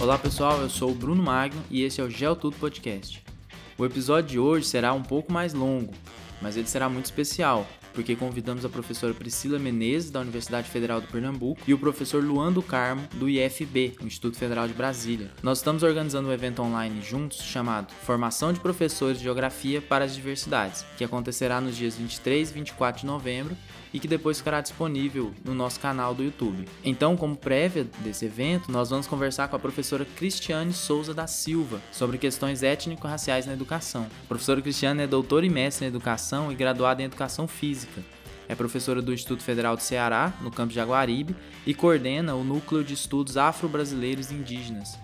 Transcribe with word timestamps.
Olá 0.00 0.18
pessoal, 0.18 0.60
eu 0.60 0.68
sou 0.68 0.90
o 0.90 0.94
Bruno 0.94 1.22
Magno 1.22 1.62
e 1.70 1.82
esse 1.82 2.00
é 2.00 2.04
o 2.04 2.10
Geotudo 2.10 2.56
Podcast. 2.56 3.22
O 3.78 3.86
episódio 3.86 4.30
de 4.30 4.38
hoje 4.38 4.66
será 4.66 4.92
um 4.92 5.02
pouco 5.02 5.32
mais 5.32 5.54
longo, 5.54 5.94
mas 6.42 6.56
ele 6.56 6.66
será 6.66 6.88
muito 6.88 7.04
especial, 7.04 7.66
porque 7.94 8.16
convidamos 8.16 8.64
a 8.64 8.68
professora 8.68 9.14
Priscila 9.14 9.58
Menezes, 9.58 10.10
da 10.10 10.20
Universidade 10.20 10.68
Federal 10.68 11.00
do 11.00 11.06
Pernambuco, 11.06 11.60
e 11.66 11.72
o 11.72 11.78
professor 11.78 12.22
Luan 12.22 12.52
do 12.52 12.62
Carmo, 12.62 13.06
do 13.14 13.28
IFB, 13.28 13.96
Instituto 14.02 14.36
Federal 14.36 14.66
de 14.66 14.74
Brasília. 14.74 15.30
Nós 15.42 15.58
estamos 15.58 15.82
organizando 15.82 16.28
um 16.28 16.32
evento 16.32 16.60
online 16.60 17.00
juntos 17.02 17.38
chamado 17.38 17.92
Formação 18.02 18.52
de 18.52 18.60
Professores 18.60 19.18
de 19.18 19.24
Geografia 19.24 19.80
para 19.80 20.04
as 20.04 20.14
Diversidades, 20.14 20.84
que 20.98 21.04
acontecerá 21.04 21.60
nos 21.60 21.76
dias 21.76 21.96
23 21.96 22.50
e 22.50 22.54
24 22.54 23.02
de 23.02 23.06
novembro 23.06 23.56
e 23.92 23.98
que 23.98 24.08
depois 24.08 24.38
ficará 24.38 24.60
disponível 24.60 25.32
no 25.44 25.54
nosso 25.54 25.80
canal 25.80 26.14
do 26.14 26.22
YouTube. 26.22 26.66
Então, 26.84 27.16
como 27.16 27.36
prévia 27.36 27.86
desse 27.98 28.24
evento, 28.24 28.70
nós 28.70 28.90
vamos 28.90 29.06
conversar 29.06 29.48
com 29.48 29.56
a 29.56 29.58
professora 29.58 30.04
Cristiane 30.04 30.72
Souza 30.72 31.12
da 31.12 31.26
Silva 31.26 31.80
sobre 31.90 32.18
questões 32.18 32.62
étnico-raciais 32.62 33.46
na 33.46 33.52
educação. 33.52 34.06
A 34.24 34.28
professora 34.28 34.62
Cristiane 34.62 35.02
é 35.02 35.06
doutora 35.06 35.44
e 35.44 35.50
mestre 35.50 35.84
em 35.84 35.88
educação 35.88 36.50
e 36.52 36.54
graduada 36.54 37.02
em 37.02 37.06
educação 37.06 37.48
física. 37.48 38.02
É 38.48 38.54
professora 38.54 39.00
do 39.00 39.12
Instituto 39.12 39.44
Federal 39.44 39.76
do 39.76 39.82
Ceará, 39.82 40.32
no 40.40 40.50
campus 40.50 40.70
de 40.70 40.80
Jaguaribe, 40.80 41.36
e 41.64 41.72
coordena 41.72 42.34
o 42.34 42.42
Núcleo 42.42 42.82
de 42.82 42.94
Estudos 42.94 43.36
Afro-Brasileiros 43.36 44.30
e 44.30 44.34
Indígenas. 44.34 44.98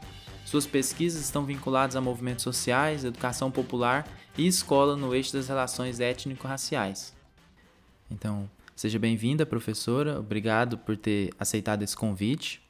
Suas 0.45 0.66
pesquisas 0.66 1.23
estão 1.23 1.45
vinculadas 1.45 1.96
a 1.96 2.00
movimentos 2.00 2.42
sociais, 2.42 3.04
educação 3.04 3.50
popular 3.50 4.06
e 4.37 4.46
escola 4.46 4.96
no 4.96 5.14
eixo 5.14 5.32
das 5.32 5.48
relações 5.48 6.00
étnico-raciais. 6.00 7.14
Então, 8.10 8.48
Seja 8.76 8.98
bem-vinda, 8.98 9.46
professora. 9.46 10.20
Obrigado 10.20 10.76
por 10.76 10.98
ter 10.98 11.30
aceitado 11.40 11.82
esse 11.82 11.96
convite. 11.96 12.60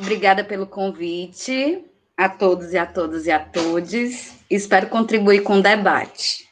Obrigada 0.00 0.42
pelo 0.42 0.66
convite 0.66 1.84
a 2.16 2.28
todos 2.28 2.72
e 2.72 2.76
a 2.76 2.84
todas 2.84 3.26
e 3.26 3.30
a 3.30 3.38
todos. 3.38 4.32
Espero 4.50 4.88
contribuir 4.88 5.44
com 5.44 5.60
o 5.60 5.62
debate. 5.62 6.48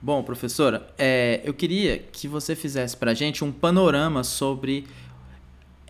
Bom, 0.00 0.22
professora, 0.22 0.88
é, 0.96 1.40
eu 1.42 1.52
queria 1.52 1.98
que 1.98 2.28
você 2.28 2.54
fizesse 2.54 2.96
para 2.96 3.10
a 3.10 3.14
gente 3.14 3.42
um 3.42 3.50
panorama 3.50 4.22
sobre 4.22 4.86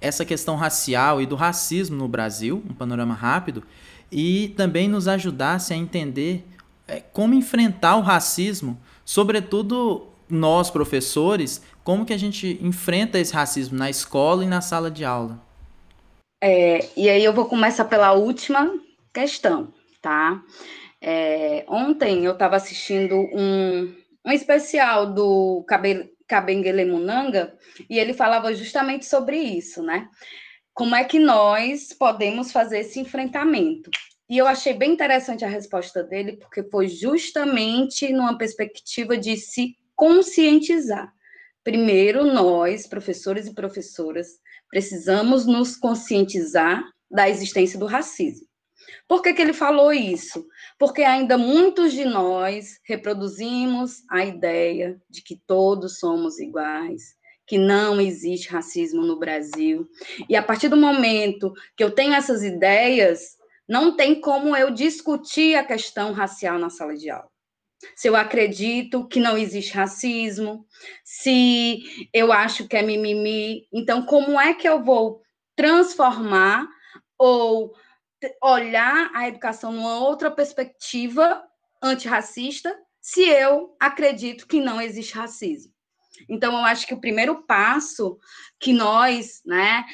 essa 0.01 0.25
questão 0.25 0.57
racial 0.57 1.21
e 1.21 1.27
do 1.27 1.37
racismo 1.37 1.95
no 1.95 2.09
Brasil, 2.09 2.63
um 2.71 2.73
panorama 2.73 3.13
rápido, 3.13 3.63
e 4.11 4.55
também 4.57 4.89
nos 4.89 5.09
ajudasse 5.09 5.75
a 5.75 5.77
entender 5.77 6.47
é, 6.87 7.01
como 7.01 7.35
enfrentar 7.35 7.97
o 7.97 8.01
racismo, 8.01 8.81
sobretudo 9.05 10.09
nós, 10.31 10.71
professores, 10.71 11.63
como 11.89 12.05
que 12.05 12.13
a 12.13 12.19
gente 12.19 12.59
enfrenta 12.61 13.19
esse 13.19 13.33
racismo 13.33 13.79
na 13.79 13.89
escola 13.89 14.45
e 14.45 14.47
na 14.47 14.61
sala 14.61 14.91
de 14.91 15.07
aula? 15.07 15.41
É, 16.39 16.87
e 16.95 17.09
aí 17.09 17.25
eu 17.25 17.33
vou 17.33 17.47
começar 17.47 17.87
pela 17.87 18.13
última 18.13 18.79
questão, 19.11 19.73
tá? 20.03 20.45
É, 21.01 21.65
ontem 21.67 22.27
eu 22.27 22.35
estava 22.35 22.57
assistindo 22.57 23.17
um, 23.33 23.91
um 24.23 24.31
especial 24.31 25.15
do 25.15 25.65
Kabengele 26.27 26.85
Munanga 26.85 27.57
e 27.89 27.99
ele 27.99 28.13
falava 28.13 28.53
justamente 28.53 29.07
sobre 29.07 29.39
isso, 29.39 29.83
né? 29.83 30.11
Como 30.75 30.95
é 30.95 31.05
que 31.05 31.19
nós 31.19 31.95
podemos 31.95 32.53
fazer 32.53 32.81
esse 32.81 33.01
enfrentamento? 33.01 33.91
E 34.29 34.37
eu 34.37 34.47
achei 34.47 34.75
bem 34.75 34.93
interessante 34.93 35.43
a 35.43 35.49
resposta 35.49 36.05
dele, 36.05 36.37
porque 36.37 36.63
foi 36.65 36.87
justamente 36.87 38.13
numa 38.13 38.37
perspectiva 38.37 39.17
de 39.17 39.39
se 39.39 39.75
conscientizar. 39.97 41.17
Primeiro, 41.69 42.25
nós, 42.25 42.87
professores 42.87 43.47
e 43.47 43.53
professoras, 43.53 44.41
precisamos 44.71 45.45
nos 45.45 45.77
conscientizar 45.77 46.83
da 47.11 47.29
existência 47.29 47.79
do 47.79 47.85
racismo. 47.85 48.47
Por 49.07 49.21
que, 49.21 49.35
que 49.35 49.43
ele 49.43 49.53
falou 49.53 49.93
isso? 49.93 50.47
Porque 50.79 51.03
ainda 51.03 51.37
muitos 51.37 51.93
de 51.93 52.07
nós 52.07 52.81
reproduzimos 52.87 53.97
a 54.11 54.25
ideia 54.25 54.99
de 55.11 55.21
que 55.21 55.39
todos 55.47 55.99
somos 55.99 56.39
iguais, 56.39 57.03
que 57.47 57.59
não 57.59 58.01
existe 58.01 58.49
racismo 58.49 59.03
no 59.03 59.19
Brasil. 59.19 59.87
E 60.27 60.37
a 60.37 60.43
partir 60.43 60.69
do 60.69 60.77
momento 60.77 61.53
que 61.77 61.85
eu 61.85 61.91
tenho 61.91 62.15
essas 62.15 62.43
ideias, 62.43 63.37
não 63.69 63.95
tem 63.95 64.19
como 64.23 64.57
eu 64.57 64.71
discutir 64.71 65.55
a 65.55 65.63
questão 65.63 66.15
racial 66.15 66.59
na 66.59 66.71
sala 66.71 66.97
de 66.97 67.11
aula 67.11 67.29
se 67.95 68.09
eu 68.09 68.17
acredito 68.17 69.07
que 69.07 69.21
não 69.21 69.37
existe 69.37 69.75
racismo, 69.75 70.67
se 71.05 72.09
eu 72.13 72.33
acho 72.33 72.67
que 72.67 72.77
é 72.77 72.83
mimimi. 72.83 73.67
Então, 73.73 74.05
como 74.05 74.41
é 74.41 74.55
que 74.55 74.69
eu 74.69 74.83
vou 74.83 75.23
transformar 75.57 76.67
ou 77.19 77.75
olhar 78.43 79.11
a 79.15 79.29
educação 79.29 79.73
numa 79.73 79.99
outra 79.99 80.31
perspectiva 80.31 81.43
antirracista 81.83 82.77
se 83.01 83.23
eu 83.23 83.77
acredito 83.81 84.47
que 84.47 84.61
não 84.61 84.81
existe 84.81 85.15
racismo? 85.15 85.73
Então, 86.29 86.53
eu 86.53 86.65
acho 86.65 86.87
que 86.87 86.95
o 86.95 87.01
primeiro 87.01 87.43
passo 87.45 88.19
que 88.59 88.73
nós, 88.73 89.41
né, 89.45 89.85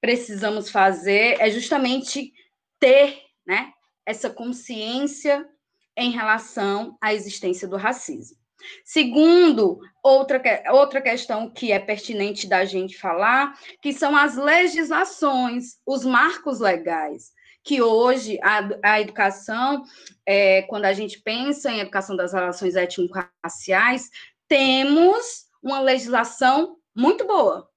precisamos 0.00 0.70
fazer 0.70 1.36
é 1.40 1.50
justamente 1.50 2.32
ter, 2.78 3.20
né, 3.46 3.72
essa 4.04 4.28
consciência 4.28 5.48
em 5.96 6.10
relação 6.10 6.96
à 7.00 7.12
existência 7.12 7.68
do 7.68 7.76
racismo. 7.76 8.36
Segundo, 8.84 9.80
outra, 10.02 10.40
outra 10.70 11.00
questão 11.00 11.50
que 11.50 11.72
é 11.72 11.78
pertinente 11.78 12.46
da 12.46 12.64
gente 12.64 12.96
falar, 12.96 13.58
que 13.80 13.92
são 13.92 14.16
as 14.16 14.36
legislações, 14.36 15.78
os 15.86 16.04
marcos 16.04 16.60
legais, 16.60 17.32
que 17.64 17.80
hoje 17.80 18.38
a, 18.42 18.68
a 18.82 19.00
educação, 19.00 19.84
é, 20.26 20.62
quando 20.62 20.84
a 20.84 20.92
gente 20.92 21.20
pensa 21.20 21.70
em 21.70 21.80
educação 21.80 22.16
das 22.16 22.32
relações 22.32 22.74
étnico-raciais, 22.76 24.10
temos 24.48 25.46
uma 25.62 25.80
legislação 25.80 26.76
muito 26.94 27.26
boa. 27.26 27.68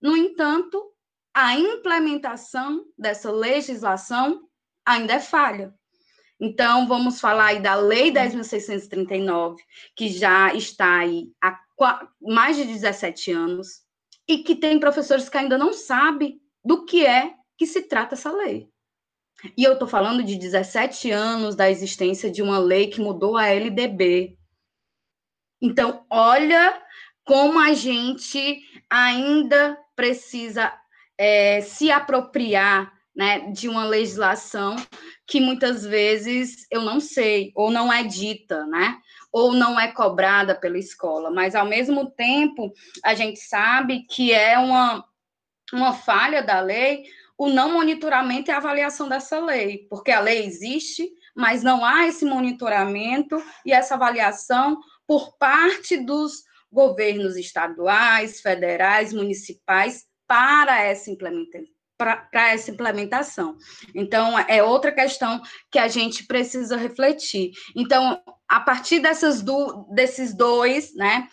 No 0.00 0.16
entanto, 0.16 0.92
a 1.34 1.54
implementação 1.56 2.84
dessa 2.96 3.30
legislação 3.30 4.48
ainda 4.84 5.14
é 5.14 5.20
falha. 5.20 5.72
Então, 6.40 6.86
vamos 6.86 7.20
falar 7.20 7.46
aí 7.46 7.60
da 7.60 7.74
Lei 7.74 8.12
10.639, 8.12 9.56
que 9.96 10.08
já 10.08 10.54
está 10.54 11.00
aí 11.00 11.32
há 11.42 11.58
mais 12.20 12.56
de 12.56 12.64
17 12.64 13.32
anos, 13.32 13.82
e 14.26 14.38
que 14.38 14.54
tem 14.54 14.78
professores 14.78 15.28
que 15.28 15.38
ainda 15.38 15.56
não 15.56 15.72
sabem 15.72 16.40
do 16.64 16.84
que 16.84 17.04
é 17.04 17.34
que 17.56 17.66
se 17.66 17.82
trata 17.82 18.14
essa 18.14 18.30
lei. 18.30 18.68
E 19.56 19.64
eu 19.64 19.72
estou 19.72 19.88
falando 19.88 20.22
de 20.22 20.36
17 20.36 21.10
anos 21.10 21.56
da 21.56 21.70
existência 21.70 22.30
de 22.30 22.42
uma 22.42 22.58
lei 22.58 22.88
que 22.88 23.00
mudou 23.00 23.36
a 23.36 23.46
LDB. 23.46 24.36
Então, 25.60 26.04
olha 26.10 26.80
como 27.24 27.58
a 27.58 27.72
gente 27.72 28.62
ainda 28.90 29.78
precisa 29.94 30.72
é, 31.16 31.60
se 31.60 31.90
apropriar 31.90 32.92
né, 33.14 33.50
de 33.50 33.68
uma 33.68 33.84
legislação 33.84 34.76
que 35.28 35.40
muitas 35.40 35.84
vezes 35.84 36.66
eu 36.70 36.80
não 36.80 36.98
sei, 36.98 37.52
ou 37.54 37.70
não 37.70 37.92
é 37.92 38.02
dita, 38.02 38.64
né? 38.64 38.98
Ou 39.30 39.52
não 39.52 39.78
é 39.78 39.92
cobrada 39.92 40.54
pela 40.54 40.78
escola, 40.78 41.30
mas 41.30 41.54
ao 41.54 41.66
mesmo 41.66 42.10
tempo 42.10 42.72
a 43.04 43.14
gente 43.14 43.38
sabe 43.38 44.06
que 44.08 44.32
é 44.32 44.58
uma, 44.58 45.04
uma 45.70 45.92
falha 45.92 46.42
da 46.42 46.60
lei 46.60 47.04
o 47.36 47.48
não 47.48 47.72
monitoramento 47.72 48.50
e 48.50 48.52
avaliação 48.52 49.08
dessa 49.08 49.38
lei, 49.38 49.86
porque 49.88 50.10
a 50.10 50.18
lei 50.18 50.44
existe, 50.44 51.08
mas 51.36 51.62
não 51.62 51.84
há 51.84 52.08
esse 52.08 52.24
monitoramento 52.24 53.40
e 53.64 53.72
essa 53.72 53.94
avaliação 53.94 54.80
por 55.06 55.36
parte 55.36 55.96
dos 55.98 56.42
governos 56.72 57.36
estaduais, 57.36 58.40
federais, 58.40 59.12
municipais 59.12 60.04
para 60.26 60.82
essa 60.82 61.10
implementação 61.10 61.77
para 61.98 62.48
essa 62.50 62.70
implementação. 62.70 63.56
Então, 63.94 64.38
é 64.38 64.62
outra 64.62 64.92
questão 64.92 65.42
que 65.70 65.78
a 65.78 65.88
gente 65.88 66.24
precisa 66.24 66.76
refletir. 66.76 67.50
Então, 67.76 68.22
a 68.48 68.60
partir 68.60 69.00
dessas 69.00 69.42
do, 69.42 69.86
desses 69.92 70.32
dois, 70.32 70.94
né, 70.94 71.28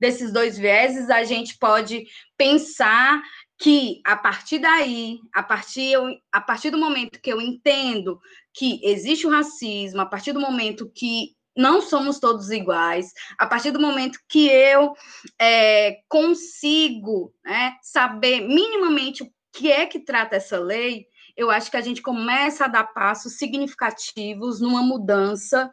desses 0.00 0.32
dois 0.32 0.58
vieses, 0.58 1.08
a 1.08 1.22
gente 1.22 1.56
pode 1.56 2.04
pensar 2.36 3.22
que 3.56 4.00
a 4.04 4.16
partir 4.16 4.58
daí, 4.58 5.18
a 5.34 5.42
partir, 5.42 5.96
a 6.32 6.40
partir 6.40 6.70
do 6.70 6.78
momento 6.78 7.20
que 7.20 7.32
eu 7.32 7.40
entendo 7.40 8.20
que 8.54 8.80
existe 8.84 9.26
o 9.26 9.30
racismo, 9.30 10.00
a 10.00 10.06
partir 10.06 10.32
do 10.32 10.40
momento 10.40 10.90
que 10.94 11.36
não 11.56 11.82
somos 11.82 12.20
todos 12.20 12.50
iguais, 12.50 13.12
a 13.36 13.44
partir 13.44 13.72
do 13.72 13.80
momento 13.80 14.20
que 14.28 14.46
eu 14.46 14.94
é, 15.40 15.98
consigo 16.08 17.34
né, 17.44 17.74
saber 17.82 18.42
minimamente 18.42 19.24
o 19.24 19.30
que 19.58 19.72
é 19.72 19.86
que 19.86 19.98
trata 19.98 20.36
essa 20.36 20.56
lei, 20.56 21.08
eu 21.36 21.50
acho 21.50 21.68
que 21.68 21.76
a 21.76 21.80
gente 21.80 22.00
começa 22.00 22.64
a 22.64 22.68
dar 22.68 22.84
passos 22.84 23.38
significativos 23.38 24.60
numa 24.60 24.82
mudança 24.82 25.68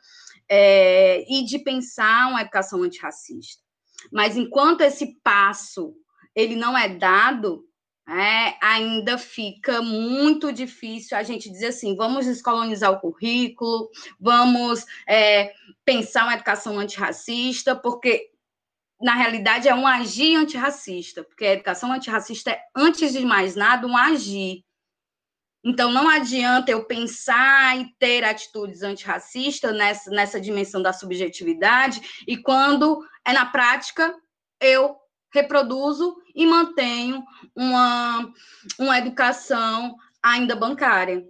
é, 0.49 1.23
e 1.31 1.45
de 1.45 1.59
pensar 1.59 2.29
uma 2.29 2.41
educação 2.41 2.81
antirracista. 2.81 3.61
Mas 4.11 4.35
enquanto 4.35 4.81
esse 4.81 5.19
passo 5.23 5.93
ele 6.35 6.55
não 6.55 6.75
é 6.75 6.89
dado, 6.89 7.63
é, 8.09 8.55
ainda 8.59 9.19
fica 9.19 9.83
muito 9.83 10.51
difícil 10.51 11.15
a 11.15 11.21
gente 11.21 11.49
dizer 11.49 11.67
assim: 11.67 11.95
vamos 11.95 12.25
descolonizar 12.25 12.91
o 12.91 12.99
currículo, 12.99 13.89
vamos 14.19 14.83
é, 15.07 15.53
pensar 15.83 16.23
uma 16.23 16.33
educação 16.33 16.79
antirracista, 16.79 17.75
porque 17.75 18.31
na 19.01 19.13
realidade 19.13 19.67
é 19.67 19.75
um 19.75 19.85
agir 19.85 20.35
antirracista, 20.35 21.23
porque 21.23 21.45
a 21.45 21.53
educação 21.53 21.91
antirracista 21.91 22.51
é, 22.51 22.61
antes 22.75 23.13
de 23.13 23.25
mais 23.25 23.55
nada, 23.55 23.85
um 23.85 23.97
agir. 23.97 24.63
Então, 25.63 25.91
não 25.91 26.07
adianta 26.07 26.71
eu 26.71 26.85
pensar 26.85 27.77
e 27.77 27.91
ter 27.97 28.23
atitudes 28.23 28.83
antirracistas 28.83 29.75
nessa, 29.75 30.11
nessa 30.11 30.39
dimensão 30.39 30.81
da 30.81 30.93
subjetividade, 30.93 32.23
e 32.27 32.37
quando 32.37 33.03
é 33.25 33.33
na 33.33 33.47
prática, 33.47 34.15
eu 34.61 34.95
reproduzo 35.33 36.15
e 36.33 36.45
mantenho 36.45 37.23
uma, 37.55 38.31
uma 38.79 38.97
educação 38.97 39.95
ainda 40.23 40.55
bancária. 40.55 41.25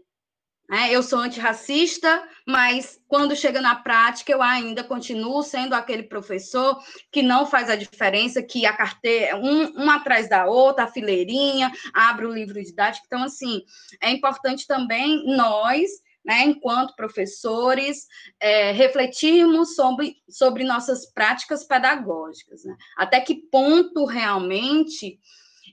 É, 0.71 0.91
eu 0.91 1.03
sou 1.03 1.19
antirracista, 1.19 2.27
mas 2.47 2.99
quando 3.07 3.35
chega 3.35 3.61
na 3.61 3.75
prática, 3.75 4.31
eu 4.31 4.41
ainda 4.41 4.83
continuo 4.83 5.43
sendo 5.43 5.73
aquele 5.73 6.03
professor 6.03 6.79
que 7.11 7.21
não 7.21 7.45
faz 7.45 7.69
a 7.69 7.75
diferença, 7.75 8.41
que 8.41 8.65
a 8.65 8.73
carteira, 8.73 9.37
um, 9.37 9.67
uma 9.73 9.97
atrás 9.97 10.27
da 10.27 10.47
outra, 10.47 10.85
a 10.85 10.91
fileirinha, 10.91 11.71
abre 11.93 12.25
o 12.25 12.33
livro 12.33 12.61
didático. 12.61 13.05
Então, 13.05 13.23
assim, 13.23 13.61
é 14.01 14.09
importante 14.09 14.65
também 14.65 15.23
nós, 15.35 15.87
né, 16.25 16.41
enquanto 16.43 16.95
professores, 16.95 18.07
é, 18.39 18.71
refletirmos 18.71 19.75
sobre, 19.75 20.15
sobre 20.27 20.63
nossas 20.63 21.05
práticas 21.13 21.63
pedagógicas. 21.63 22.63
Né? 22.65 22.75
Até 22.97 23.21
que 23.21 23.35
ponto 23.35 24.05
realmente 24.05 25.19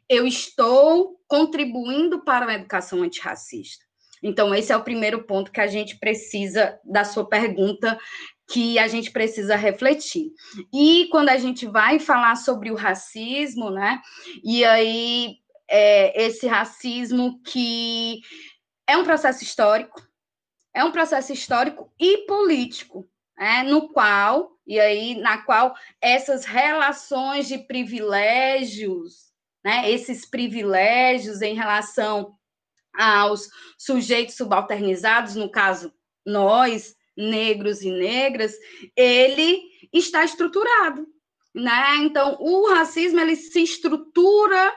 eu 0.06 0.26
estou 0.26 1.18
contribuindo 1.26 2.22
para 2.22 2.44
uma 2.44 2.54
educação 2.54 3.02
antirracista? 3.02 3.90
Então, 4.22 4.54
esse 4.54 4.72
é 4.72 4.76
o 4.76 4.84
primeiro 4.84 5.24
ponto 5.24 5.50
que 5.50 5.60
a 5.60 5.66
gente 5.66 5.98
precisa, 5.98 6.78
da 6.84 7.04
sua 7.04 7.28
pergunta, 7.28 7.98
que 8.48 8.78
a 8.78 8.86
gente 8.86 9.10
precisa 9.10 9.56
refletir. 9.56 10.30
E 10.72 11.08
quando 11.10 11.30
a 11.30 11.36
gente 11.36 11.66
vai 11.66 11.98
falar 11.98 12.36
sobre 12.36 12.70
o 12.70 12.76
racismo, 12.76 13.70
né? 13.70 14.00
E 14.44 14.64
aí, 14.64 15.36
é, 15.68 16.24
esse 16.24 16.46
racismo 16.46 17.40
que 17.42 18.20
é 18.86 18.96
um 18.96 19.04
processo 19.04 19.42
histórico, 19.42 20.06
é 20.74 20.84
um 20.84 20.92
processo 20.92 21.32
histórico 21.32 21.90
e 21.98 22.26
político, 22.26 23.08
né, 23.38 23.62
no 23.62 23.88
qual, 23.88 24.52
e 24.66 24.78
aí, 24.78 25.14
na 25.16 25.38
qual 25.38 25.74
essas 26.00 26.44
relações 26.44 27.48
de 27.48 27.58
privilégios, 27.58 29.32
né, 29.64 29.90
esses 29.90 30.24
privilégios 30.26 31.42
em 31.42 31.54
relação 31.54 32.34
aos 32.94 33.48
sujeitos 33.78 34.36
subalternizados, 34.36 35.34
no 35.34 35.50
caso, 35.50 35.92
nós, 36.24 36.94
negros 37.16 37.82
e 37.82 37.90
negras, 37.90 38.54
ele 38.96 39.62
está 39.92 40.24
estruturado, 40.24 41.06
né? 41.54 41.96
Então, 41.96 42.36
o 42.40 42.68
racismo 42.70 43.20
ele 43.20 43.36
se 43.36 43.62
estrutura 43.62 44.74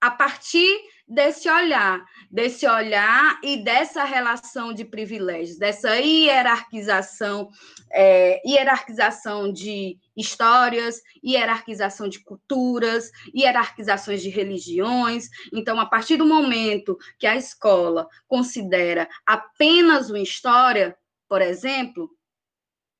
a 0.00 0.10
partir 0.10 0.80
desse 1.08 1.48
olhar, 1.48 2.04
desse 2.30 2.66
olhar 2.66 3.40
e 3.42 3.64
dessa 3.64 4.04
relação 4.04 4.74
de 4.74 4.84
privilégios, 4.84 5.56
dessa 5.58 5.96
hierarquização, 5.96 7.48
é, 7.90 8.42
hierarquização 8.46 9.50
de 9.50 9.98
histórias, 10.14 11.00
hierarquização 11.24 12.08
de 12.08 12.22
culturas, 12.22 13.10
hierarquizações 13.34 14.20
de 14.20 14.28
religiões. 14.28 15.28
Então, 15.52 15.80
a 15.80 15.86
partir 15.86 16.18
do 16.18 16.26
momento 16.26 16.98
que 17.18 17.26
a 17.26 17.36
escola 17.36 18.06
considera 18.26 19.08
apenas 19.26 20.10
uma 20.10 20.20
história, 20.20 20.94
por 21.26 21.40
exemplo, 21.40 22.10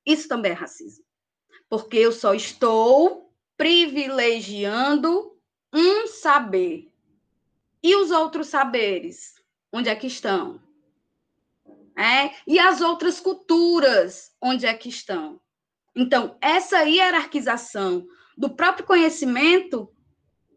isso 0.03 0.27
também 0.27 0.53
é 0.53 0.55
racismo. 0.55 1.05
Porque 1.69 1.97
eu 1.97 2.11
só 2.11 2.33
estou 2.33 3.31
privilegiando 3.55 5.37
um 5.71 6.07
saber 6.07 6.88
e 7.81 7.95
os 7.95 8.11
outros 8.11 8.47
saberes? 8.47 9.35
Onde 9.71 9.89
é 9.89 9.95
que 9.95 10.07
estão? 10.07 10.61
É? 11.97 12.31
E 12.47 12.59
as 12.59 12.81
outras 12.81 13.19
culturas? 13.19 14.31
Onde 14.41 14.65
é 14.65 14.73
que 14.73 14.89
estão? 14.89 15.39
Então, 15.95 16.37
essa 16.41 16.83
hierarquização 16.83 18.07
do 18.37 18.49
próprio 18.49 18.85
conhecimento, 18.85 19.93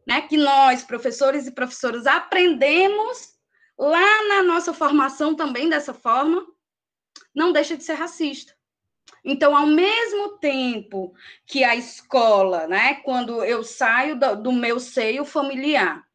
né, 0.06 0.20
que 0.22 0.36
nós, 0.36 0.84
professores 0.84 1.46
e 1.46 1.52
professoras, 1.52 2.06
aprendemos 2.06 3.34
lá 3.76 4.28
na 4.28 4.42
nossa 4.42 4.72
formação 4.72 5.34
também 5.34 5.68
dessa 5.68 5.92
forma, 5.92 6.46
não 7.34 7.52
deixa 7.52 7.76
de 7.76 7.82
ser 7.82 7.94
racista. 7.94 8.54
Então, 9.24 9.56
ao 9.56 9.66
mesmo 9.66 10.38
tempo 10.38 11.14
que 11.46 11.64
a 11.64 11.74
escola, 11.74 12.66
né, 12.66 12.94
quando 13.02 13.42
eu 13.44 13.62
saio 13.62 14.18
do, 14.18 14.36
do 14.36 14.52
meu 14.52 14.78
seio 14.78 15.24
familiar, 15.24 16.06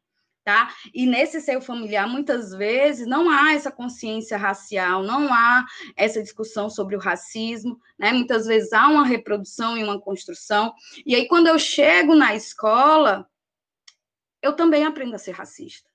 tá? 0.47 0.73
E 0.94 1.05
nesse 1.05 1.41
seio 1.41 1.59
familiar, 1.59 2.07
muitas 2.07 2.51
vezes, 2.51 3.05
não 3.05 3.29
há 3.29 3.51
essa 3.51 3.69
consciência 3.69 4.38
racial, 4.38 5.03
não 5.03 5.27
há 5.33 5.65
essa 5.94 6.23
discussão 6.23 6.69
sobre 6.69 6.95
o 6.95 6.99
racismo, 6.99 7.77
né? 7.99 8.13
Muitas 8.13 8.45
vezes 8.45 8.71
há 8.71 8.88
uma 8.88 9.05
reprodução 9.05 9.77
e 9.77 9.83
uma 9.83 9.99
construção. 9.99 10.73
E 11.05 11.13
aí, 11.13 11.27
quando 11.27 11.47
eu 11.47 11.59
chego 11.59 12.15
na 12.15 12.33
escola, 12.33 13.29
eu 14.41 14.53
também 14.53 14.85
aprendo 14.85 15.15
a 15.15 15.19
ser 15.19 15.31
racista. 15.31 15.89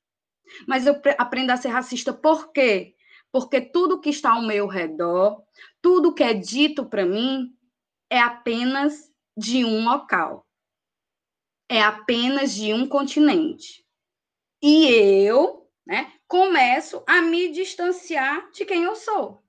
Mas 0.69 0.87
eu 0.87 1.01
aprendo 1.17 1.49
a 1.51 1.57
ser 1.57 1.69
racista 1.69 2.13
por 2.13 2.53
quê? 2.53 2.95
Porque 3.33 3.59
tudo 3.59 4.03
que 4.03 4.11
está 4.11 4.33
ao 4.33 4.43
meu 4.43 4.67
redor, 4.67 5.43
tudo 5.81 6.13
que 6.13 6.23
é 6.23 6.35
dito 6.35 6.85
para 6.85 7.07
mim, 7.07 7.57
é 8.11 8.21
apenas 8.21 9.11
de 9.35 9.65
um 9.65 9.83
local. 9.83 10.47
É 11.71 11.81
apenas 11.81 12.55
de 12.55 12.75
um 12.75 12.87
continente. 12.87 13.82
E 14.63 14.87
eu, 15.27 15.69
né, 15.85 16.13
começo 16.29 17.03
a 17.07 17.21
me 17.21 17.51
distanciar 17.51 18.49
de 18.53 18.65
quem 18.65 18.85
eu 18.85 18.95
sou. 18.95 19.43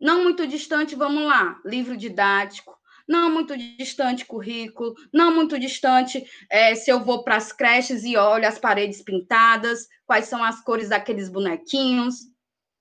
Não 0.00 0.22
muito 0.22 0.46
distante, 0.46 0.96
vamos 0.96 1.24
lá, 1.24 1.60
livro 1.66 1.94
didático, 1.94 2.74
não 3.06 3.30
muito 3.30 3.54
distante 3.56 4.24
currículo, 4.24 4.94
não 5.12 5.34
muito 5.34 5.58
distante 5.58 6.24
é, 6.48 6.74
se 6.74 6.90
eu 6.90 7.04
vou 7.04 7.22
para 7.22 7.36
as 7.36 7.52
creches 7.52 8.04
e 8.04 8.16
olho 8.16 8.48
as 8.48 8.58
paredes 8.58 9.02
pintadas, 9.02 9.86
quais 10.06 10.26
são 10.26 10.42
as 10.42 10.62
cores 10.62 10.88
daqueles 10.88 11.28
bonequinhos. 11.28 12.20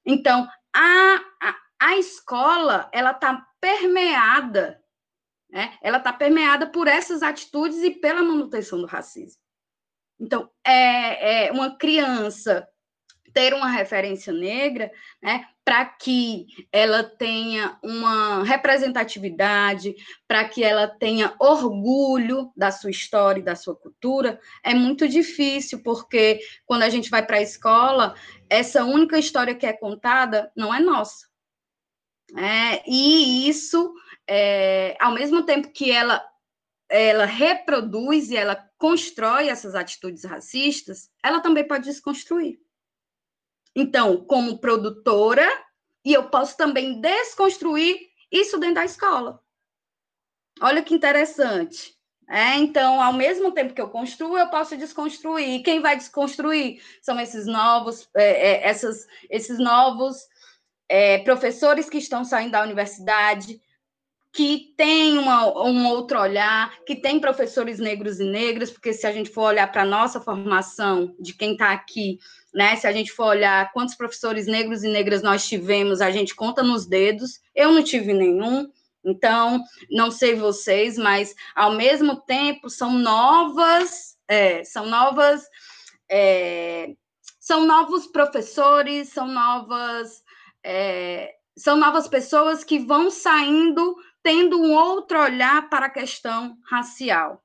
Então, 0.06 0.48
a, 0.74 1.16
a, 1.42 1.56
a 1.82 1.98
escola, 1.98 2.90
ela 2.94 3.12
está 3.12 3.46
permeada, 3.60 4.82
né? 5.50 5.78
ela 5.82 5.98
está 5.98 6.14
permeada 6.14 6.68
por 6.68 6.88
essas 6.88 7.22
atitudes 7.22 7.80
e 7.84 7.92
pela 7.92 8.22
manutenção 8.22 8.80
do 8.80 8.88
racismo. 8.88 9.42
Então, 10.20 10.50
é, 10.66 11.48
é 11.48 11.52
uma 11.52 11.78
criança 11.78 12.68
ter 13.34 13.54
uma 13.54 13.70
referência 13.70 14.34
negra, 14.34 14.92
né, 15.22 15.46
para 15.64 15.86
que 15.86 16.48
ela 16.72 17.04
tenha 17.04 17.78
uma 17.84 18.44
representatividade, 18.44 19.96
para 20.28 20.48
que 20.50 20.64
ela 20.64 20.88
tenha 20.88 21.36
orgulho 21.40 22.52
da 22.58 22.72
sua 22.72 22.90
história 22.90 23.40
e 23.40 23.44
da 23.44 23.56
sua 23.56 23.76
cultura, 23.76 24.40
é 24.64 24.74
muito 24.74 25.08
difícil, 25.08 25.84
porque 25.84 26.40
quando 26.66 26.84
a 26.84 26.90
gente 26.90 27.10
vai 27.10 27.26
para 27.26 27.38
a 27.38 27.42
escola, 27.42 28.16
essa 28.50 28.84
única 28.84 29.20
história 29.20 29.54
que 29.54 29.66
é 29.66 29.74
contada 29.74 30.52
não 30.56 30.74
é 30.74 30.80
nossa. 30.80 31.28
É, 32.36 32.84
e 32.88 33.48
isso, 33.48 33.94
é, 34.28 34.96
ao 35.00 35.14
mesmo 35.14 35.44
tempo 35.44 35.72
que 35.72 35.92
ela 35.92 36.24
ela 36.92 37.26
reproduz 37.26 38.32
e 38.32 38.36
ela 38.36 38.69
constrói 38.80 39.50
essas 39.50 39.76
atitudes 39.76 40.24
racistas, 40.24 41.12
ela 41.22 41.42
também 41.42 41.68
pode 41.68 41.84
desconstruir. 41.84 42.60
Então, 43.76 44.26
como 44.26 44.58
produtora, 44.58 45.48
e 46.04 46.14
eu 46.14 46.30
posso 46.30 46.58
também 46.58 47.00
desconstruir 47.00 48.00
isso 48.32 48.58
dentro 48.58 48.76
da 48.76 48.86
escola. 48.86 49.44
Olha 50.62 50.82
que 50.82 50.96
interessante. 50.96 52.00
É, 52.28 52.56
então, 52.56 53.02
ao 53.02 53.14
mesmo 53.14 53.52
tempo 53.52 53.74
que 53.74 53.82
eu 53.82 53.90
construo, 53.90 54.38
eu 54.38 54.50
posso 54.50 54.78
desconstruir. 54.78 55.62
Quem 55.64 55.82
vai 55.82 55.98
desconstruir 55.98 56.82
são 57.02 57.20
esses 57.20 57.46
novos, 57.46 58.08
é, 58.16 58.52
é, 58.52 58.68
essas, 58.68 59.08
esses 59.30 59.60
novos 59.60 60.28
é, 60.88 61.18
professores 61.20 61.90
que 61.90 61.98
estão 61.98 62.24
saindo 62.24 62.52
da 62.52 62.64
universidade, 62.64 63.60
que 64.32 64.74
tem 64.78 65.18
uma, 65.18 65.48
um 65.66 65.88
outro 65.88 66.20
olhar, 66.20 66.72
que 66.86 66.96
tem 66.96 67.20
professores 67.20 67.80
negros 67.80 68.20
e 68.20 68.24
negras, 68.24 68.70
porque 68.70 68.94
se 68.94 69.08
a 69.08 69.12
gente 69.12 69.30
for 69.30 69.44
olhar 69.44 69.72
para 69.72 69.82
a 69.82 69.86
nossa 69.86 70.22
formação, 70.22 71.16
de 71.20 71.34
quem 71.34 71.54
está 71.54 71.72
aqui, 71.72 72.20
né, 72.54 72.76
se 72.76 72.86
a 72.86 72.92
gente 72.92 73.12
for 73.12 73.26
olhar 73.26 73.72
quantos 73.74 73.96
professores 73.96 74.46
negros 74.46 74.84
e 74.84 74.88
negras 74.88 75.22
nós 75.22 75.48
tivemos, 75.48 76.02
a 76.02 76.12
gente 76.12 76.36
conta 76.36 76.62
nos 76.62 76.86
dedos, 76.86 77.40
eu 77.56 77.72
não 77.72 77.84
tive 77.84 78.14
nenhum, 78.14 78.72
então, 79.04 79.64
não 79.90 80.12
sei 80.12 80.36
vocês, 80.36 80.98
mas 80.98 81.34
ao 81.56 81.72
mesmo 81.72 82.18
tempo 82.22 82.70
são 82.70 82.94
novas, 82.94 84.18
é, 84.28 84.64
são 84.64 84.86
novas 84.86 85.44
é, 86.10 86.94
são 87.40 87.66
novos 87.66 88.08
professores, 88.08 89.10
são 89.10 89.28
novas, 89.28 90.24
é, 90.64 91.36
são 91.56 91.78
novas 91.78 92.08
pessoas 92.08 92.64
que 92.64 92.80
vão 92.80 93.10
saindo 93.10 93.96
tendo 94.24 94.62
um 94.62 94.74
outro 94.74 95.20
olhar 95.20 95.70
para 95.70 95.88
a 95.88 95.90
questão 95.90 96.58
racial, 96.70 97.44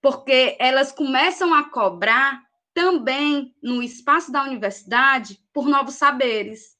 porque 0.00 0.56
elas 0.58 0.92
começam 0.92 1.52
a 1.54 1.68
cobrar 1.70 2.42
também 2.72 3.54
no 3.62 3.82
espaço 3.82 4.30
da 4.30 4.42
universidade 4.44 5.40
por 5.52 5.66
novos 5.66 5.94
saberes, 5.94 6.76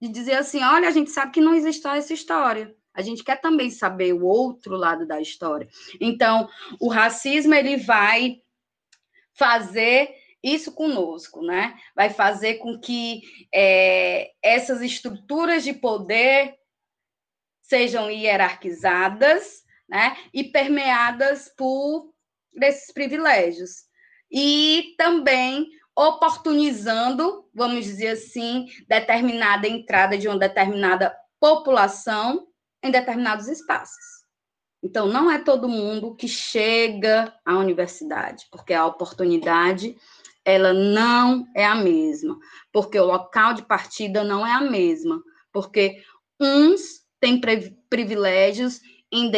de 0.00 0.08
dizer 0.08 0.34
assim, 0.34 0.62
olha, 0.62 0.88
a 0.88 0.92
gente 0.92 1.10
sabe 1.10 1.32
que 1.32 1.40
não 1.40 1.54
existe 1.54 1.86
essa 1.86 2.12
história, 2.12 2.74
a 2.92 3.02
gente 3.02 3.22
quer 3.22 3.40
também 3.40 3.70
saber 3.70 4.12
o 4.12 4.24
outro 4.24 4.76
lado 4.76 5.06
da 5.06 5.20
história. 5.20 5.68
Então, 6.00 6.48
o 6.80 6.88
racismo 6.88 7.54
ele 7.54 7.76
vai 7.76 8.42
fazer 9.32 10.14
isso 10.42 10.72
conosco, 10.72 11.42
né? 11.42 11.78
Vai 11.94 12.10
fazer 12.10 12.54
com 12.54 12.78
que 12.78 13.22
é, 13.54 14.32
essas 14.42 14.80
estruturas 14.80 15.62
de 15.62 15.72
poder 15.72 16.59
sejam 17.70 18.10
hierarquizadas, 18.10 19.62
né? 19.88 20.16
E 20.34 20.44
permeadas 20.44 21.48
por 21.56 22.12
esses 22.60 22.92
privilégios. 22.92 23.84
E 24.30 24.94
também 24.98 25.68
oportunizando, 25.96 27.48
vamos 27.54 27.84
dizer 27.84 28.08
assim, 28.08 28.66
determinada 28.88 29.68
entrada 29.68 30.18
de 30.18 30.26
uma 30.26 30.38
determinada 30.38 31.14
população 31.38 32.48
em 32.82 32.90
determinados 32.90 33.46
espaços. 33.46 34.20
Então, 34.82 35.06
não 35.06 35.30
é 35.30 35.38
todo 35.38 35.68
mundo 35.68 36.14
que 36.16 36.26
chega 36.26 37.32
à 37.44 37.56
universidade, 37.56 38.46
porque 38.50 38.72
a 38.72 38.86
oportunidade 38.86 39.96
ela 40.44 40.72
não 40.72 41.46
é 41.54 41.66
a 41.66 41.74
mesma, 41.74 42.38
porque 42.72 42.98
o 42.98 43.04
local 43.04 43.52
de 43.52 43.62
partida 43.62 44.24
não 44.24 44.46
é 44.46 44.52
a 44.52 44.60
mesma, 44.60 45.22
porque 45.52 46.02
uns 46.40 46.99
têm 47.20 47.40
privilégios 47.88 48.80
em 49.12 49.30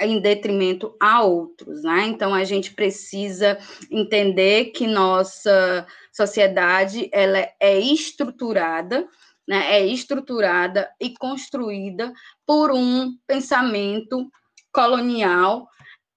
em 0.00 0.20
detrimento 0.20 0.96
a 1.00 1.22
outros, 1.22 1.84
né? 1.84 2.06
Então 2.06 2.34
a 2.34 2.42
gente 2.42 2.74
precisa 2.74 3.56
entender 3.88 4.72
que 4.72 4.86
nossa 4.86 5.86
sociedade 6.12 7.08
ela 7.12 7.48
é 7.60 7.78
estruturada 7.78 9.08
né, 9.46 9.74
é 9.74 9.86
estruturada 9.86 10.90
e 11.00 11.14
construída 11.16 12.12
por 12.46 12.70
um 12.70 13.16
pensamento 13.26 14.30
colonial 14.72 15.68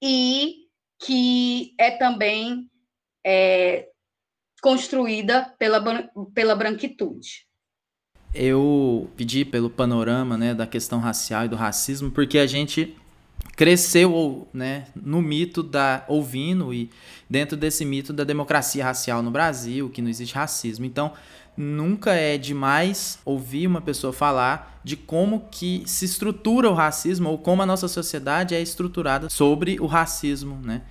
e 0.02 0.66
que 1.00 1.74
é 1.80 1.92
também 1.92 2.70
é, 3.26 3.90
construída 4.62 5.54
pela, 5.58 6.10
pela 6.34 6.56
branquitude. 6.56 7.45
Eu 8.36 9.10
pedi 9.16 9.46
pelo 9.46 9.70
panorama 9.70 10.38
né, 10.38 10.54
da 10.54 10.68
questão 10.68 11.00
racial 11.00 11.46
e 11.46 11.48
do 11.48 11.56
racismo, 11.56 12.12
porque 12.12 12.38
a 12.38 12.46
gente 12.46 12.96
cresceu 13.56 14.48
né, 14.54 14.88
no 14.96 15.22
mito 15.22 15.64
da 15.64 16.04
ouvindo 16.08 16.74
e 16.74 16.90
dentro 17.30 17.56
desse 17.56 17.86
mito 17.86 18.12
da 18.12 18.26
democracia 18.26 18.84
racial 18.84 19.24
no 19.24 19.32
Brasil, 19.32 19.90
que 19.90 20.02
não 20.02 20.10
existe 20.10 20.36
racismo. 20.36 20.86
Então, 20.86 21.14
nunca 21.56 22.12
é 22.12 22.38
demais 22.38 23.20
ouvir 23.24 23.66
uma 23.66 23.80
pessoa 23.80 24.12
falar 24.12 24.80
de 24.84 24.98
como 24.98 25.48
que 25.50 25.84
se 25.86 26.04
estrutura 26.06 26.70
o 26.70 26.74
racismo 26.74 27.30
ou 27.30 27.38
como 27.38 27.62
a 27.62 27.66
nossa 27.66 27.88
sociedade 27.88 28.54
é 28.54 28.62
estruturada 28.62 29.30
sobre 29.30 29.80
o 29.80 29.86
racismo, 29.86 30.60
né? 30.62 30.82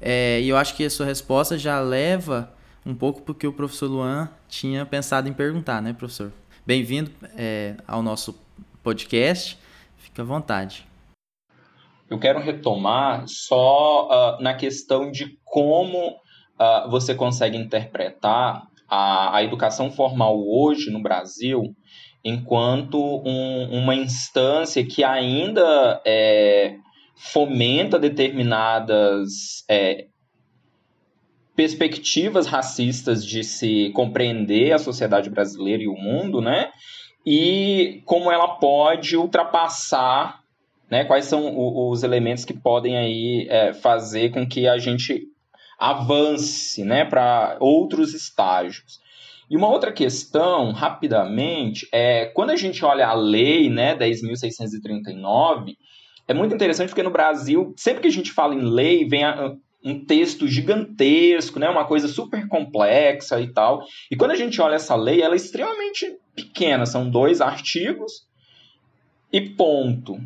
É, 0.00 0.40
e 0.40 0.48
eu 0.48 0.56
acho 0.56 0.74
que 0.76 0.84
a 0.84 0.90
sua 0.90 1.06
resposta 1.06 1.58
já 1.58 1.80
leva 1.80 2.52
um 2.84 2.94
pouco 2.94 3.22
porque 3.22 3.46
o 3.46 3.52
professor 3.52 3.88
Luan 3.88 4.28
tinha 4.48 4.86
pensado 4.86 5.28
em 5.28 5.32
perguntar, 5.32 5.82
né, 5.82 5.92
professor? 5.92 6.32
Bem-vindo 6.66 7.10
é, 7.36 7.74
ao 7.88 8.02
nosso 8.02 8.38
podcast. 8.82 9.58
Fique 9.96 10.20
à 10.20 10.24
vontade. 10.24 10.86
Eu 12.08 12.18
quero 12.18 12.38
retomar 12.38 13.24
só 13.26 14.08
uh, 14.08 14.42
na 14.42 14.54
questão 14.54 15.10
de 15.10 15.38
como 15.44 16.08
uh, 16.08 16.90
você 16.90 17.14
consegue 17.14 17.56
interpretar 17.56 18.62
a, 18.88 19.36
a 19.36 19.42
educação 19.42 19.90
formal 19.90 20.36
hoje 20.38 20.90
no 20.90 21.00
Brasil 21.02 21.62
enquanto 22.22 22.98
um, 23.24 23.78
uma 23.78 23.94
instância 23.94 24.84
que 24.84 25.02
ainda 25.02 26.02
é, 26.04 26.76
fomenta 27.16 27.98
determinadas 27.98 29.64
é, 29.68 30.08
perspectivas 31.60 32.46
racistas 32.46 33.22
de 33.22 33.44
se 33.44 33.90
compreender 33.90 34.72
a 34.72 34.78
sociedade 34.78 35.28
brasileira 35.28 35.82
e 35.82 35.88
o 35.88 35.94
mundo, 35.94 36.40
né? 36.40 36.70
E 37.26 38.00
como 38.06 38.32
ela 38.32 38.56
pode 38.56 39.14
ultrapassar, 39.14 40.40
né? 40.90 41.04
Quais 41.04 41.26
são 41.26 41.52
os 41.90 42.02
elementos 42.02 42.46
que 42.46 42.54
podem 42.54 42.96
aí 42.96 43.46
é, 43.50 43.74
fazer 43.74 44.30
com 44.30 44.48
que 44.48 44.66
a 44.66 44.78
gente 44.78 45.24
avance 45.78 46.82
né, 46.82 47.04
para 47.04 47.58
outros 47.60 48.14
estágios. 48.14 48.98
E 49.50 49.54
uma 49.54 49.68
outra 49.68 49.92
questão, 49.92 50.72
rapidamente, 50.72 51.86
é 51.92 52.24
quando 52.24 52.50
a 52.50 52.56
gente 52.56 52.82
olha 52.86 53.06
a 53.06 53.12
lei 53.12 53.68
né, 53.68 53.94
10.639, 53.94 55.74
é 56.26 56.32
muito 56.32 56.54
interessante 56.54 56.88
porque 56.88 57.02
no 57.02 57.10
Brasil, 57.10 57.74
sempre 57.76 58.00
que 58.00 58.08
a 58.08 58.12
gente 58.12 58.32
fala 58.32 58.54
em 58.54 58.62
lei, 58.62 59.06
vem 59.06 59.24
a, 59.24 59.54
um 59.84 60.04
texto 60.04 60.46
gigantesco, 60.46 61.58
né, 61.58 61.68
uma 61.68 61.86
coisa 61.86 62.06
super 62.06 62.46
complexa 62.48 63.40
e 63.40 63.52
tal. 63.52 63.82
E 64.10 64.16
quando 64.16 64.32
a 64.32 64.36
gente 64.36 64.60
olha 64.60 64.74
essa 64.74 64.94
lei, 64.94 65.22
ela 65.22 65.34
é 65.34 65.36
extremamente 65.36 66.18
pequena, 66.34 66.84
são 66.84 67.08
dois 67.08 67.40
artigos 67.40 68.26
e 69.32 69.40
ponto. 69.40 70.20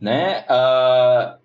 Né? 0.00 0.44
Uh, 0.48 1.40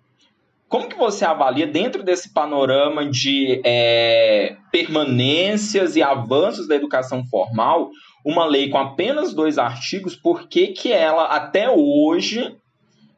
como 0.68 0.88
que 0.88 0.96
você 0.96 1.24
avalia, 1.24 1.66
dentro 1.66 2.02
desse 2.02 2.32
panorama 2.32 3.08
de 3.08 3.60
é, 3.64 4.56
permanências 4.70 5.96
e 5.96 6.02
avanços 6.02 6.68
da 6.68 6.74
educação 6.74 7.24
formal, 7.26 7.90
uma 8.24 8.44
lei 8.44 8.68
com 8.68 8.76
apenas 8.76 9.32
dois 9.32 9.56
artigos, 9.56 10.14
por 10.14 10.48
que, 10.48 10.68
que 10.68 10.92
ela, 10.92 11.24
até 11.26 11.70
hoje, 11.70 12.54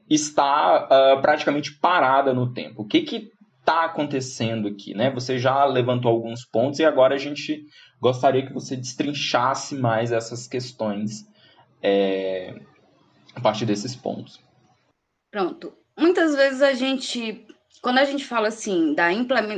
está 0.08 0.86
uh, 0.86 1.20
praticamente 1.20 1.72
parada 1.72 2.32
no 2.32 2.52
tempo? 2.52 2.82
O 2.82 2.86
que 2.86 3.02
que 3.02 3.30
está 3.70 3.84
acontecendo 3.84 4.68
aqui? 4.68 4.94
Né? 4.94 5.10
Você 5.10 5.38
já 5.38 5.64
levantou 5.64 6.10
alguns 6.10 6.44
pontos 6.44 6.78
e 6.80 6.84
agora 6.84 7.14
a 7.14 7.18
gente 7.18 7.66
gostaria 8.00 8.46
que 8.46 8.52
você 8.52 8.76
destrinchasse 8.76 9.74
mais 9.74 10.12
essas 10.12 10.46
questões 10.46 11.26
é, 11.82 12.60
a 13.34 13.40
partir 13.40 13.66
desses 13.66 13.94
pontos. 13.94 14.40
Pronto 15.30 15.80
muitas 16.00 16.34
vezes 16.34 16.62
a 16.62 16.72
gente, 16.72 17.46
quando 17.82 17.98
a 17.98 18.04
gente 18.04 18.24
fala 18.24 18.48
assim 18.48 18.94
da, 18.94 19.08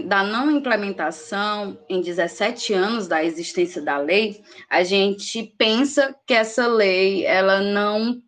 da 0.04 0.25
não 0.25 0.50
implementação 0.50 1.78
em 1.88 2.00
17 2.00 2.75
anos 2.75 3.07
da 3.07 3.25
existência 3.25 3.81
da 3.81 3.97
lei, 3.99 4.42
a 4.69 4.83
gente 4.83 5.42
pensa 5.57 6.14
que 6.26 6.35
essa 6.35 6.66
lei 6.66 7.25
ela 7.25 7.61
não 7.61 8.21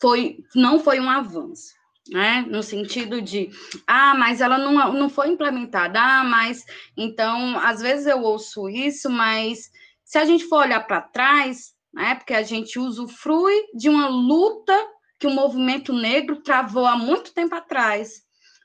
foi, 0.00 0.38
não 0.54 0.78
foi 0.78 1.00
um 1.00 1.10
avanço. 1.10 1.74
Né? 2.10 2.44
No 2.48 2.62
sentido 2.62 3.22
de, 3.22 3.50
ah, 3.86 4.14
mas 4.16 4.40
ela 4.40 4.58
não, 4.58 4.92
não 4.92 5.08
foi 5.08 5.28
implementada, 5.28 6.00
ah, 6.00 6.24
mas 6.24 6.64
então, 6.96 7.56
às 7.60 7.80
vezes 7.80 8.06
eu 8.06 8.20
ouço 8.22 8.68
isso, 8.68 9.08
mas 9.08 9.70
se 10.04 10.18
a 10.18 10.24
gente 10.24 10.44
for 10.46 10.64
olhar 10.64 10.80
para 10.80 11.00
trás, 11.00 11.72
né, 11.94 12.16
porque 12.16 12.34
a 12.34 12.42
gente 12.42 12.80
usufrui 12.80 13.54
de 13.74 13.88
uma 13.88 14.08
luta 14.08 14.76
que 15.20 15.26
o 15.26 15.30
movimento 15.30 15.92
negro 15.92 16.42
travou 16.42 16.86
há 16.86 16.96
muito 16.96 17.32
tempo 17.32 17.54
atrás. 17.54 18.22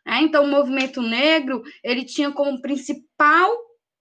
É, 0.08 0.22
então, 0.22 0.44
o 0.44 0.48
movimento 0.48 1.02
negro 1.02 1.64
ele 1.84 2.06
tinha 2.06 2.32
como 2.32 2.62
principal 2.62 3.52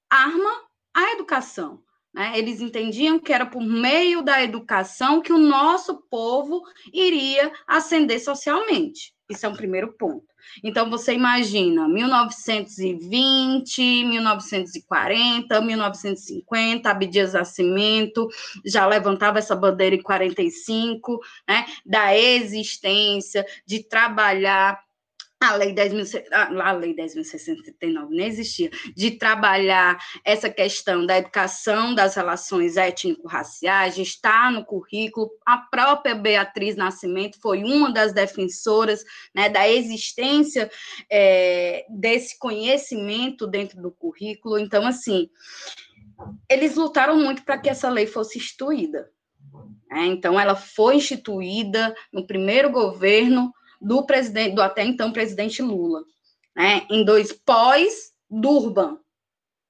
arma 0.09 0.51
a 0.95 1.13
educação. 1.13 1.83
Né? 2.13 2.39
Eles 2.39 2.61
entendiam 2.61 3.19
que 3.19 3.33
era 3.33 3.47
por 3.47 3.63
meio 3.63 4.23
da 4.23 4.43
educação 4.43 5.21
que 5.21 5.33
o 5.33 5.39
nosso 5.39 5.97
povo 6.09 6.63
iria 6.93 7.53
ascender 7.67 8.23
socialmente. 8.23 9.14
Isso 9.29 9.45
é 9.47 9.49
um 9.49 9.55
primeiro 9.55 9.93
ponto. 9.93 10.25
Então, 10.63 10.91
você 10.91 11.15
imagina 11.15 11.89
1920, 11.89 14.05
1940, 14.05 15.61
1950, 15.63 16.91
Abdias 16.91 17.33
Nascimento 17.33 18.29
já 18.65 18.87
levantava 18.87 19.39
essa 19.39 19.57
bandeira 19.57 19.97
em 19.97 20.03
45, 20.03 21.19
né, 21.49 21.65
da 21.87 22.15
existência, 22.17 23.47
de 23.67 23.83
trabalhar 23.83 24.79
a 25.45 25.55
lei 25.57 25.75
10.000, 25.75 26.25
a 26.33 26.73
lei 26.73 26.95
10.639 26.95 28.09
nem 28.11 28.27
existia, 28.27 28.71
de 28.95 29.13
trabalhar 29.13 29.99
essa 30.25 30.49
questão 30.51 31.05
da 31.05 31.19
educação 31.19 31.95
das 31.95 32.15
relações 32.15 32.77
étnico-raciais, 32.77 33.99
está 33.99 34.51
no 34.51 34.65
currículo, 34.65 35.31
a 35.47 35.59
própria 35.59 36.15
Beatriz 36.15 36.77
Nascimento 36.77 37.41
foi 37.41 37.63
uma 37.63 37.93
das 37.93 38.13
defensoras 38.13 39.05
né, 39.35 39.49
da 39.49 39.69
existência 39.69 40.71
é, 41.11 41.85
desse 41.89 42.39
conhecimento 42.39 43.47
dentro 43.47 43.81
do 43.81 43.91
currículo, 43.91 44.59
então, 44.59 44.87
assim, 44.87 45.29
eles 46.51 46.77
lutaram 46.77 47.17
muito 47.17 47.43
para 47.45 47.59
que 47.59 47.69
essa 47.69 47.89
lei 47.89 48.07
fosse 48.07 48.39
instituída, 48.39 49.11
né? 49.91 50.07
então, 50.07 50.39
ela 50.39 50.55
foi 50.55 50.97
instituída 50.97 51.95
no 52.13 52.27
primeiro 52.27 52.71
governo 52.71 53.53
do 53.85 54.05
presidente, 54.07 54.55
do 54.55 54.63
até 54.63 54.83
então 54.83 55.13
presidente 55.13 55.63
Lula, 55.63 56.03
né? 56.57 56.87
Em 56.91 57.05
dois 57.05 57.33
pós 57.33 58.13
Durban. 58.31 58.99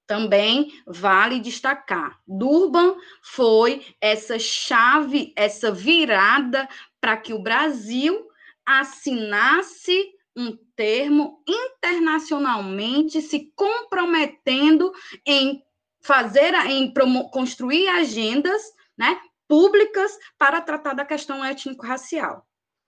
Também 0.07 0.71
vale 0.85 1.39
destacar. 1.39 2.19
Durban 2.27 2.95
foi 3.23 3.83
essa 3.99 4.37
chave, 4.37 5.33
essa 5.35 5.71
virada 5.71 6.69
para 7.01 7.17
que 7.17 7.33
o 7.33 7.41
Brasil 7.41 8.27
assinasse 8.65 10.11
um 10.35 10.55
termo 10.75 11.41
internacionalmente 11.47 13.21
se 13.21 13.51
comprometendo 13.55 14.91
em 15.25 15.63
fazer, 16.01 16.53
em 16.67 16.93
construir 17.31 17.87
agendas, 17.87 18.61
né, 18.97 19.19
públicas 19.47 20.11
para 20.37 20.61
tratar 20.61 20.93
da 20.93 21.05
questão 21.05 21.43
étnico-racial. 21.43 22.45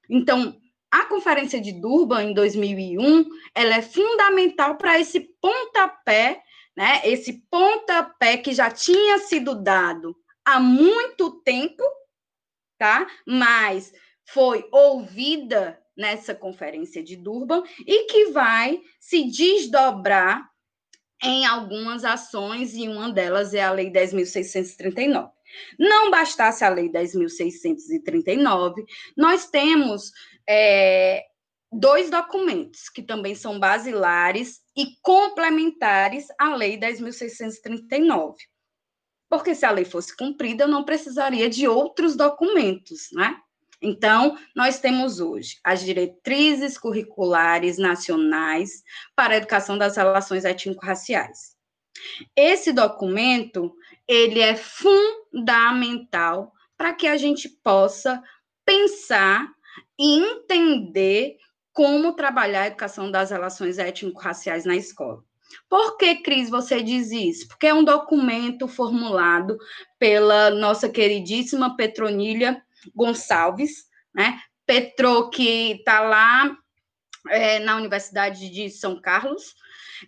Então, 0.09 0.55
a 0.91 1.05
Conferência 1.05 1.59
de 1.59 1.71
Durban, 1.73 2.23
em 2.23 2.33
2001, 2.33 3.25
ela 3.53 3.75
é 3.75 3.81
fundamental 3.81 4.77
para 4.77 4.99
esse 4.99 5.19
pontapé, 5.41 6.41
né? 6.75 7.01
Esse 7.03 7.41
pontapé 7.49 8.37
que 8.37 8.53
já 8.53 8.69
tinha 8.69 9.19
sido 9.19 9.55
dado 9.55 10.15
há 10.45 10.59
muito 10.59 11.41
tempo, 11.41 11.83
tá? 12.77 13.07
Mas 13.25 13.91
foi 14.25 14.67
ouvida 14.71 15.81
nessa 15.95 16.33
Conferência 16.35 17.03
de 17.03 17.15
Durban 17.15 17.63
e 17.85 18.05
que 18.05 18.25
vai 18.31 18.79
se 18.99 19.23
desdobrar 19.25 20.47
em 21.21 21.45
algumas 21.45 22.05
ações, 22.05 22.75
e 22.75 22.87
uma 22.87 23.11
delas 23.11 23.53
é 23.53 23.61
a 23.61 23.71
Lei 23.71 23.91
10.639. 23.91 25.31
Não 25.79 26.11
bastasse 26.11 26.63
a 26.63 26.69
Lei 26.69 26.89
10.639, 26.89 28.85
nós 29.15 29.49
temos 29.49 30.11
é, 30.47 31.25
dois 31.71 32.09
documentos 32.09 32.89
que 32.89 33.01
também 33.01 33.35
são 33.35 33.59
basilares 33.59 34.61
e 34.75 34.95
complementares 35.01 36.27
à 36.39 36.55
Lei 36.55 36.79
10.639. 36.79 38.35
Porque 39.29 39.53
se 39.53 39.65
a 39.65 39.71
lei 39.71 39.83
fosse 39.83 40.15
cumprida, 40.15 40.63
eu 40.63 40.69
não 40.69 40.85
precisaria 40.85 41.49
de 41.49 41.67
outros 41.67 42.15
documentos, 42.15 43.09
né? 43.11 43.37
Então, 43.81 44.37
nós 44.55 44.79
temos 44.79 45.19
hoje 45.19 45.59
as 45.63 45.81
diretrizes 45.83 46.77
curriculares 46.77 47.77
nacionais 47.77 48.81
para 49.15 49.33
a 49.33 49.37
educação 49.37 49.77
das 49.77 49.97
relações 49.97 50.45
étnico-raciais. 50.45 51.55
Esse 52.35 52.71
documento, 52.71 53.75
ele 54.07 54.39
é 54.39 54.55
fundamental 54.55 56.53
para 56.75 56.93
que 56.93 57.07
a 57.07 57.17
gente 57.17 57.49
possa 57.49 58.23
pensar 58.65 59.47
e 59.97 60.19
entender 60.19 61.37
como 61.73 62.13
trabalhar 62.13 62.63
a 62.63 62.67
educação 62.67 63.11
das 63.11 63.29
relações 63.29 63.77
étnico-raciais 63.77 64.65
na 64.65 64.75
escola. 64.75 65.23
Por 65.69 65.97
que, 65.97 66.15
Cris, 66.17 66.49
você 66.49 66.81
diz 66.81 67.11
isso? 67.11 67.47
Porque 67.47 67.67
é 67.67 67.73
um 67.73 67.83
documento 67.83 68.67
formulado 68.67 69.57
pela 69.99 70.49
nossa 70.49 70.89
queridíssima 70.89 71.75
Petronília 71.75 72.61
Gonçalves, 72.95 73.85
né? 74.13 74.39
Petro, 74.65 75.29
que 75.29 75.73
está 75.73 76.01
lá 76.01 76.57
é, 77.29 77.59
na 77.59 77.77
Universidade 77.77 78.49
de 78.49 78.69
São 78.69 78.99
Carlos, 78.99 79.55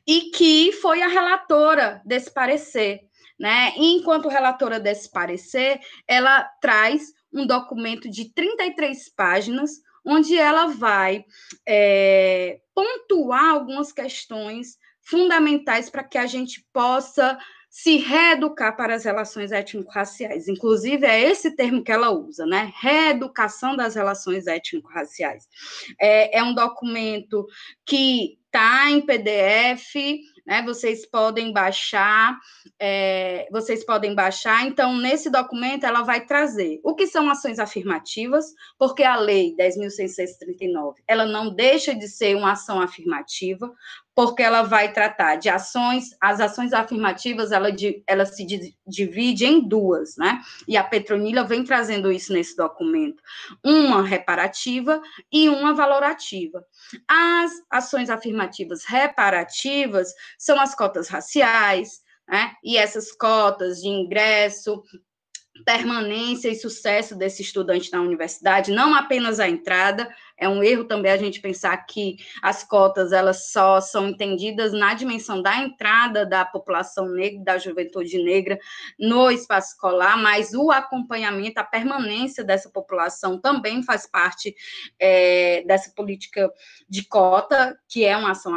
e 0.06 0.32
que 0.32 0.72
foi 0.74 1.02
a 1.02 1.08
relatora 1.08 2.02
desse 2.06 2.32
parecer. 2.32 3.02
Né? 3.40 3.74
E 3.78 3.94
enquanto 3.96 4.28
relatora 4.28 4.80
desse 4.80 5.10
parecer, 5.10 5.80
ela 6.06 6.44
traz 6.62 7.14
um 7.34 7.46
documento 7.46 8.10
de 8.10 8.34
33 8.34 9.10
páginas, 9.16 9.72
onde 10.06 10.38
ela 10.38 10.68
vai 10.68 11.24
é, 11.68 12.60
pontuar 12.74 13.50
algumas 13.50 13.92
questões 13.92 14.78
fundamentais 15.02 15.90
para 15.90 16.04
que 16.04 16.18
a 16.18 16.26
gente 16.26 16.66
possa 16.72 17.38
se 17.70 17.98
reeducar 17.98 18.76
para 18.76 18.96
as 18.96 19.06
relações 19.06 19.52
étnico-raciais. 19.52 20.48
Inclusive, 20.48 21.06
é 21.06 21.22
esse 21.22 21.56
termo 21.56 21.84
que 21.84 21.92
ela 21.92 22.10
usa, 22.10 22.46
né? 22.46 22.74
Reeducação 22.80 23.76
das 23.76 23.94
relações 23.94 24.48
étnico-raciais. 24.48 25.48
É, 26.00 26.40
é 26.40 26.44
um 26.44 26.56
documento 26.56 27.46
que 27.86 28.40
está 28.48 28.90
em 28.90 29.02
PDF, 29.02 29.96
né? 30.50 30.64
Vocês 30.64 31.06
podem 31.06 31.54
baixar, 31.54 32.36
é, 32.80 33.48
vocês 33.52 33.86
podem 33.86 34.16
baixar. 34.16 34.66
Então, 34.66 34.98
nesse 34.98 35.30
documento, 35.30 35.84
ela 35.86 36.02
vai 36.02 36.26
trazer 36.26 36.80
o 36.84 36.96
que 36.96 37.06
são 37.06 37.30
ações 37.30 37.60
afirmativas, 37.60 38.48
porque 38.76 39.04
a 39.04 39.16
lei 39.16 39.56
10.639, 39.56 40.96
ela 41.08 41.28
não 41.28 41.54
deixa 41.54 41.94
de 41.94 42.08
ser 42.08 42.36
uma 42.36 42.54
ação 42.54 42.82
afirmativa, 42.82 43.72
porque 44.20 44.44
ela 44.44 44.64
vai 44.64 44.92
tratar 44.92 45.38
de 45.38 45.48
ações, 45.48 46.10
as 46.20 46.42
ações 46.42 46.74
afirmativas, 46.74 47.54
ela, 47.54 47.70
ela 48.06 48.26
se 48.26 48.46
divide 48.86 49.46
em 49.46 49.66
duas, 49.66 50.18
né? 50.18 50.42
E 50.68 50.76
a 50.76 50.84
Petronila 50.84 51.46
vem 51.46 51.64
trazendo 51.64 52.12
isso 52.12 52.34
nesse 52.34 52.54
documento. 52.54 53.24
Uma 53.64 54.04
reparativa 54.04 55.02
e 55.32 55.48
uma 55.48 55.74
valorativa. 55.74 56.62
As 57.08 57.50
ações 57.72 58.10
afirmativas 58.10 58.84
reparativas 58.84 60.10
são 60.38 60.60
as 60.60 60.76
cotas 60.76 61.08
raciais, 61.08 62.02
né? 62.28 62.52
E 62.62 62.76
essas 62.76 63.14
cotas 63.14 63.80
de 63.80 63.88
ingresso, 63.88 64.84
permanência 65.66 66.50
e 66.50 66.56
sucesso 66.56 67.16
desse 67.16 67.42
estudante 67.42 67.92
na 67.92 68.02
universidade, 68.02 68.72
não 68.72 68.94
apenas 68.94 69.40
a 69.40 69.48
entrada, 69.48 70.14
é 70.40 70.48
um 70.48 70.64
erro 70.64 70.86
também 70.86 71.12
a 71.12 71.18
gente 71.18 71.42
pensar 71.42 71.76
que 71.86 72.18
as 72.42 72.64
cotas 72.64 73.12
elas 73.12 73.52
só 73.52 73.82
são 73.82 74.08
entendidas 74.08 74.72
na 74.72 74.94
dimensão 74.94 75.42
da 75.42 75.58
entrada 75.58 76.26
da 76.26 76.46
população 76.46 77.10
negra, 77.10 77.44
da 77.44 77.58
juventude 77.58 78.18
negra 78.24 78.58
no 78.98 79.30
espaço 79.30 79.74
escolar, 79.74 80.18
mas 80.18 80.54
o 80.54 80.72
acompanhamento, 80.72 81.60
a 81.60 81.64
permanência 81.64 82.44
dessa 82.44 82.70
população 82.70 83.40
também 83.40 83.84
faz 83.84 84.08
parte 84.08 84.56
é, 84.98 85.64
dessa 85.68 85.92
política 85.94 86.52
de 86.88 87.06
cota, 87.06 87.78
que 87.88 88.06
é 88.06 88.16
uma 88.16 88.32
ação 88.32 88.54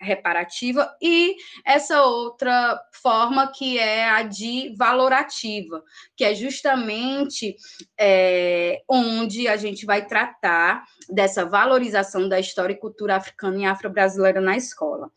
reparativa, 0.00 0.92
e 1.00 1.36
essa 1.64 2.02
outra 2.02 2.80
forma 2.92 3.50
que 3.52 3.78
é 3.78 4.08
a 4.08 4.22
de 4.22 4.74
valorativa, 4.76 5.82
que 6.16 6.24
é 6.24 6.34
justamente 6.34 7.56
é, 7.98 8.82
onde 8.88 9.46
a 9.46 9.56
gente 9.56 9.86
vai 9.86 10.06
tratar 10.06 10.84
dessa 11.20 11.44
valorização 11.44 12.26
da 12.26 12.40
história 12.40 12.72
e 12.72 12.78
cultura 12.78 13.16
africana 13.16 13.58
e 13.58 13.64
afro-brasileira 13.66 14.40
na 14.40 14.56
escola. 14.56 15.10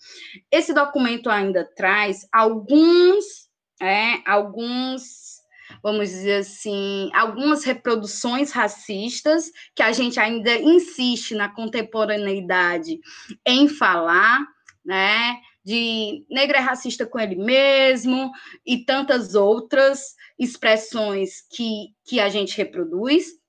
Esse 0.52 0.74
documento 0.74 1.30
ainda 1.30 1.64
traz 1.64 2.28
alguns, 2.30 3.48
é, 3.82 4.20
alguns 4.30 5.42
vamos 5.82 6.10
dizer 6.10 6.42
assim, 6.42 7.10
algumas 7.14 7.64
reproduções 7.64 8.52
racistas 8.52 9.50
que 9.74 9.82
a 9.82 9.94
gente 9.94 10.20
ainda 10.20 10.54
insiste 10.58 11.34
na 11.36 11.48
contemporaneidade 11.48 13.00
em 13.46 13.70
falar, 13.70 14.46
né? 14.84 15.38
De 15.64 16.26
negra 16.30 16.58
é 16.58 16.62
racista 16.62 17.06
com 17.06 17.18
ele 17.18 17.38
mesmo 17.38 18.30
e 18.66 18.84
tantas 18.84 19.36
outras 19.36 20.16
expressões 20.38 21.48
que, 21.50 21.88
que 22.04 22.20
a 22.20 22.28
gente 22.28 22.58
reproduz 22.58 23.42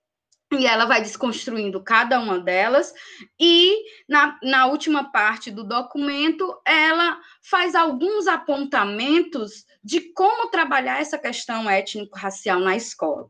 e 0.52 0.66
ela 0.66 0.84
vai 0.84 1.00
desconstruindo 1.00 1.82
cada 1.82 2.20
uma 2.20 2.38
delas, 2.38 2.92
e 3.40 3.76
na, 4.08 4.38
na 4.42 4.66
última 4.66 5.10
parte 5.10 5.50
do 5.50 5.64
documento, 5.64 6.60
ela 6.66 7.18
faz 7.42 7.74
alguns 7.74 8.26
apontamentos 8.26 9.64
de 9.82 10.12
como 10.12 10.50
trabalhar 10.50 11.00
essa 11.00 11.18
questão 11.18 11.68
étnico-racial 11.68 12.60
na 12.60 12.76
escola. 12.76 13.28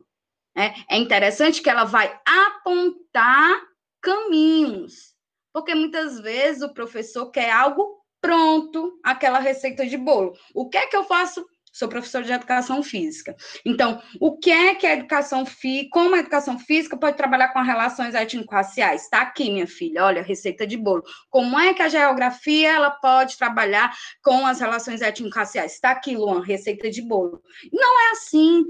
É, 0.57 0.72
é 0.88 0.96
interessante 0.98 1.62
que 1.62 1.70
ela 1.70 1.85
vai 1.85 2.16
apontar 2.27 3.61
caminhos, 4.00 5.14
porque 5.53 5.74
muitas 5.74 6.20
vezes 6.20 6.62
o 6.62 6.74
professor 6.74 7.31
quer 7.31 7.50
algo 7.50 8.05
pronto, 8.20 8.98
aquela 9.03 9.38
receita 9.38 9.87
de 9.87 9.96
bolo. 9.96 10.33
O 10.55 10.68
que 10.68 10.79
é 10.79 10.87
que 10.87 10.96
eu 10.96 11.05
faço 11.05 11.44
sou 11.74 11.88
professora 11.88 12.24
de 12.24 12.32
educação 12.32 12.84
física. 12.84 13.34
Então, 13.66 14.00
o 14.20 14.38
que 14.38 14.52
é 14.52 14.76
que 14.76 14.87
a 14.87 14.92
educação 14.92 15.44
física, 15.44 15.90
como 15.90 16.14
a 16.14 16.20
educação 16.20 16.56
física 16.56 16.96
pode 16.96 17.16
trabalhar 17.16 17.48
com 17.48 17.60
relações 17.62 18.14
étnico-raciais? 18.14 19.02
Está 19.02 19.22
aqui, 19.22 19.50
minha 19.50 19.66
filha, 19.66 20.04
olha, 20.04 20.22
receita 20.22 20.64
de 20.64 20.76
bolo. 20.76 21.02
Como 21.28 21.58
é 21.58 21.74
que 21.74 21.82
a 21.82 21.88
geografia 21.88 22.70
ela 22.70 22.92
pode 22.92 23.37
trabalhar 23.37 23.92
com 24.22 24.46
as 24.46 24.60
relações 24.60 25.02
étnico-raciais? 25.02 25.72
Está 25.72 25.90
aqui, 25.90 26.16
Luan, 26.16 26.44
receita 26.44 26.88
de 26.88 27.02
bolo. 27.02 27.42
Não 27.72 28.08
é 28.08 28.12
assim, 28.12 28.64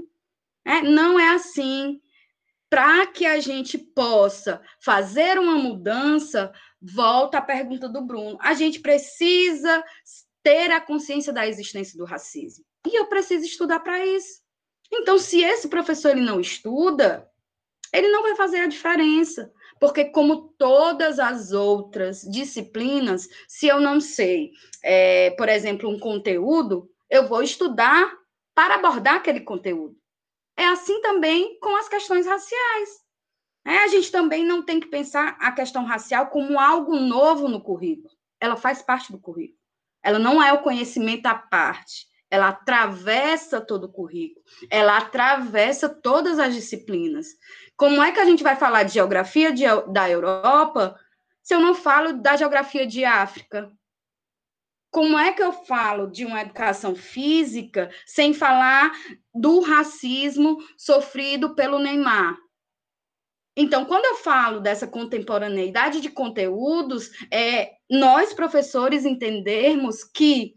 né? 0.65 0.81
não 0.81 1.19
é 1.19 1.29
assim. 1.35 2.01
Para 2.67 3.05
que 3.05 3.27
a 3.27 3.39
gente 3.39 3.77
possa 3.77 4.59
fazer 4.81 5.37
uma 5.37 5.59
mudança, 5.59 6.51
volta 6.81 7.37
à 7.37 7.41
pergunta 7.41 7.87
do 7.87 8.01
Bruno. 8.01 8.35
A 8.41 8.55
gente 8.55 8.79
precisa 8.79 9.83
ter 10.41 10.71
a 10.71 10.81
consciência 10.81 11.31
da 11.31 11.47
existência 11.47 11.95
do 11.95 12.03
racismo. 12.03 12.65
E 12.85 12.97
eu 12.97 13.07
preciso 13.07 13.45
estudar 13.45 13.79
para 13.79 14.05
isso. 14.05 14.41
Então, 14.91 15.17
se 15.17 15.41
esse 15.41 15.67
professor 15.67 16.11
ele 16.11 16.21
não 16.21 16.39
estuda, 16.39 17.29
ele 17.91 18.09
não 18.09 18.21
vai 18.21 18.35
fazer 18.35 18.59
a 18.59 18.67
diferença. 18.67 19.51
Porque, 19.79 20.05
como 20.05 20.53
todas 20.57 21.19
as 21.19 21.51
outras 21.51 22.21
disciplinas, 22.21 23.27
se 23.47 23.67
eu 23.67 23.79
não 23.79 23.99
sei, 23.99 24.51
é, 24.83 25.31
por 25.31 25.49
exemplo, 25.49 25.89
um 25.89 25.99
conteúdo, 25.99 26.89
eu 27.09 27.27
vou 27.27 27.41
estudar 27.41 28.11
para 28.53 28.75
abordar 28.75 29.15
aquele 29.15 29.41
conteúdo. 29.41 29.97
É 30.57 30.65
assim 30.65 31.01
também 31.01 31.59
com 31.59 31.75
as 31.75 31.89
questões 31.89 32.25
raciais. 32.25 33.05
É, 33.65 33.79
a 33.79 33.87
gente 33.87 34.11
também 34.11 34.45
não 34.45 34.61
tem 34.61 34.79
que 34.79 34.87
pensar 34.87 35.35
a 35.39 35.51
questão 35.51 35.83
racial 35.83 36.27
como 36.27 36.59
algo 36.59 36.95
novo 36.97 37.47
no 37.49 37.59
currículo. 37.59 38.13
Ela 38.39 38.55
faz 38.55 38.81
parte 38.81 39.11
do 39.11 39.19
currículo. 39.19 39.59
Ela 40.03 40.19
não 40.19 40.41
é 40.41 40.53
o 40.53 40.61
conhecimento 40.61 41.25
à 41.25 41.33
parte. 41.33 42.07
Ela 42.35 42.49
atravessa 42.49 43.61
todo 43.61 43.85
o 43.85 43.91
currículo. 43.91 44.43
Ela 44.69 44.97
atravessa 44.97 45.87
todas 45.87 46.37
as 46.37 46.53
disciplinas. 46.53 47.27
Como 47.77 48.03
é 48.03 48.11
que 48.11 48.19
a 48.19 48.25
gente 48.25 48.43
vai 48.43 48.57
falar 48.57 48.83
de 48.83 48.93
geografia 48.93 49.53
de, 49.53 49.63
da 49.91 50.09
Europa 50.09 50.99
se 51.41 51.55
eu 51.55 51.61
não 51.61 51.73
falo 51.73 52.11
da 52.13 52.35
geografia 52.35 52.85
de 52.85 53.05
África? 53.05 53.71
Como 54.91 55.17
é 55.17 55.31
que 55.31 55.41
eu 55.41 55.53
falo 55.53 56.07
de 56.07 56.25
uma 56.25 56.41
educação 56.41 56.93
física 56.93 57.89
sem 58.05 58.33
falar 58.33 58.91
do 59.33 59.61
racismo 59.61 60.57
sofrido 60.77 61.55
pelo 61.55 61.79
Neymar? 61.79 62.37
Então, 63.55 63.85
quando 63.85 64.03
eu 64.03 64.15
falo 64.15 64.59
dessa 64.59 64.85
contemporaneidade 64.85 66.01
de 66.01 66.09
conteúdos, 66.09 67.09
é 67.31 67.75
nós, 67.89 68.33
professores, 68.33 69.05
entendermos 69.05 70.03
que 70.03 70.55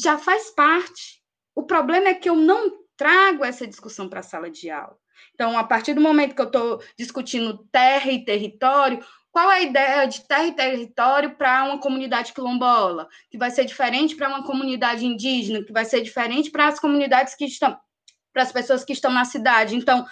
já 0.00 0.18
faz 0.18 0.50
parte. 0.50 1.22
O 1.54 1.64
problema 1.64 2.08
é 2.08 2.14
que 2.14 2.28
eu 2.28 2.36
não 2.36 2.72
trago 2.96 3.44
essa 3.44 3.66
discussão 3.66 4.08
para 4.08 4.20
a 4.20 4.22
sala 4.22 4.50
de 4.50 4.70
aula. 4.70 4.96
Então, 5.34 5.58
a 5.58 5.64
partir 5.64 5.94
do 5.94 6.00
momento 6.00 6.34
que 6.34 6.40
eu 6.40 6.46
estou 6.46 6.82
discutindo 6.96 7.66
terra 7.70 8.10
e 8.10 8.24
território, 8.24 9.04
qual 9.30 9.50
é 9.52 9.56
a 9.56 9.62
ideia 9.62 10.06
de 10.06 10.26
terra 10.26 10.46
e 10.46 10.54
território 10.54 11.36
para 11.36 11.64
uma 11.64 11.78
comunidade 11.78 12.32
quilombola, 12.32 13.08
que 13.30 13.38
vai 13.38 13.50
ser 13.50 13.64
diferente 13.64 14.16
para 14.16 14.28
uma 14.28 14.44
comunidade 14.44 15.04
indígena, 15.04 15.62
que 15.62 15.72
vai 15.72 15.84
ser 15.84 16.00
diferente 16.00 16.50
para 16.50 16.68
as 16.68 16.80
comunidades 16.80 17.34
que 17.34 17.44
estão, 17.44 17.78
para 18.32 18.42
as 18.42 18.52
pessoas 18.52 18.84
que 18.84 18.92
estão 18.92 19.12
na 19.12 19.24
cidade. 19.24 19.76
Então, 19.76 20.06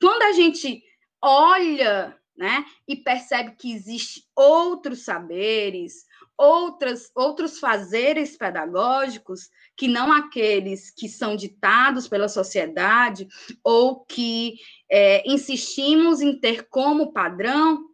quando 0.00 0.22
a 0.22 0.32
gente 0.32 0.82
olha 1.22 2.16
né, 2.36 2.64
e 2.86 2.96
percebe 2.96 3.56
que 3.56 3.72
existem 3.72 4.22
outros 4.36 5.04
saberes, 5.04 6.04
outras, 6.38 7.10
outros 7.16 7.58
fazeres 7.58 8.36
pedagógicos 8.36 9.50
que 9.76 9.88
não 9.88 10.12
aqueles 10.12 10.90
que 10.90 11.08
são 11.08 11.34
ditados 11.34 12.08
pela 12.08 12.28
sociedade 12.28 13.26
ou 13.64 14.04
que 14.04 14.54
é, 14.88 15.28
insistimos 15.28 16.20
em 16.20 16.38
ter 16.38 16.68
como 16.68 17.12
padrão, 17.12 17.84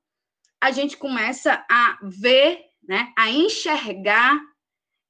a 0.60 0.70
gente 0.70 0.96
começa 0.96 1.64
a 1.70 1.98
ver, 2.02 2.60
né, 2.86 3.12
a 3.16 3.30
enxergar 3.30 4.38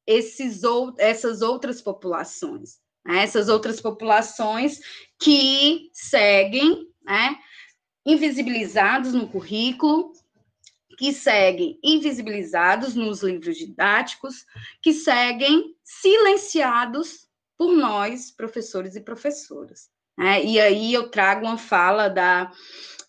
esses 0.07 0.63
ou, 0.63 0.95
essas 0.99 1.43
outras 1.43 1.83
populações, 1.83 2.79
né, 3.05 3.23
essas 3.23 3.49
outras 3.49 3.81
populações 3.81 4.81
que 5.19 5.91
seguem 5.93 6.89
né, 7.03 7.37
invisibilizados 8.07 9.13
no 9.13 9.29
currículo, 9.29 10.13
que 10.97 11.13
seguem 11.13 11.79
invisibilizados 11.83 12.95
nos 12.95 13.23
livros 13.23 13.57
didáticos, 13.57 14.45
que 14.83 14.93
seguem 14.93 15.75
silenciados 15.83 17.29
por 17.57 17.73
nós, 17.73 18.31
professores 18.31 18.97
e 18.97 19.01
professoras. 19.01 19.91
Né? 20.17 20.45
E 20.45 20.61
aí 20.61 20.93
eu 20.93 21.11
trago 21.11 21.47
uma 21.47 21.59
fala 21.59 22.09
da 22.09 22.51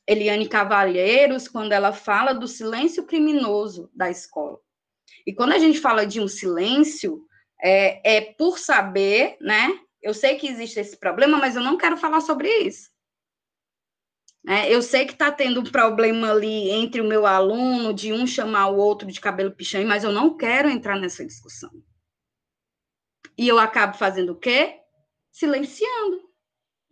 Eliane 0.07 0.47
Cavalheiros, 0.47 1.47
quando 1.47 1.71
ela 1.71 1.91
fala 1.91 2.33
do 2.33 2.47
silêncio 2.47 3.05
criminoso 3.05 3.89
da 3.93 4.09
escola. 4.09 4.59
E 5.25 5.33
quando 5.33 5.53
a 5.53 5.57
gente 5.57 5.79
fala 5.79 6.05
de 6.05 6.21
um 6.21 6.27
silêncio, 6.27 7.25
é, 7.61 8.17
é 8.17 8.21
por 8.21 8.59
saber, 8.59 9.37
né? 9.41 9.79
Eu 10.01 10.13
sei 10.13 10.35
que 10.35 10.47
existe 10.47 10.79
esse 10.79 10.97
problema, 10.97 11.37
mas 11.37 11.55
eu 11.55 11.63
não 11.63 11.77
quero 11.77 11.97
falar 11.97 12.21
sobre 12.21 12.47
isso. 12.59 12.91
É, 14.47 14.71
eu 14.71 14.81
sei 14.81 15.05
que 15.05 15.13
está 15.13 15.31
tendo 15.31 15.61
um 15.61 15.63
problema 15.63 16.31
ali 16.31 16.69
entre 16.69 17.01
o 17.01 17.07
meu 17.07 17.25
aluno, 17.25 17.93
de 17.93 18.13
um 18.13 18.27
chamar 18.27 18.67
o 18.67 18.77
outro 18.77 19.11
de 19.11 19.19
cabelo 19.19 19.51
pichão, 19.51 19.83
mas 19.85 20.03
eu 20.03 20.11
não 20.11 20.37
quero 20.37 20.69
entrar 20.69 20.99
nessa 20.99 21.25
discussão. 21.25 21.71
E 23.37 23.47
eu 23.47 23.57
acabo 23.57 23.97
fazendo 23.97 24.33
o 24.33 24.39
quê? 24.39 24.79
Silenciando. 25.31 26.29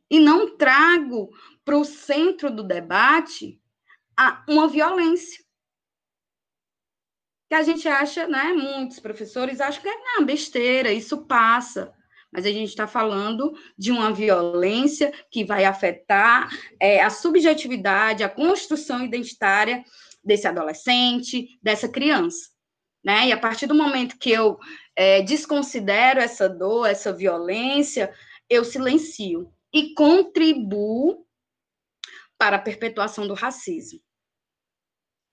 E 0.10 0.20
não 0.20 0.58
trago 0.58 1.30
para 1.63 1.78
o 1.78 1.86
centro 1.86 2.50
do 2.50 2.63
debate 2.63 3.62
uma 4.48 4.68
violência. 4.68 5.44
Que 7.50 7.56
a 7.56 7.62
gente 7.62 7.88
acha, 7.88 8.28
né? 8.28 8.52
Muitos 8.54 9.00
professores 9.00 9.62
acham 9.62 9.82
que 9.82 9.88
é 9.88 10.04
não, 10.04 10.26
besteira, 10.26 10.92
isso 10.92 11.26
passa 11.26 11.94
mas 12.34 12.48
a 12.48 12.52
gente 12.52 12.69
está 12.69 12.88
falando 12.88 13.54
de 13.78 13.91
uma 13.91 14.12
violência 14.12 15.13
que 15.30 15.46
vai 15.46 15.65
afetar 15.65 16.50
é, 16.80 17.02
a 17.02 17.12
subjetividade, 17.12 18.24
a 18.24 18.30
construção 18.30 19.06
identitária 19.06 19.84
desse 20.24 20.48
adolescente, 20.48 21.60
dessa 21.62 21.88
criança. 21.88 22.50
Né? 23.06 23.28
E 23.28 23.32
a 23.32 23.38
partir 23.38 23.67
do 23.67 23.76
momento 23.76 24.17
que 24.17 24.32
eu 24.32 24.58
é, 24.96 25.22
desconsidero 25.22 26.19
essa 26.19 26.50
dor, 26.50 26.88
essa 26.88 27.13
violência, 27.13 28.12
eu 28.50 28.65
silencio 28.65 29.54
e 29.72 29.93
contribuo 29.93 31.26
para 32.38 32.56
a 32.56 32.62
perpetuação 32.62 33.28
do 33.28 33.34
racismo. 33.36 34.00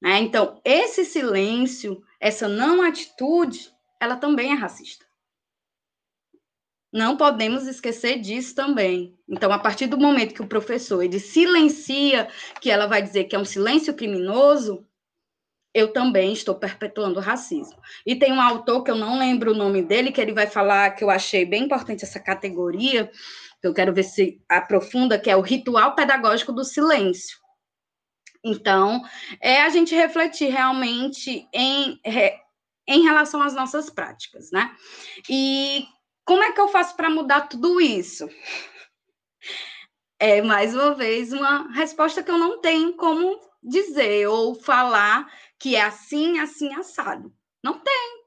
Né? 0.02 0.18
Então, 0.18 0.60
esse 0.64 1.04
silêncio, 1.04 2.02
essa 2.20 2.46
não 2.46 2.82
atitude, 2.82 3.72
ela 4.00 4.16
também 4.16 4.52
é 4.52 4.54
racista. 4.54 5.09
Não 6.92 7.16
podemos 7.16 7.66
esquecer 7.66 8.18
disso 8.18 8.54
também. 8.54 9.16
Então, 9.28 9.52
a 9.52 9.58
partir 9.58 9.86
do 9.86 9.98
momento 9.98 10.34
que 10.34 10.42
o 10.42 10.48
professor 10.48 11.02
ele 11.02 11.20
silencia, 11.20 12.28
que 12.60 12.70
ela 12.70 12.86
vai 12.86 13.00
dizer 13.00 13.24
que 13.24 13.36
é 13.36 13.38
um 13.38 13.44
silêncio 13.44 13.94
criminoso, 13.94 14.84
eu 15.72 15.92
também 15.92 16.32
estou 16.32 16.56
perpetuando 16.56 17.20
o 17.20 17.22
racismo. 17.22 17.80
E 18.04 18.16
tem 18.16 18.32
um 18.32 18.40
autor 18.40 18.82
que 18.82 18.90
eu 18.90 18.96
não 18.96 19.18
lembro 19.18 19.52
o 19.52 19.56
nome 19.56 19.82
dele, 19.82 20.10
que 20.10 20.20
ele 20.20 20.32
vai 20.32 20.48
falar 20.48 20.90
que 20.90 21.04
eu 21.04 21.10
achei 21.10 21.44
bem 21.44 21.64
importante 21.64 22.04
essa 22.04 22.18
categoria, 22.18 23.10
que 23.60 23.68
eu 23.68 23.74
quero 23.74 23.94
ver 23.94 24.02
se 24.02 24.42
aprofunda, 24.48 25.18
que 25.18 25.30
é 25.30 25.36
o 25.36 25.40
ritual 25.40 25.94
pedagógico 25.94 26.52
do 26.52 26.64
silêncio. 26.64 27.38
Então, 28.44 29.02
é 29.40 29.62
a 29.62 29.68
gente 29.68 29.94
refletir 29.94 30.50
realmente 30.50 31.46
em, 31.52 32.00
em 32.88 33.02
relação 33.02 33.40
às 33.40 33.54
nossas 33.54 33.90
práticas, 33.90 34.50
né? 34.50 34.74
E 35.28 35.84
como 36.24 36.42
é 36.42 36.52
que 36.52 36.60
eu 36.60 36.68
faço 36.68 36.96
para 36.96 37.10
mudar 37.10 37.48
tudo 37.48 37.80
isso? 37.80 38.28
É, 40.18 40.42
mais 40.42 40.74
uma 40.74 40.94
vez, 40.94 41.32
uma 41.32 41.72
resposta 41.72 42.22
que 42.22 42.30
eu 42.30 42.38
não 42.38 42.60
tenho 42.60 42.94
como 42.94 43.40
dizer 43.62 44.26
ou 44.26 44.54
falar 44.54 45.30
que 45.58 45.76
é 45.76 45.82
assim, 45.82 46.38
assim, 46.38 46.74
assado. 46.74 47.32
Não 47.62 47.78
tem. 47.78 48.20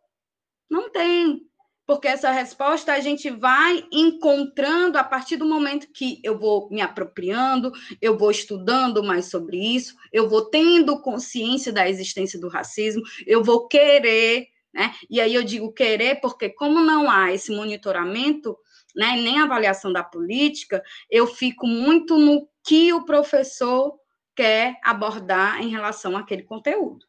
Não 0.69 0.89
tem. 0.89 1.41
Porque 1.85 2.07
essa 2.07 2.31
resposta 2.31 2.93
a 2.93 2.99
gente 2.99 3.29
vai 3.29 3.83
encontrando 3.91 4.97
a 4.97 5.03
partir 5.03 5.35
do 5.35 5.45
momento 5.45 5.91
que 5.91 6.21
eu 6.23 6.39
vou 6.39 6.69
me 6.69 6.81
apropriando, 6.81 7.71
eu 8.01 8.17
vou 8.17 8.31
estudando 8.31 9.03
mais 9.03 9.25
sobre 9.25 9.57
isso, 9.57 9.95
eu 10.11 10.29
vou 10.29 10.49
tendo 10.49 11.01
consciência 11.01 11.73
da 11.73 11.89
existência 11.89 12.39
do 12.39 12.47
racismo, 12.47 13.01
eu 13.27 13.43
vou 13.43 13.67
querer 13.67 14.47
né? 14.73 14.93
E 15.09 15.21
aí 15.21 15.33
eu 15.33 15.43
digo 15.43 15.73
querer, 15.73 16.19
porque 16.21 16.49
como 16.49 16.79
não 16.81 17.09
há 17.09 17.31
esse 17.31 17.51
monitoramento, 17.55 18.57
né, 18.95 19.15
nem 19.15 19.39
avaliação 19.39 19.91
da 19.91 20.03
política, 20.03 20.81
eu 21.09 21.27
fico 21.27 21.67
muito 21.67 22.17
no 22.17 22.47
que 22.63 22.93
o 22.93 23.05
professor 23.05 23.93
quer 24.35 24.77
abordar 24.83 25.61
em 25.61 25.69
relação 25.69 26.17
àquele 26.17 26.43
conteúdo. 26.43 27.05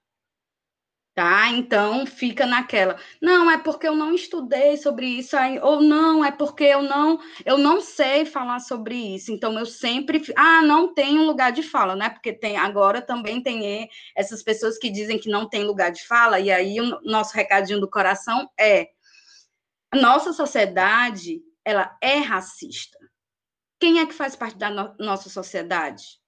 Tá? 1.14 1.48
Então 1.50 2.05
fica 2.05 2.44
naquela, 2.44 2.98
não 3.22 3.50
é 3.50 3.57
porque 3.57 3.87
eu 3.87 3.94
não 3.94 4.12
estudei 4.12 4.77
sobre 4.77 5.07
isso 5.07 5.37
aí, 5.37 5.59
ou 5.61 5.81
não 5.81 6.24
é 6.24 6.33
porque 6.33 6.64
eu 6.64 6.83
não 6.83 7.20
eu 7.44 7.57
não 7.57 7.81
sei 7.81 8.24
falar 8.24 8.59
sobre 8.59 8.96
isso. 8.96 9.31
Então 9.31 9.57
eu 9.59 9.64
sempre, 9.64 10.22
ah, 10.37 10.61
não 10.62 10.92
tem 10.92 11.18
um 11.18 11.27
lugar 11.27 11.53
de 11.53 11.62
fala, 11.62 11.94
né? 11.94 12.11
Porque 12.11 12.33
tem 12.33 12.57
agora 12.57 13.00
também 13.00 13.40
tem 13.42 13.88
essas 14.16 14.42
pessoas 14.42 14.77
que 14.77 14.90
dizem 14.90 15.18
que 15.18 15.29
não 15.29 15.48
tem 15.48 15.64
lugar 15.64 15.90
de 15.92 16.05
fala 16.07 16.40
e 16.40 16.50
aí 16.50 16.81
o 16.81 17.00
nosso 17.03 17.35
recadinho 17.35 17.81
do 17.81 17.88
coração 17.88 18.50
é 18.59 18.88
nossa 19.94 20.33
sociedade, 20.33 21.40
ela 21.64 21.96
é 22.03 22.18
racista. 22.18 22.98
Quem 23.79 24.00
é 24.00 24.07
que 24.07 24.14
faz 24.14 24.35
parte 24.35 24.59
da 24.59 24.70
no 24.70 24.94
nossa 24.98 25.31
sociedade? 25.31 26.18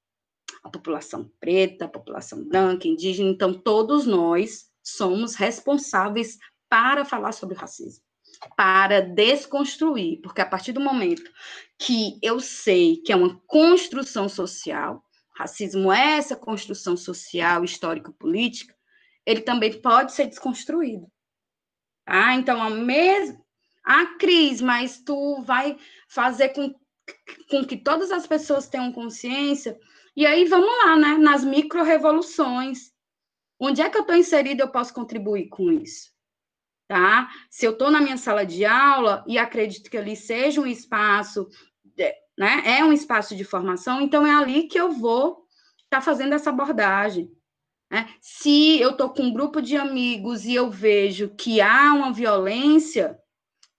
A 0.63 0.71
população 0.71 1.31
preta, 1.41 1.87
a 1.87 1.89
população 1.89 2.45
branca, 2.45 2.87
indígena, 2.87 3.29
então 3.31 3.53
todos 3.53 4.07
nós 4.07 4.71
somos 4.87 5.35
responsáveis 5.35 6.39
para 6.69 7.05
falar 7.05 7.33
sobre 7.33 7.57
o 7.57 7.59
racismo, 7.59 8.05
para 8.57 9.01
desconstruir, 9.01 10.21
porque 10.23 10.41
a 10.41 10.47
partir 10.47 10.73
do 10.73 10.81
momento 10.81 11.31
que 11.79 12.19
eu 12.23 12.39
sei 12.41 12.99
que 12.99 13.13
é 13.13 13.17
uma 13.17 13.41
construção 13.47 14.29
social, 14.29 15.03
racismo 15.37 15.93
é 15.93 16.19
essa 16.19 16.37
construção 16.37 16.97
social, 16.97 17.65
histórico-política, 17.65 18.75
ele 19.25 19.41
também 19.41 19.81
pode 19.81 20.13
ser 20.13 20.27
desconstruído. 20.27 21.07
Ah, 22.07 22.35
então 22.35 22.63
a 22.63 22.71
mesma 22.71 23.45
ah, 23.87 24.07
Cris, 24.19 24.61
mas 24.61 24.99
tu 24.99 25.43
vai 25.43 25.79
fazer 26.09 26.49
com, 26.49 26.75
com 27.49 27.65
que 27.65 27.77
todas 27.77 28.11
as 28.11 28.27
pessoas 28.27 28.69
tenham 28.69 28.93
consciência. 28.93 29.79
E 30.17 30.27
aí 30.27 30.45
vamos 30.45 30.69
lá, 30.85 30.97
né? 30.97 31.17
Nas 31.17 31.45
micro-revoluções. 31.45 32.93
Onde 33.59 33.81
é 33.81 33.89
que 33.89 33.97
eu 33.97 34.03
estou 34.03 34.17
inserida 34.17 34.63
eu 34.63 34.71
posso 34.71 34.93
contribuir 34.93 35.49
com 35.49 35.71
isso? 35.71 36.11
Tá? 36.89 37.29
Se 37.51 37.67
eu 37.67 37.73
estou 37.73 37.91
na 37.91 38.01
minha 38.01 38.17
sala 38.17 38.45
de 38.45 38.65
aula 38.65 39.25
e 39.27 39.39
acredito 39.39 39.91
que 39.91 39.97
ali 39.97 40.15
seja 40.15 40.61
um 40.61 40.67
espaço, 40.67 41.49
né? 42.39 42.63
É 42.65 42.85
um 42.85 42.93
espaço 42.93 43.35
de 43.35 43.45
formação, 43.45 44.01
então 44.01 44.27
é 44.27 44.35
ali 44.35 44.69
que 44.69 44.79
eu 44.79 44.93
vou 44.93 45.47
estar 45.85 45.99
tá 45.99 46.01
fazendo 46.01 46.35
essa 46.35 46.51
abordagem. 46.51 47.31
Né? 47.91 48.09
Se 48.21 48.79
eu 48.81 48.91
estou 48.91 49.11
com 49.11 49.23
um 49.23 49.33
grupo 49.33 49.63
de 49.63 49.77
amigos 49.77 50.45
e 50.45 50.55
eu 50.55 50.71
vejo 50.71 51.31
que 51.31 51.61
há 51.61 51.95
uma 51.95 52.13
violência, 52.13 53.19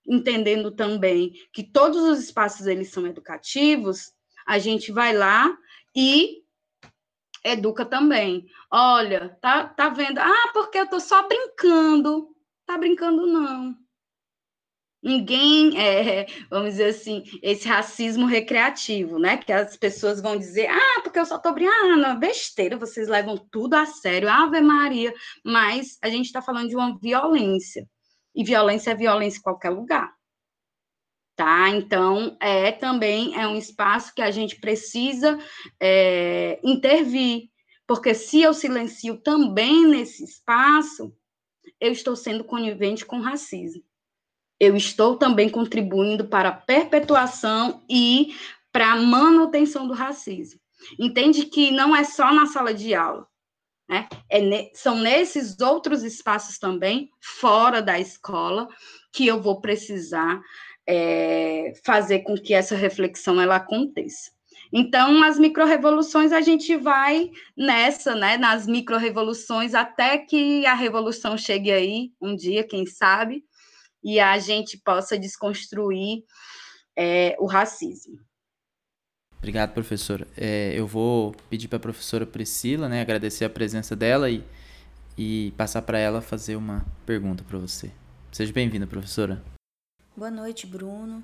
entendendo 0.07 0.71
também 0.71 1.33
que 1.53 1.63
todos 1.63 2.01
os 2.01 2.19
espaços 2.19 2.65
eles 2.65 2.89
são 2.89 3.05
educativos, 3.05 4.11
a 4.45 4.57
gente 4.57 4.91
vai 4.91 5.15
lá 5.15 5.55
e 5.95 6.43
educa 7.47 7.85
também. 7.85 8.45
Olha, 8.71 9.37
tá, 9.41 9.65
tá 9.65 9.89
vendo? 9.89 10.19
Ah, 10.19 10.51
porque 10.53 10.77
eu 10.77 10.89
tô 10.89 10.99
só 10.99 11.27
brincando. 11.27 12.29
Tá 12.65 12.77
brincando, 12.77 13.25
não. 13.27 13.75
Ninguém, 15.01 15.79
é, 15.79 16.25
vamos 16.49 16.71
dizer 16.71 16.89
assim, 16.89 17.23
esse 17.41 17.67
racismo 17.67 18.25
recreativo, 18.25 19.19
né? 19.19 19.37
Que 19.37 19.53
as 19.53 19.77
pessoas 19.77 20.21
vão 20.21 20.37
dizer, 20.37 20.67
ah, 20.69 21.01
porque 21.03 21.19
eu 21.19 21.25
só 21.25 21.37
tô 21.37 21.53
brincando, 21.53 22.05
ah, 22.05 22.15
besteira, 22.15 22.77
vocês 22.77 23.07
levam 23.07 23.37
tudo 23.51 23.75
a 23.75 23.85
sério, 23.85 24.29
Ave 24.29 24.59
Maria, 24.61 25.13
mas 25.45 25.97
a 26.01 26.09
gente 26.09 26.25
está 26.25 26.41
falando 26.41 26.69
de 26.69 26.75
uma 26.75 26.97
violência, 26.99 27.87
e 28.35 28.43
violência 28.43 28.91
é 28.91 28.95
violência 28.95 29.39
em 29.39 29.43
qualquer 29.43 29.69
lugar 29.69 30.16
tá? 31.37 31.69
Então, 31.69 32.35
é 32.41 32.71
também 32.71 33.39
é 33.39 33.47
um 33.47 33.55
espaço 33.55 34.13
que 34.13 34.23
a 34.23 34.31
gente 34.31 34.59
precisa 34.59 35.37
é, 35.79 36.59
intervir, 36.63 37.49
porque 37.85 38.15
se 38.15 38.41
eu 38.41 38.53
silencio 38.55 39.17
também 39.17 39.85
nesse 39.87 40.23
espaço, 40.23 41.15
eu 41.79 41.91
estou 41.91 42.15
sendo 42.15 42.43
conivente 42.43 43.05
com 43.05 43.19
racismo. 43.19 43.83
Eu 44.59 44.75
estou 44.75 45.15
também 45.15 45.47
contribuindo 45.47 46.27
para 46.27 46.49
a 46.49 46.53
perpetuação 46.53 47.83
e 47.87 48.35
para 48.71 48.93
a 48.93 49.01
manutenção 49.01 49.87
do 49.87 49.93
racismo. 49.93 50.59
Entende 50.99 51.45
que 51.45 51.69
não 51.69 51.95
é 51.95 52.03
só 52.03 52.33
na 52.33 52.47
sala 52.47 52.73
de 52.73 52.95
aula, 52.95 53.27
né? 53.87 54.09
É 54.27 54.41
ne 54.41 54.71
são 54.73 54.97
nesses 54.97 55.59
outros 55.59 56.03
espaços 56.03 56.57
também, 56.57 57.11
fora 57.21 57.79
da 57.79 57.99
escola, 57.99 58.67
que 59.13 59.27
eu 59.27 59.39
vou 59.39 59.61
precisar 59.61 60.41
é, 60.87 61.73
fazer 61.83 62.19
com 62.19 62.35
que 62.35 62.53
essa 62.53 62.75
reflexão 62.75 63.41
ela 63.41 63.57
aconteça. 63.57 64.31
Então, 64.71 65.23
as 65.23 65.37
microrevoluções 65.37 66.31
a 66.31 66.41
gente 66.41 66.75
vai 66.75 67.31
nessa, 67.55 68.15
né, 68.15 68.37
nas 68.37 68.67
microrevoluções 68.67 69.73
até 69.73 70.17
que 70.17 70.65
a 70.65 70.73
revolução 70.73 71.37
chegue 71.37 71.71
aí 71.71 72.11
um 72.21 72.35
dia, 72.35 72.63
quem 72.63 72.85
sabe, 72.85 73.43
e 74.03 74.19
a 74.19 74.37
gente 74.39 74.77
possa 74.77 75.17
desconstruir 75.17 76.23
é, 76.95 77.35
o 77.39 77.45
racismo. 77.45 78.19
Obrigado, 79.37 79.73
professora. 79.73 80.27
É, 80.35 80.73
eu 80.75 80.87
vou 80.87 81.33
pedir 81.49 81.67
para 81.67 81.77
a 81.77 81.81
professora 81.81 82.25
Priscila, 82.25 82.89
né, 82.89 83.01
agradecer 83.01 83.45
a 83.45 83.49
presença 83.49 83.95
dela 83.95 84.29
e, 84.29 84.43
e 85.17 85.53
passar 85.55 85.81
para 85.81 85.99
ela 85.99 86.21
fazer 86.21 86.55
uma 86.55 86.85
pergunta 87.05 87.43
para 87.47 87.57
você. 87.57 87.91
Seja 88.31 88.51
bem-vinda, 88.51 88.85
professora. 88.85 89.41
Boa 90.17 90.31
noite, 90.31 90.65
Bruno. 90.65 91.23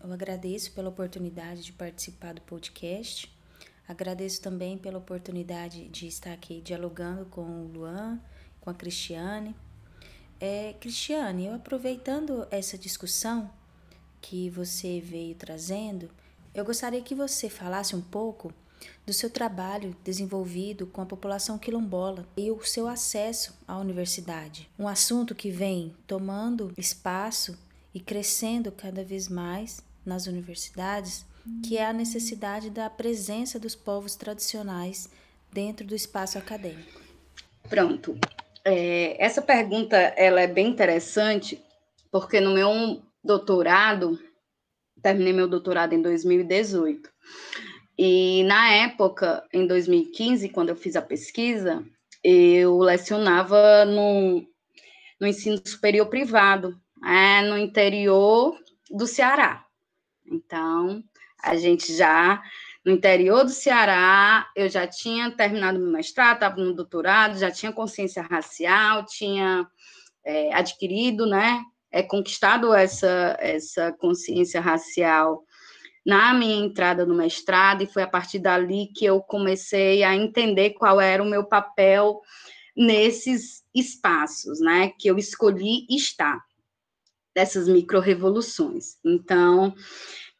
Eu 0.00 0.12
agradeço 0.12 0.70
pela 0.70 0.90
oportunidade 0.90 1.60
de 1.64 1.72
participar 1.72 2.34
do 2.34 2.40
podcast. 2.42 3.28
Agradeço 3.88 4.40
também 4.40 4.78
pela 4.78 4.98
oportunidade 4.98 5.88
de 5.88 6.06
estar 6.06 6.34
aqui 6.34 6.60
dialogando 6.60 7.24
com 7.24 7.42
o 7.42 7.66
Luan, 7.66 8.20
com 8.60 8.70
a 8.70 8.74
Cristiane. 8.74 9.56
É, 10.38 10.72
Cristiane, 10.74 11.46
eu 11.46 11.54
aproveitando 11.56 12.46
essa 12.48 12.78
discussão 12.78 13.50
que 14.20 14.48
você 14.50 15.00
veio 15.00 15.34
trazendo, 15.34 16.08
eu 16.54 16.64
gostaria 16.64 17.02
que 17.02 17.16
você 17.16 17.50
falasse 17.50 17.96
um 17.96 18.00
pouco 18.00 18.54
do 19.04 19.12
seu 19.12 19.28
trabalho 19.28 19.96
desenvolvido 20.04 20.86
com 20.86 21.00
a 21.00 21.06
população 21.06 21.58
quilombola 21.58 22.24
e 22.36 22.52
o 22.52 22.64
seu 22.64 22.86
acesso 22.86 23.58
à 23.66 23.76
universidade. 23.76 24.70
Um 24.78 24.86
assunto 24.86 25.34
que 25.34 25.50
vem 25.50 25.92
tomando 26.06 26.72
espaço 26.78 27.58
e 27.98 28.00
crescendo 28.00 28.70
cada 28.70 29.02
vez 29.02 29.28
mais 29.28 29.84
nas 30.06 30.28
universidades, 30.28 31.26
que 31.64 31.76
é 31.76 31.84
a 31.84 31.92
necessidade 31.92 32.70
da 32.70 32.88
presença 32.88 33.58
dos 33.58 33.74
povos 33.74 34.14
tradicionais 34.14 35.10
dentro 35.52 35.84
do 35.84 35.96
espaço 35.96 36.38
acadêmico. 36.38 37.00
Pronto. 37.68 38.16
É, 38.64 39.16
essa 39.18 39.42
pergunta 39.42 39.96
ela 39.96 40.40
é 40.40 40.46
bem 40.46 40.68
interessante, 40.68 41.60
porque 42.08 42.38
no 42.38 42.54
meu 42.54 43.02
doutorado, 43.24 44.16
terminei 45.02 45.32
meu 45.32 45.48
doutorado 45.48 45.92
em 45.92 46.00
2018, 46.00 47.10
e 47.98 48.44
na 48.44 48.74
época, 48.74 49.44
em 49.52 49.66
2015, 49.66 50.50
quando 50.50 50.68
eu 50.68 50.76
fiz 50.76 50.94
a 50.94 51.02
pesquisa, 51.02 51.84
eu 52.22 52.78
lecionava 52.78 53.84
no, 53.84 54.46
no 55.20 55.26
ensino 55.26 55.60
superior 55.66 56.06
privado, 56.06 56.80
é, 57.04 57.42
no 57.42 57.56
interior 57.56 58.56
do 58.90 59.06
Ceará. 59.06 59.64
Então, 60.26 61.02
a 61.42 61.56
gente 61.56 61.94
já, 61.94 62.42
no 62.84 62.92
interior 62.92 63.44
do 63.44 63.50
Ceará, 63.50 64.48
eu 64.54 64.68
já 64.68 64.86
tinha 64.86 65.30
terminado 65.30 65.78
meu 65.78 65.90
mestrado, 65.90 66.36
estava 66.36 66.56
no 66.56 66.74
doutorado, 66.74 67.38
já 67.38 67.50
tinha 67.50 67.72
consciência 67.72 68.22
racial, 68.22 69.04
tinha 69.06 69.66
é, 70.24 70.52
adquirido, 70.54 71.26
né, 71.26 71.62
é, 71.90 72.02
conquistado 72.02 72.74
essa, 72.74 73.36
essa 73.40 73.92
consciência 73.92 74.60
racial 74.60 75.42
na 76.04 76.32
minha 76.32 76.64
entrada 76.64 77.04
no 77.04 77.14
mestrado, 77.14 77.82
e 77.82 77.86
foi 77.86 78.02
a 78.02 78.08
partir 78.08 78.38
dali 78.38 78.90
que 78.94 79.04
eu 79.04 79.20
comecei 79.20 80.02
a 80.02 80.14
entender 80.14 80.70
qual 80.70 81.00
era 81.00 81.22
o 81.22 81.28
meu 81.28 81.44
papel 81.44 82.20
nesses 82.74 83.62
espaços, 83.74 84.60
né, 84.60 84.92
que 84.98 85.08
eu 85.08 85.18
escolhi 85.18 85.86
estar 85.90 86.47
dessas 87.34 87.68
micro-revoluções. 87.68 88.96
Então, 89.04 89.74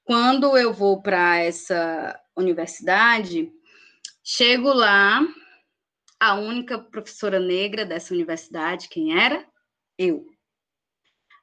quando 0.04 0.56
eu 0.56 0.72
vou 0.72 1.02
para 1.02 1.38
essa 1.38 2.18
universidade, 2.36 3.52
chego 4.24 4.72
lá, 4.72 5.20
a 6.20 6.34
única 6.34 6.78
professora 6.78 7.38
negra 7.38 7.84
dessa 7.84 8.14
universidade, 8.14 8.88
quem 8.88 9.18
era? 9.18 9.46
Eu. 9.96 10.26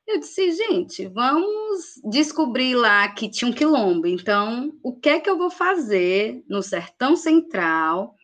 Eu 0.07 0.19
disse, 0.19 0.51
gente, 0.51 1.07
vamos 1.07 1.99
descobrir 2.11 2.75
lá 2.75 3.07
que 3.09 3.29
tinha 3.29 3.49
um 3.49 3.53
quilombo. 3.53 4.05
Então, 4.05 4.71
o 4.83 4.95
que 4.95 5.09
é 5.09 5.19
que 5.19 5.29
eu 5.29 5.37
vou 5.37 5.49
fazer 5.49 6.43
no 6.47 6.61
Sertão 6.61 7.15
Central, 7.15 8.15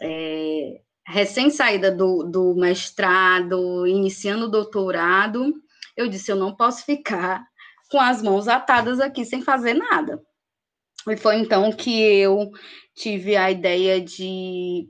é, 0.00 0.80
recém-saída 1.06 1.90
do, 1.90 2.24
do 2.24 2.54
mestrado, 2.54 3.86
iniciando 3.86 4.46
o 4.46 4.50
doutorado, 4.50 5.54
eu 5.96 6.08
disse: 6.08 6.30
eu 6.30 6.36
não 6.36 6.54
posso 6.54 6.84
ficar 6.84 7.44
com 7.90 8.00
as 8.00 8.22
mãos 8.22 8.48
atadas 8.48 9.00
aqui 9.00 9.24
sem 9.24 9.42
fazer 9.42 9.74
nada. 9.74 10.22
E 11.08 11.16
foi 11.16 11.36
então 11.36 11.70
que 11.72 12.02
eu 12.02 12.50
tive 12.94 13.36
a 13.36 13.50
ideia 13.50 14.00
de 14.00 14.88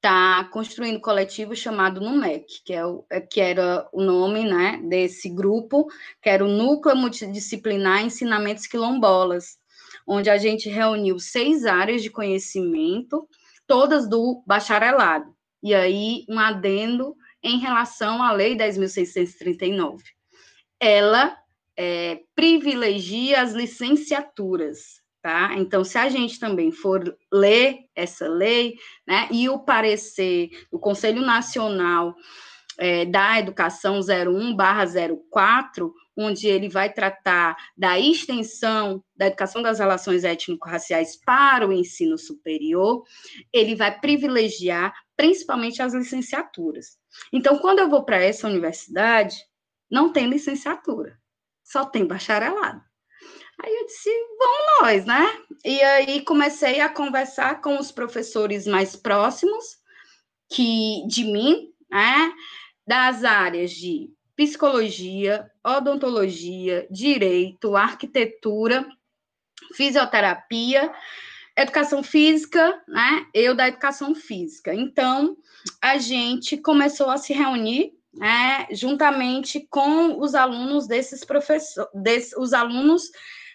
está 0.00 0.44
construindo 0.44 0.96
um 0.96 1.00
coletivo 1.00 1.54
chamado 1.54 2.00
NUMEC, 2.00 2.62
que, 2.64 2.72
é 2.72 2.84
o, 2.84 3.04
é, 3.10 3.20
que 3.20 3.38
era 3.38 3.86
o 3.92 4.02
nome 4.02 4.44
né, 4.44 4.80
desse 4.82 5.28
grupo, 5.28 5.86
que 6.22 6.30
era 6.30 6.42
o 6.42 6.48
Núcleo 6.48 6.96
Multidisciplinar 6.96 8.02
Ensinamentos 8.02 8.66
Quilombolas, 8.66 9.58
onde 10.06 10.30
a 10.30 10.38
gente 10.38 10.70
reuniu 10.70 11.18
seis 11.18 11.66
áreas 11.66 12.02
de 12.02 12.08
conhecimento, 12.08 13.28
todas 13.66 14.08
do 14.08 14.42
bacharelado, 14.46 15.34
e 15.62 15.74
aí 15.74 16.24
um 16.30 16.38
adendo 16.38 17.14
em 17.42 17.58
relação 17.58 18.22
à 18.22 18.32
Lei 18.32 18.56
10.639. 18.56 20.02
Ela 20.78 21.36
é, 21.76 22.20
privilegia 22.34 23.40
as 23.40 23.52
licenciaturas, 23.52 25.00
tá? 25.22 25.54
Então, 25.56 25.84
se 25.84 25.98
a 25.98 26.08
gente 26.08 26.38
também 26.38 26.70
for 26.70 27.16
ler 27.32 27.78
essa 27.94 28.28
lei, 28.28 28.74
né, 29.06 29.28
e 29.30 29.48
o 29.48 29.58
parecer 29.58 30.50
do 30.70 30.78
Conselho 30.78 31.22
Nacional 31.22 32.14
é, 32.78 33.04
da 33.04 33.38
Educação 33.38 34.00
01/04, 34.00 35.92
onde 36.16 36.48
ele 36.48 36.68
vai 36.68 36.92
tratar 36.92 37.56
da 37.76 37.98
extensão 37.98 39.02
da 39.16 39.26
educação 39.26 39.62
das 39.62 39.78
relações 39.78 40.24
étnico-raciais 40.24 41.16
para 41.24 41.66
o 41.66 41.72
ensino 41.72 42.16
superior, 42.16 43.04
ele 43.52 43.74
vai 43.74 43.98
privilegiar 44.00 44.94
principalmente 45.20 45.82
as 45.82 45.92
licenciaturas. 45.92 46.96
Então, 47.30 47.58
quando 47.58 47.80
eu 47.80 47.90
vou 47.90 48.04
para 48.04 48.16
essa 48.16 48.48
universidade, 48.48 49.36
não 49.90 50.10
tem 50.10 50.26
licenciatura, 50.26 51.18
só 51.62 51.84
tem 51.84 52.06
bacharelado. 52.06 52.80
Aí 53.62 53.70
eu 53.70 53.84
disse, 53.84 54.08
vamos 54.38 54.80
nós, 54.80 55.04
né? 55.04 55.38
E 55.62 55.78
aí 55.82 56.22
comecei 56.22 56.80
a 56.80 56.88
conversar 56.88 57.60
com 57.60 57.78
os 57.78 57.92
professores 57.92 58.66
mais 58.66 58.96
próximos 58.96 59.62
que 60.48 61.06
de 61.06 61.24
mim, 61.24 61.70
né? 61.90 62.32
Das 62.86 63.22
áreas 63.22 63.72
de 63.72 64.10
psicologia, 64.34 65.50
odontologia, 65.62 66.88
direito, 66.90 67.76
arquitetura, 67.76 68.88
fisioterapia, 69.74 70.90
educação 71.62 72.02
física, 72.02 72.82
né? 72.86 73.26
Eu 73.34 73.54
da 73.54 73.68
educação 73.68 74.14
física. 74.14 74.74
Então, 74.74 75.36
a 75.80 75.98
gente 75.98 76.56
começou 76.56 77.10
a 77.10 77.18
se 77.18 77.32
reunir 77.32 77.92
né, 78.12 78.66
juntamente 78.72 79.66
com 79.70 80.20
os 80.20 80.34
alunos 80.34 80.86
desses 80.86 81.24
professores, 81.24 82.32
os 82.36 82.52
alunos 82.52 83.10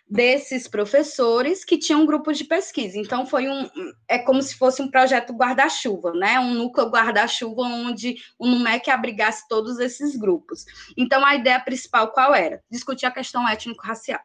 desses 0.07 0.67
professores 0.67 1.65
que 1.65 1.79
tinham 1.79 2.05
grupos 2.05 2.37
de 2.37 2.43
pesquisa. 2.43 2.97
Então, 2.97 3.25
foi 3.25 3.49
um. 3.49 3.67
É 4.07 4.19
como 4.19 4.41
se 4.41 4.55
fosse 4.55 4.81
um 4.81 4.89
projeto 4.89 5.33
guarda-chuva, 5.33 6.13
né? 6.13 6.39
Um 6.39 6.53
núcleo 6.53 6.89
guarda-chuva 6.89 7.63
onde 7.63 8.15
o 8.37 8.47
NUMEC 8.47 8.89
abrigasse 8.89 9.47
todos 9.47 9.79
esses 9.79 10.15
grupos. 10.15 10.63
Então, 10.95 11.25
a 11.25 11.35
ideia 11.35 11.59
principal 11.59 12.11
qual 12.11 12.33
era? 12.35 12.63
Discutir 12.69 13.07
a 13.07 13.11
questão 13.11 13.47
étnico-racial. 13.49 14.21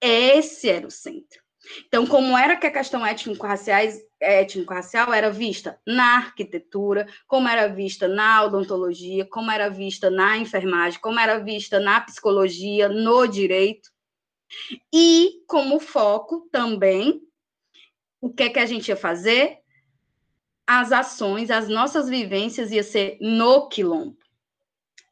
Esse 0.00 0.68
era 0.68 0.86
o 0.86 0.90
centro. 0.90 1.40
Então, 1.86 2.06
como 2.06 2.36
era 2.36 2.56
que 2.56 2.66
a 2.66 2.72
questão 2.72 3.04
étnico-racial 3.04 3.78
étnico 4.20 4.72
era 5.12 5.30
vista 5.30 5.78
na 5.86 6.16
arquitetura, 6.16 7.06
como 7.26 7.48
era 7.48 7.68
vista 7.68 8.08
na 8.08 8.44
odontologia, 8.44 9.26
como 9.26 9.50
era 9.50 9.68
vista 9.68 10.10
na 10.10 10.38
enfermagem, 10.38 11.00
como 11.00 11.20
era 11.20 11.38
vista 11.38 11.78
na 11.78 12.00
psicologia, 12.00 12.88
no 12.88 13.26
direito. 13.26 13.90
E 14.92 15.42
como 15.46 15.78
foco 15.78 16.48
também, 16.50 17.20
o 18.20 18.32
que 18.32 18.44
é 18.44 18.48
que 18.48 18.58
a 18.58 18.66
gente 18.66 18.88
ia 18.88 18.96
fazer? 18.96 19.58
As 20.66 20.92
ações, 20.92 21.50
as 21.50 21.68
nossas 21.68 22.08
vivências 22.08 22.70
ia 22.72 22.82
ser 22.82 23.18
no 23.20 23.68
quilombo. 23.68 24.16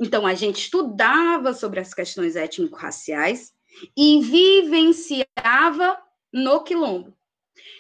Então 0.01 0.27
a 0.27 0.35
gente 0.35 0.61
estudava 0.61 1.53
sobre 1.53 1.81
as 1.81 1.93
questões 1.93 2.37
étnico-raciais 2.37 3.53
e 3.97 4.21
vivenciava 4.21 5.99
no 6.33 6.63
quilombo. 6.63 7.15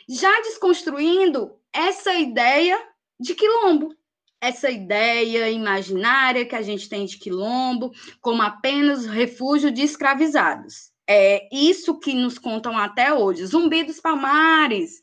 Já 0.08 0.40
desconstruindo 0.42 1.52
essa 1.72 2.14
ideia 2.14 2.80
de 3.20 3.34
quilombo, 3.34 3.94
essa 4.40 4.70
ideia 4.70 5.50
imaginária 5.50 6.46
que 6.46 6.54
a 6.54 6.62
gente 6.62 6.88
tem 6.88 7.04
de 7.04 7.18
quilombo 7.18 7.92
como 8.20 8.42
apenas 8.42 9.06
refúgio 9.06 9.70
de 9.70 9.82
escravizados. 9.82 10.92
É 11.08 11.48
isso 11.52 11.98
que 11.98 12.12
nos 12.14 12.38
contam 12.38 12.76
até 12.76 13.12
hoje. 13.12 13.46
Zumbi 13.46 13.82
dos 13.82 14.00
Palmares. 14.00 15.02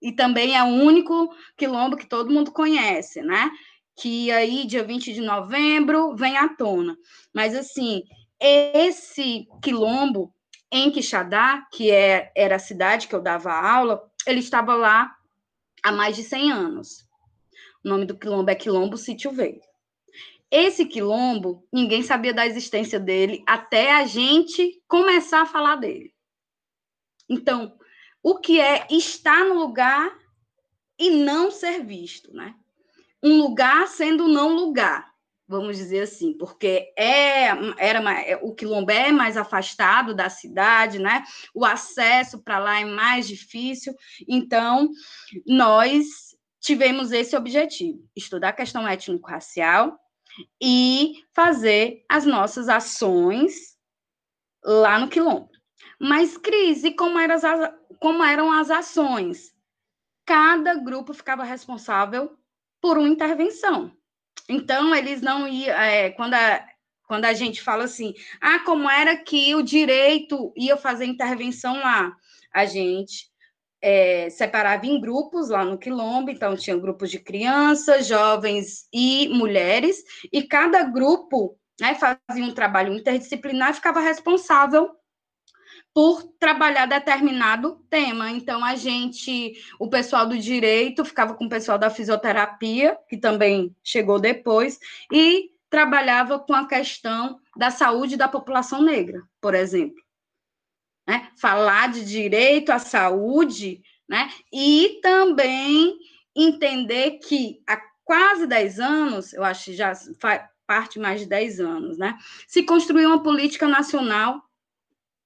E 0.00 0.12
também 0.12 0.56
é 0.56 0.62
o 0.62 0.66
único 0.66 1.34
quilombo 1.56 1.96
que 1.96 2.06
todo 2.06 2.32
mundo 2.32 2.52
conhece, 2.52 3.22
né? 3.22 3.50
Que 3.96 4.30
aí, 4.30 4.66
dia 4.66 4.84
20 4.84 5.12
de 5.12 5.20
novembro, 5.20 6.14
vem 6.14 6.36
à 6.36 6.48
tona. 6.48 6.96
Mas, 7.32 7.54
assim, 7.54 8.02
esse 8.40 9.46
quilombo 9.62 10.33
em 10.76 10.90
Quixadá, 10.90 11.64
que 11.72 11.92
é, 11.92 12.32
era 12.34 12.56
a 12.56 12.58
cidade 12.58 13.06
que 13.06 13.14
eu 13.14 13.22
dava 13.22 13.52
aula, 13.52 14.10
ele 14.26 14.40
estava 14.40 14.74
lá 14.74 15.16
há 15.84 15.92
mais 15.92 16.16
de 16.16 16.24
100 16.24 16.50
anos. 16.50 17.08
O 17.84 17.88
nome 17.88 18.04
do 18.04 18.18
quilombo 18.18 18.50
é 18.50 18.56
Quilombo 18.56 18.96
Sítio 18.96 19.30
Velho. 19.30 19.60
Esse 20.50 20.84
quilombo, 20.84 21.64
ninguém 21.72 22.02
sabia 22.02 22.34
da 22.34 22.44
existência 22.44 22.98
dele 22.98 23.44
até 23.46 23.92
a 23.92 24.04
gente 24.04 24.82
começar 24.88 25.42
a 25.42 25.46
falar 25.46 25.76
dele. 25.76 26.12
Então, 27.30 27.78
o 28.20 28.40
que 28.40 28.60
é 28.60 28.84
estar 28.90 29.44
no 29.44 29.54
lugar 29.54 30.12
e 30.98 31.08
não 31.08 31.52
ser 31.52 31.84
visto, 31.84 32.34
né? 32.34 32.52
Um 33.22 33.38
lugar 33.38 33.86
sendo 33.86 34.26
não 34.26 34.52
lugar, 34.56 35.13
vamos 35.46 35.76
dizer 35.76 36.02
assim, 36.02 36.36
porque 36.36 36.92
é 36.98 37.48
era 37.78 38.22
é, 38.22 38.36
o 38.42 38.54
quilombo 38.54 38.90
é 38.90 39.12
mais 39.12 39.36
afastado 39.36 40.14
da 40.14 40.28
cidade, 40.28 40.98
né? 40.98 41.22
O 41.54 41.64
acesso 41.64 42.42
para 42.42 42.58
lá 42.58 42.80
é 42.80 42.84
mais 42.84 43.28
difícil. 43.28 43.94
Então, 44.28 44.88
nós 45.46 46.34
tivemos 46.60 47.12
esse 47.12 47.36
objetivo: 47.36 48.02
estudar 48.16 48.50
a 48.50 48.54
questão 48.54 48.88
étnico-racial 48.88 49.98
e 50.60 51.22
fazer 51.34 52.04
as 52.08 52.24
nossas 52.24 52.68
ações 52.68 53.76
lá 54.64 54.98
no 54.98 55.08
quilombo. 55.08 55.50
Mas, 56.00 56.36
Cris, 56.36 56.84
e 56.84 56.92
como 56.92 57.18
eram 57.18 57.34
as, 57.34 57.74
como 58.00 58.24
eram 58.24 58.52
as 58.52 58.70
ações? 58.70 59.54
Cada 60.26 60.74
grupo 60.74 61.12
ficava 61.12 61.44
responsável 61.44 62.36
por 62.80 62.98
uma 62.98 63.08
intervenção. 63.08 63.94
Então, 64.48 64.94
eles 64.94 65.20
não 65.20 65.48
iam. 65.48 65.74
É, 65.76 66.10
quando, 66.10 66.34
a, 66.34 66.64
quando 67.06 67.24
a 67.24 67.32
gente 67.32 67.62
fala 67.62 67.84
assim, 67.84 68.14
ah, 68.40 68.60
como 68.60 68.88
era 68.88 69.16
que 69.16 69.54
o 69.54 69.62
direito 69.62 70.52
ia 70.56 70.76
fazer 70.76 71.06
intervenção 71.06 71.74
lá? 71.76 72.14
A 72.52 72.64
gente 72.64 73.30
é, 73.82 74.30
separava 74.30 74.86
em 74.86 75.00
grupos 75.00 75.50
lá 75.50 75.64
no 75.64 75.78
Quilombo, 75.78 76.30
então 76.30 76.56
tinha 76.56 76.76
grupos 76.76 77.10
de 77.10 77.18
crianças, 77.18 78.06
jovens 78.06 78.88
e 78.92 79.28
mulheres, 79.28 80.02
e 80.32 80.42
cada 80.42 80.82
grupo 80.84 81.58
né, 81.80 81.94
fazia 81.94 82.44
um 82.44 82.54
trabalho 82.54 82.94
interdisciplinar 82.94 83.70
e 83.70 83.74
ficava 83.74 84.00
responsável 84.00 84.90
por 85.94 86.24
trabalhar 86.40 86.86
determinado 86.86 87.76
tema. 87.88 88.30
Então, 88.30 88.64
a 88.64 88.74
gente, 88.74 89.54
o 89.78 89.88
pessoal 89.88 90.26
do 90.26 90.36
direito 90.36 91.04
ficava 91.04 91.34
com 91.34 91.46
o 91.46 91.48
pessoal 91.48 91.78
da 91.78 91.88
fisioterapia, 91.88 92.98
que 93.08 93.16
também 93.16 93.74
chegou 93.82 94.18
depois, 94.18 94.78
e 95.12 95.50
trabalhava 95.70 96.38
com 96.38 96.52
a 96.52 96.66
questão 96.66 97.38
da 97.56 97.70
saúde 97.70 98.16
da 98.16 98.28
população 98.28 98.82
negra, 98.82 99.22
por 99.40 99.54
exemplo 99.54 100.04
né? 101.06 101.30
Falar 101.36 101.92
de 101.92 102.04
direito 102.04 102.70
à 102.70 102.78
saúde, 102.78 103.82
né? 104.08 104.30
E 104.52 105.00
também 105.02 105.96
entender 106.34 107.18
que 107.18 107.62
há 107.66 107.80
quase 108.04 108.46
10 108.46 108.80
anos, 108.80 109.32
eu 109.32 109.44
acho 109.44 109.66
que 109.66 109.74
já 109.74 109.92
faz 110.18 110.42
parte 110.66 110.98
mais 110.98 111.20
de 111.20 111.26
10 111.26 111.60
anos, 111.60 111.98
né? 111.98 112.18
Se 112.48 112.62
construiu 112.62 113.10
uma 113.10 113.22
política 113.22 113.68
nacional 113.68 114.42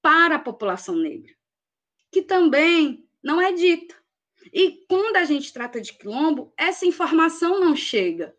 para 0.01 0.35
a 0.35 0.39
população 0.39 0.95
negra, 0.95 1.33
que 2.11 2.21
também 2.21 3.07
não 3.23 3.41
é 3.41 3.51
dita. 3.51 3.95
E 4.53 4.85
quando 4.87 5.17
a 5.17 5.25
gente 5.25 5.51
trata 5.51 5.81
de 5.81 5.93
quilombo, 5.93 6.53
essa 6.57 6.85
informação 6.85 7.59
não 7.59 7.75
chega. 7.75 8.35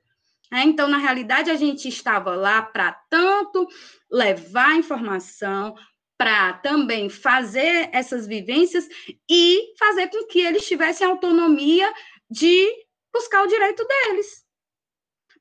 Né? 0.51 0.62
Então, 0.64 0.88
na 0.88 0.99
realidade, 0.99 1.51
a 1.51 1.57
gente 1.57 1.88
estava 1.88 2.35
lá 2.35 2.62
para 2.62 2.92
tanto 3.09 3.68
levar 4.11 4.77
informação, 4.77 5.75
para 6.18 6.55
também 6.55 7.09
fazer 7.09 7.88
essas 7.92 8.27
vivências 8.27 8.87
e 9.29 9.75
fazer 9.79 10.09
com 10.09 10.27
que 10.27 10.40
eles 10.40 10.66
tivessem 10.66 11.07
autonomia 11.07 11.90
de 12.31 12.69
buscar 13.13 13.42
o 13.42 13.46
direito 13.46 13.87
deles. 13.87 14.44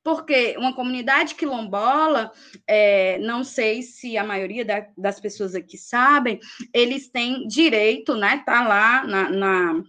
Porque 0.02 0.56
uma 0.56 0.74
comunidade 0.74 1.34
quilombola, 1.34 2.32
é, 2.66 3.18
não 3.18 3.44
sei 3.44 3.82
se 3.82 4.16
a 4.16 4.24
maioria 4.24 4.64
da, 4.64 4.86
das 4.96 5.20
pessoas 5.20 5.54
aqui 5.54 5.76
sabem, 5.76 6.40
eles 6.72 7.10
têm 7.10 7.46
direito, 7.46 8.14
né? 8.14 8.42
Tá 8.46 8.66
lá 8.66 9.06
na, 9.06 9.28
na 9.28 9.84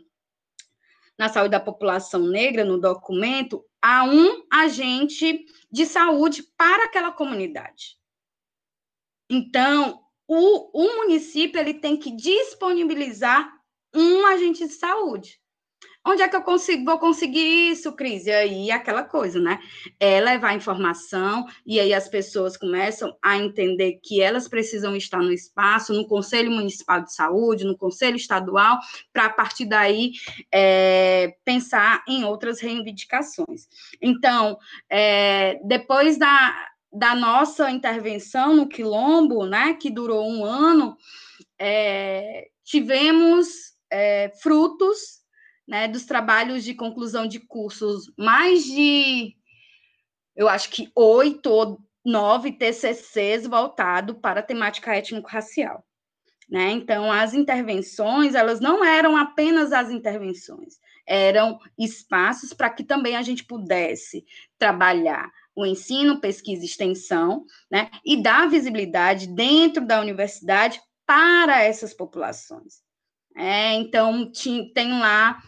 na 1.18 1.30
saúde 1.30 1.52
da 1.52 1.60
população 1.60 2.22
negra, 2.22 2.66
no 2.66 2.80
documento, 2.80 3.64
a 3.80 4.04
um 4.06 4.44
agente 4.52 5.46
de 5.72 5.86
saúde 5.86 6.44
para 6.58 6.86
aquela 6.86 7.12
comunidade. 7.12 8.00
Então, 9.30 10.04
o, 10.28 10.72
o 10.74 10.98
município 10.98 11.60
ele 11.60 11.74
tem 11.76 11.98
que 11.98 12.10
disponibilizar 12.16 13.52
um 13.94 14.26
agente 14.26 14.66
de 14.66 14.74
saúde. 14.74 15.41
Onde 16.04 16.24
é 16.24 16.28
que 16.28 16.36
eu 16.36 16.42
consigo, 16.42 16.84
vou 16.84 16.98
conseguir 16.98 17.72
isso, 17.72 17.94
Cris? 17.94 18.26
E 18.26 18.32
aí, 18.32 18.72
aquela 18.72 19.04
coisa, 19.04 19.40
né? 19.40 19.60
É 20.00 20.20
levar 20.20 20.56
informação, 20.56 21.46
e 21.64 21.80
aí 21.80 21.94
as 21.94 22.08
pessoas 22.08 22.58
começam 22.58 23.16
a 23.22 23.38
entender 23.38 24.00
que 24.04 24.20
elas 24.20 24.48
precisam 24.48 24.96
estar 24.96 25.20
no 25.20 25.32
espaço, 25.32 25.94
no 25.94 26.08
Conselho 26.08 26.50
Municipal 26.50 27.02
de 27.02 27.14
Saúde, 27.14 27.66
no 27.66 27.78
Conselho 27.78 28.16
Estadual, 28.16 28.80
para, 29.14 29.26
a 29.26 29.30
partir 29.30 29.66
daí, 29.66 30.14
é, 30.52 31.36
pensar 31.46 32.04
em 32.08 32.24
outras 32.24 32.60
reivindicações. 32.60 33.68
Então, 34.02 34.58
é, 34.90 35.60
depois 35.64 36.18
da, 36.18 36.68
da 36.92 37.14
nossa 37.14 37.70
intervenção 37.70 38.56
no 38.56 38.68
Quilombo, 38.68 39.46
né, 39.46 39.76
que 39.76 39.92
durou 39.92 40.28
um 40.28 40.44
ano, 40.44 40.98
é, 41.60 42.48
tivemos 42.64 43.76
é, 43.92 44.32
frutos 44.42 45.21
né, 45.72 45.88
dos 45.88 46.04
trabalhos 46.04 46.66
de 46.66 46.74
conclusão 46.74 47.26
de 47.26 47.40
cursos, 47.40 48.12
mais 48.18 48.66
de, 48.66 49.34
eu 50.36 50.50
acho 50.50 50.70
que 50.70 50.92
oito 50.94 51.50
ou 51.50 51.80
nove 52.04 52.52
TCCs 52.52 53.48
voltados 53.48 54.18
para 54.22 54.42
a 54.42 54.44
temática 54.44 54.94
étnico-racial. 54.94 55.82
Né? 56.50 56.72
Então, 56.72 57.10
as 57.10 57.34
intervenções, 57.34 58.36
elas 58.36 58.60
não 58.60 58.84
eram 58.84 59.16
apenas 59.16 59.72
as 59.72 59.90
intervenções, 59.90 60.74
eram 61.08 61.58
espaços 61.80 62.52
para 62.52 62.70
que 62.70 62.84
também 62.84 63.16
a 63.16 63.22
gente 63.22 63.46
pudesse 63.46 64.26
trabalhar 64.60 65.32
o 65.56 65.66
ensino, 65.66 66.20
pesquisa 66.20 66.64
e 66.64 66.66
extensão, 66.66 67.46
né? 67.72 67.90
e 68.06 68.22
dar 68.22 68.50
visibilidade 68.50 69.26
dentro 69.26 69.86
da 69.86 70.02
universidade 70.02 70.82
para 71.06 71.64
essas 71.64 71.94
populações. 71.94 72.82
É, 73.38 73.74
então, 73.76 74.30
tem 74.74 75.00
lá 75.00 75.42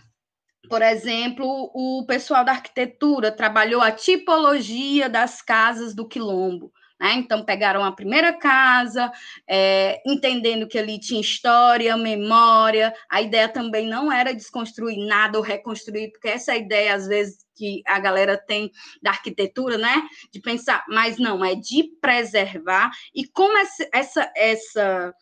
por 0.70 0.82
exemplo, 0.82 1.72
o 1.74 2.06
pessoal 2.06 2.44
da 2.46 2.54
arquitetura 2.54 3.32
trabalhou 3.32 3.82
a 3.82 3.92
tipologia 3.92 5.10
das 5.10 5.42
casas 5.42 5.94
do 5.94 6.08
quilombo. 6.08 6.72
Né? 7.00 7.16
Então, 7.16 7.44
pegaram 7.44 7.84
a 7.84 7.92
primeira 7.92 8.32
casa, 8.32 9.12
é, 9.46 10.02
entendendo 10.06 10.68
que 10.68 10.78
ali 10.80 10.98
tinha 10.98 11.20
história, 11.20 11.98
memória. 11.98 12.94
A 13.10 13.22
ideia 13.22 13.50
também 13.50 13.88
não 13.88 14.10
era 14.10 14.34
desconstruir 14.34 15.06
nada 15.06 15.38
ou 15.38 15.44
reconstruir, 15.44 16.12
porque 16.12 16.30
essa 16.30 16.54
é 16.54 16.60
ideia, 16.60 16.96
às 16.96 17.06
vezes, 17.06 17.46
que 17.56 17.82
a 17.86 18.00
galera 18.00 18.38
tem 18.38 18.72
da 19.02 19.12
arquitetura, 19.12 19.78
né? 19.78 20.02
De 20.32 20.40
pensar, 20.40 20.86
mas 20.88 21.18
não, 21.18 21.44
é 21.44 21.56
de 21.56 21.84
preservar. 22.00 22.90
E 23.14 23.28
como 23.28 23.58
essa, 23.58 23.90
essa, 23.94 24.32
essa 24.34 25.14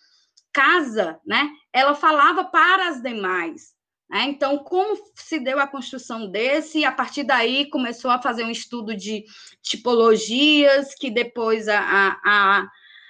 casa, 0.54 1.20
né? 1.26 1.50
Ela 1.74 1.96
falava 1.96 2.44
para 2.44 2.90
as 2.90 3.02
demais. 3.02 3.81
Né? 4.12 4.26
Então, 4.26 4.58
como 4.58 5.02
se 5.16 5.40
deu 5.40 5.58
a 5.58 5.68
construção 5.68 6.30
desse? 6.30 6.80
E 6.80 6.86
a 6.86 6.92
partir 6.92 7.24
daí 7.24 7.70
começou 7.70 8.12
a 8.12 8.22
fazer 8.22 8.44
um 8.44 8.52
estudo 8.52 8.94
de 8.94 9.24
tipologias, 9.64 10.94
que 10.94 11.10
depois 11.10 11.70
a, 11.70 12.20
a, 12.24 12.68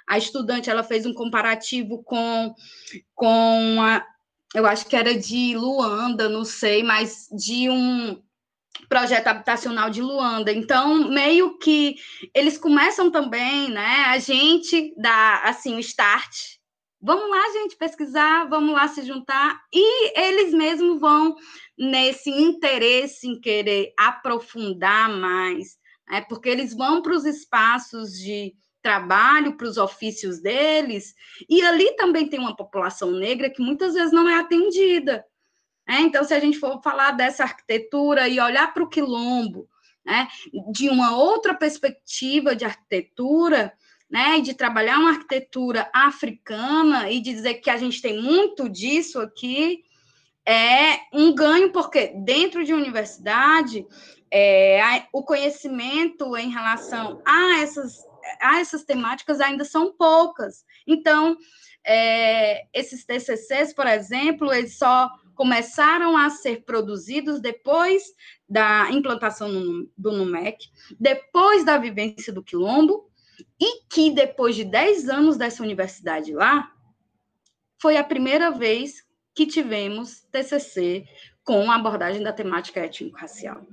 a 0.07 0.17
estudante 0.19 0.69
ela 0.69 0.83
fez 0.83 1.05
um 1.07 1.13
comparativo 1.13 2.03
com, 2.03 2.53
com 3.15 3.81
a, 3.81 4.05
eu 4.53 4.67
acho 4.67 4.85
que 4.85 4.95
era 4.95 5.17
de 5.17 5.55
Luanda, 5.57 6.29
não 6.29 6.45
sei, 6.45 6.83
mas 6.83 7.27
de 7.31 7.67
um 7.67 8.21
projeto 8.87 9.27
habitacional 9.27 9.89
de 9.89 10.03
Luanda. 10.03 10.51
Então, 10.51 11.09
meio 11.09 11.57
que 11.57 11.95
eles 12.31 12.59
começam 12.59 13.09
também, 13.09 13.71
né? 13.71 14.05
A 14.07 14.19
gente 14.19 14.93
dá 14.97 15.41
assim 15.45 15.73
o 15.75 15.79
start 15.79 16.60
Vamos 17.03 17.31
lá, 17.31 17.51
gente, 17.53 17.75
pesquisar, 17.75 18.47
vamos 18.47 18.75
lá 18.75 18.87
se 18.87 19.01
juntar, 19.01 19.59
e 19.73 20.19
eles 20.19 20.53
mesmos 20.53 20.99
vão 20.99 21.35
nesse 21.75 22.29
interesse 22.29 23.27
em 23.27 23.41
querer 23.41 23.91
aprofundar 23.97 25.09
mais, 25.09 25.79
né? 26.07 26.21
porque 26.29 26.47
eles 26.47 26.75
vão 26.75 27.01
para 27.01 27.13
os 27.13 27.25
espaços 27.25 28.11
de 28.11 28.55
trabalho, 28.83 29.57
para 29.57 29.67
os 29.67 29.77
ofícios 29.77 30.39
deles, 30.39 31.15
e 31.49 31.63
ali 31.63 31.95
também 31.95 32.27
tem 32.29 32.39
uma 32.39 32.55
população 32.55 33.09
negra 33.09 33.49
que 33.49 33.63
muitas 33.63 33.95
vezes 33.95 34.11
não 34.11 34.29
é 34.29 34.35
atendida. 34.35 35.25
Né? 35.87 36.01
Então, 36.01 36.23
se 36.23 36.35
a 36.35 36.39
gente 36.39 36.59
for 36.59 36.83
falar 36.83 37.13
dessa 37.13 37.41
arquitetura 37.41 38.27
e 38.27 38.39
olhar 38.39 38.71
para 38.75 38.83
o 38.83 38.89
quilombo, 38.89 39.67
né, 40.05 40.27
de 40.71 40.89
uma 40.89 41.15
outra 41.15 41.53
perspectiva 41.53 42.55
de 42.55 42.65
arquitetura, 42.65 43.73
né, 44.11 44.41
de 44.41 44.53
trabalhar 44.53 44.99
uma 44.99 45.11
arquitetura 45.11 45.89
africana 45.93 47.09
e 47.09 47.21
dizer 47.21 47.55
que 47.55 47.69
a 47.69 47.77
gente 47.77 48.01
tem 48.01 48.21
muito 48.21 48.67
disso 48.67 49.21
aqui, 49.21 49.83
é 50.45 50.99
um 51.13 51.33
ganho, 51.33 51.71
porque 51.71 52.07
dentro 52.25 52.63
de 52.65 52.73
universidade, 52.73 53.87
é, 54.29 55.03
o 55.13 55.23
conhecimento 55.23 56.35
em 56.35 56.49
relação 56.49 57.21
a 57.25 57.59
essas, 57.61 57.99
a 58.41 58.59
essas 58.59 58.83
temáticas 58.83 59.39
ainda 59.39 59.63
são 59.63 59.93
poucas. 59.93 60.65
Então, 60.85 61.37
é, 61.85 62.65
esses 62.73 63.05
TCCs, 63.05 63.73
por 63.73 63.87
exemplo, 63.87 64.51
eles 64.53 64.77
só 64.77 65.09
começaram 65.35 66.17
a 66.17 66.29
ser 66.29 66.63
produzidos 66.65 67.39
depois 67.39 68.03
da 68.47 68.91
implantação 68.91 69.49
do 69.97 70.11
NUMEC, 70.11 70.69
depois 70.99 71.63
da 71.63 71.77
vivência 71.77 72.33
do 72.33 72.43
quilombo, 72.43 73.10
e 73.59 73.83
que 73.89 74.11
depois 74.11 74.55
de 74.55 74.63
10 74.63 75.09
anos 75.09 75.37
dessa 75.37 75.63
universidade 75.63 76.33
lá, 76.33 76.71
foi 77.81 77.97
a 77.97 78.03
primeira 78.03 78.51
vez 78.51 79.03
que 79.33 79.45
tivemos 79.45 80.21
TCC 80.31 81.05
com 81.43 81.71
a 81.71 81.75
abordagem 81.75 82.21
da 82.21 82.33
temática 82.33 82.79
étnico-racial. 82.79 83.65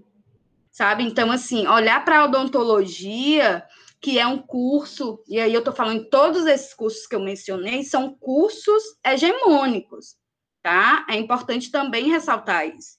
Sabe? 0.71 1.03
Então, 1.03 1.31
assim, 1.31 1.67
olhar 1.67 2.05
para 2.05 2.21
a 2.21 2.25
odontologia, 2.25 3.65
que 4.01 4.19
é 4.19 4.27
um 4.27 4.39
curso, 4.39 5.23
e 5.27 5.41
aí 5.41 5.53
eu 5.53 5.59
estou 5.59 5.75
falando 5.75 6.09
todos 6.09 6.47
esses 6.47 6.73
cursos 6.73 7.07
que 7.07 7.17
eu 7.17 7.21
mencionei, 7.21 7.83
são 7.83 8.15
cursos 8.15 8.83
hegemônicos, 9.05 10.17
tá? 10.63 11.05
É 11.11 11.17
importante 11.17 11.71
também 11.71 12.09
ressaltar 12.09 12.67
isso. 12.67 12.97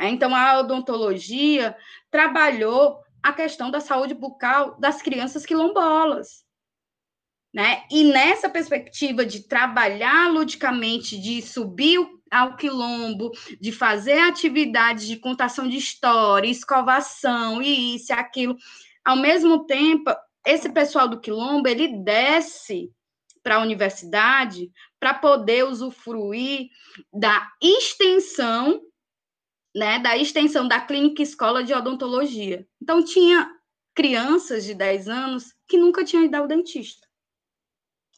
Então, 0.00 0.34
a 0.34 0.60
odontologia 0.60 1.76
trabalhou 2.10 3.00
a 3.22 3.32
questão 3.32 3.70
da 3.70 3.80
saúde 3.80 4.14
bucal 4.14 4.78
das 4.78 5.02
crianças 5.02 5.44
quilombolas. 5.44 6.44
Né? 7.52 7.84
E 7.90 8.04
nessa 8.04 8.48
perspectiva 8.48 9.24
de 9.24 9.48
trabalhar 9.48 10.30
ludicamente, 10.30 11.18
de 11.18 11.40
subir 11.40 11.98
ao 12.30 12.56
quilombo, 12.56 13.30
de 13.60 13.72
fazer 13.72 14.18
atividades 14.20 15.06
de 15.06 15.16
contação 15.16 15.66
de 15.66 15.78
história, 15.78 16.48
escovação 16.48 17.62
e 17.62 17.96
isso 17.96 18.12
e 18.12 18.14
aquilo, 18.14 18.56
ao 19.04 19.16
mesmo 19.16 19.64
tempo, 19.64 20.10
esse 20.46 20.68
pessoal 20.68 21.08
do 21.08 21.20
quilombo, 21.20 21.66
ele 21.66 22.02
desce 22.02 22.92
para 23.42 23.56
a 23.56 23.62
universidade 23.62 24.70
para 25.00 25.14
poder 25.14 25.64
usufruir 25.64 26.68
da 27.12 27.50
extensão 27.62 28.82
né, 29.78 30.00
da 30.00 30.16
extensão 30.16 30.66
da 30.66 30.80
clínica 30.80 31.22
escola 31.22 31.62
de 31.62 31.72
odontologia. 31.72 32.66
Então, 32.82 33.02
tinha 33.02 33.48
crianças 33.94 34.64
de 34.64 34.74
10 34.74 35.08
anos 35.08 35.54
que 35.68 35.78
nunca 35.78 36.04
tinham 36.04 36.24
ido 36.24 36.34
ao 36.34 36.48
dentista. 36.48 37.06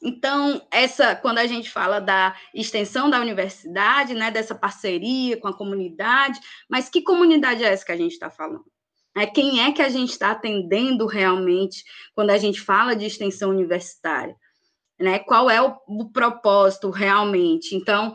Então, 0.02 0.66
essa, 0.70 1.14
quando 1.14 1.36
a 1.36 1.46
gente 1.46 1.70
fala 1.70 2.00
da 2.00 2.34
extensão 2.54 3.10
da 3.10 3.20
universidade, 3.20 4.14
né, 4.14 4.30
dessa 4.30 4.54
parceria 4.54 5.36
com 5.36 5.48
a 5.48 5.56
comunidade, 5.56 6.40
mas 6.66 6.88
que 6.88 7.02
comunidade 7.02 7.62
é 7.62 7.68
essa 7.68 7.84
que 7.84 7.92
a 7.92 7.96
gente 7.96 8.12
está 8.12 8.30
falando? 8.30 8.64
É, 9.14 9.26
quem 9.26 9.62
é 9.62 9.70
que 9.72 9.82
a 9.82 9.90
gente 9.90 10.10
está 10.10 10.30
atendendo 10.30 11.04
realmente 11.04 11.84
quando 12.14 12.30
a 12.30 12.38
gente 12.38 12.58
fala 12.58 12.96
de 12.96 13.04
extensão 13.04 13.50
universitária? 13.50 14.34
Né? 14.98 15.18
Qual 15.18 15.50
é 15.50 15.60
o, 15.60 15.76
o 15.86 16.10
propósito 16.10 16.88
realmente? 16.88 17.74
Então, 17.74 18.14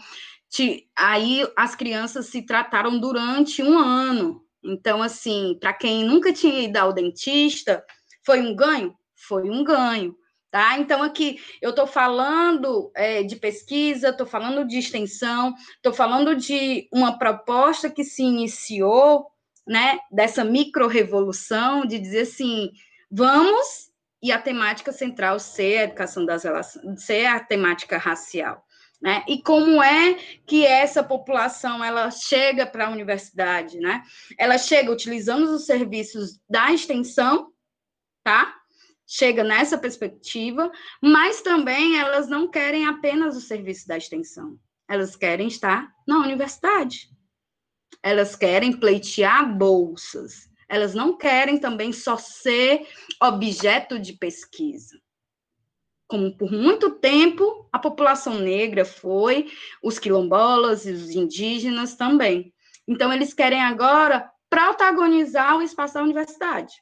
aí 0.95 1.47
as 1.55 1.75
crianças 1.75 2.27
se 2.27 2.41
trataram 2.41 2.99
durante 2.99 3.63
um 3.63 3.77
ano. 3.77 4.41
Então, 4.63 5.01
assim, 5.01 5.57
para 5.59 5.73
quem 5.73 6.03
nunca 6.03 6.33
tinha 6.33 6.61
ido 6.61 6.77
ao 6.77 6.93
dentista, 6.93 7.83
foi 8.25 8.41
um 8.41 8.55
ganho? 8.55 8.95
Foi 9.15 9.49
um 9.49 9.63
ganho. 9.63 10.15
Tá? 10.55 10.79
Então, 10.79 11.03
aqui 11.03 11.37
eu 11.61 11.71
estou 11.71 11.85
falando 11.85 12.89
é, 12.95 13.21
de 13.23 13.35
pesquisa, 13.35 14.09
estou 14.09 14.25
falando 14.25 14.65
de 14.65 14.77
extensão, 14.77 15.53
estou 15.75 15.91
falando 15.91 16.35
de 16.35 16.87
uma 16.93 17.19
proposta 17.19 17.89
que 17.89 18.05
se 18.05 18.23
iniciou, 18.23 19.27
né, 19.67 19.99
dessa 20.09 20.45
micro-revolução, 20.45 21.85
de 21.85 21.99
dizer 21.99 22.21
assim, 22.21 22.71
vamos, 23.11 23.91
e 24.23 24.31
a 24.31 24.41
temática 24.41 24.91
central 24.91 25.39
ser 25.39 25.77
a 25.77 25.83
educação 25.83 26.25
das 26.25 26.43
relações, 26.43 27.03
ser 27.03 27.25
a 27.25 27.39
temática 27.39 27.97
racial. 27.97 28.64
Né? 29.05 29.23
E 29.27 29.39
como 29.39 29.83
é 29.83 30.15
que 30.47 30.65
essa 30.65 31.03
população 31.03 31.83
ela 31.83 32.09
chega 32.09 32.65
para 32.65 32.87
a 32.87 32.89
universidade, 32.89 33.77
né? 33.77 34.01
Ela 34.35 34.57
chega 34.57 34.91
utilizando 34.91 35.43
os 35.43 35.67
serviços 35.67 36.39
da 36.49 36.73
extensão, 36.73 37.53
tá? 38.23 38.59
Chega 39.05 39.43
nessa 39.43 39.77
perspectiva, 39.77 40.71
mas 40.99 41.43
também 41.43 41.99
elas 41.99 42.27
não 42.27 42.47
querem 42.47 42.87
apenas 42.87 43.37
o 43.37 43.41
serviço 43.41 43.87
da 43.87 43.95
extensão. 43.95 44.57
Elas 44.89 45.15
querem 45.15 45.49
estar 45.49 45.93
na 46.07 46.17
universidade. 46.17 47.07
Elas 48.01 48.35
querem 48.35 48.73
pleitear 48.73 49.55
bolsas. 49.55 50.49
Elas 50.67 50.95
não 50.95 51.15
querem 51.15 51.59
também 51.59 51.93
só 51.93 52.17
ser 52.17 52.87
objeto 53.21 53.99
de 53.99 54.13
pesquisa 54.13 54.99
como 56.07 56.35
por 56.37 56.51
muito 56.51 56.91
tempo 56.91 57.67
a 57.71 57.79
população 57.79 58.39
negra 58.39 58.85
foi, 58.85 59.49
os 59.81 59.97
quilombolas 59.97 60.85
e 60.85 60.91
os 60.91 61.11
indígenas 61.11 61.95
também. 61.95 62.53
Então, 62.87 63.11
eles 63.11 63.33
querem 63.33 63.61
agora 63.61 64.29
protagonizar 64.49 65.57
o 65.57 65.61
espaço 65.61 65.95
da 65.95 66.03
universidade. 66.03 66.73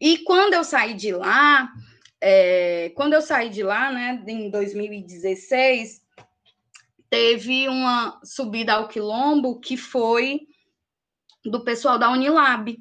E 0.00 0.18
quando 0.18 0.54
eu 0.54 0.64
saí 0.64 0.94
de 0.94 1.12
lá, 1.12 1.70
é, 2.20 2.90
quando 2.96 3.12
eu 3.12 3.22
saí 3.22 3.48
de 3.50 3.62
lá, 3.62 3.92
né, 3.92 4.22
em 4.26 4.50
2016, 4.50 6.02
teve 7.08 7.68
uma 7.68 8.20
subida 8.24 8.74
ao 8.74 8.88
quilombo 8.88 9.60
que 9.60 9.76
foi 9.76 10.40
do 11.44 11.62
pessoal 11.62 11.98
da 11.98 12.10
Unilab, 12.10 12.76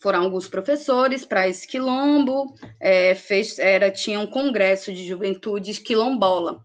foram 0.00 0.22
alguns 0.22 0.48
professores 0.48 1.24
para 1.24 1.48
esse 1.48 1.66
quilombo, 1.66 2.54
é, 2.80 3.14
fez, 3.14 3.58
era, 3.58 3.90
tinha 3.90 4.20
um 4.20 4.26
congresso 4.26 4.92
de 4.92 5.06
juventude 5.06 5.80
quilombola. 5.80 6.64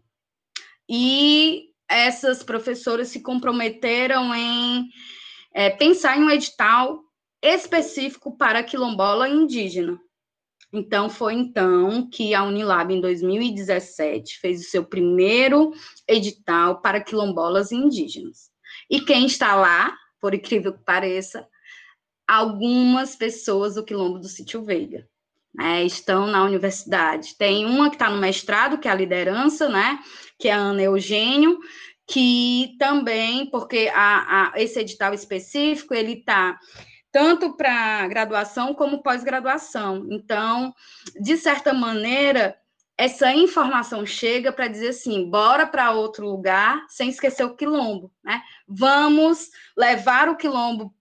E 0.90 1.70
essas 1.90 2.44
professoras 2.44 3.10
se 3.10 3.22
comprometeram 3.22 4.34
em 4.34 4.90
é, 5.54 5.70
pensar 5.70 6.18
em 6.18 6.24
um 6.24 6.30
edital 6.30 7.00
específico 7.42 8.36
para 8.38 8.64
quilombola 8.64 9.30
indígena. 9.30 10.00
Então, 10.72 11.08
foi 11.08 11.34
então 11.34 12.10
que 12.10 12.34
a 12.34 12.44
Unilab, 12.44 12.92
em 12.92 13.00
2017, 13.00 14.40
fez 14.40 14.62
o 14.62 14.70
seu 14.70 14.84
primeiro 14.84 15.72
edital 16.08 16.82
para 16.82 17.04
quilombolas 17.04 17.72
indígenas. 17.72 18.50
E 18.90 19.00
quem 19.02 19.28
está 19.28 19.56
lá, 19.56 19.96
por 20.20 20.34
incrível 20.34 20.74
que 20.74 20.84
pareça, 20.84 21.48
algumas 22.28 23.16
pessoas 23.16 23.76
do 23.76 23.84
Quilombo 23.84 24.20
do 24.20 24.28
Sítio 24.28 24.64
Veiga. 24.64 25.08
Né, 25.56 25.84
estão 25.84 26.26
na 26.26 26.44
universidade. 26.44 27.38
Tem 27.38 27.64
uma 27.64 27.88
que 27.88 27.96
está 27.96 28.10
no 28.10 28.18
mestrado, 28.18 28.80
que 28.80 28.88
é 28.88 28.92
a 28.92 28.96
liderança, 28.96 29.70
né? 29.70 30.00
Que 30.40 30.48
é 30.48 30.52
a 30.52 30.58
Ana 30.58 30.82
Eugênio, 30.82 31.60
que 32.08 32.76
também, 32.80 33.46
porque 33.52 33.92
a, 33.94 34.52
a 34.52 34.60
esse 34.60 34.80
edital 34.80 35.14
específico, 35.14 35.94
ele 35.94 36.14
está 36.14 36.58
tanto 37.12 37.56
para 37.56 38.08
graduação 38.08 38.74
como 38.74 39.04
pós-graduação. 39.04 40.08
Então, 40.10 40.74
de 41.22 41.38
certa 41.38 41.72
maneira, 41.72 42.58
essa 42.98 43.32
informação 43.32 44.06
chega 44.06 44.52
para 44.52 44.68
dizer 44.68 44.90
assim: 44.90 45.30
bora 45.30 45.68
para 45.68 45.92
outro 45.92 46.28
lugar, 46.28 46.84
sem 46.90 47.10
esquecer 47.10 47.44
o 47.44 47.56
quilombo, 47.56 48.12
né? 48.24 48.42
Vamos 48.68 49.50
levar 49.78 50.28
o 50.30 50.36
quilombo 50.36 50.94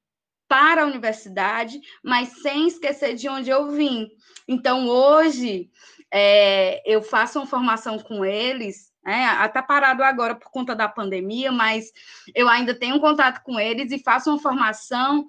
para 0.53 0.83
a 0.83 0.87
universidade, 0.87 1.81
mas 2.05 2.43
sem 2.43 2.69
esquecer 2.69 3.15
de 3.15 3.27
onde 3.27 3.49
eu 3.49 3.71
vim. 3.71 4.11
Então, 4.47 4.87
hoje, 4.87 5.71
é, 6.13 6.83
eu 6.85 7.01
faço 7.01 7.39
uma 7.39 7.47
formação 7.47 7.99
com 7.99 8.23
eles, 8.23 8.93
né, 9.03 9.35
está 9.47 9.63
parado 9.63 10.05
agora 10.05 10.35
por 10.35 10.51
conta 10.51 10.77
da 10.77 10.87
pandemia, 10.87 11.51
mas 11.51 11.91
eu 12.35 12.51
ainda 12.51 12.75
tenho 12.75 13.01
contato 13.01 13.43
com 13.43 13.59
eles 13.59 13.91
e 13.93 14.03
faço 14.03 14.29
uma 14.29 14.39
formação 14.39 15.27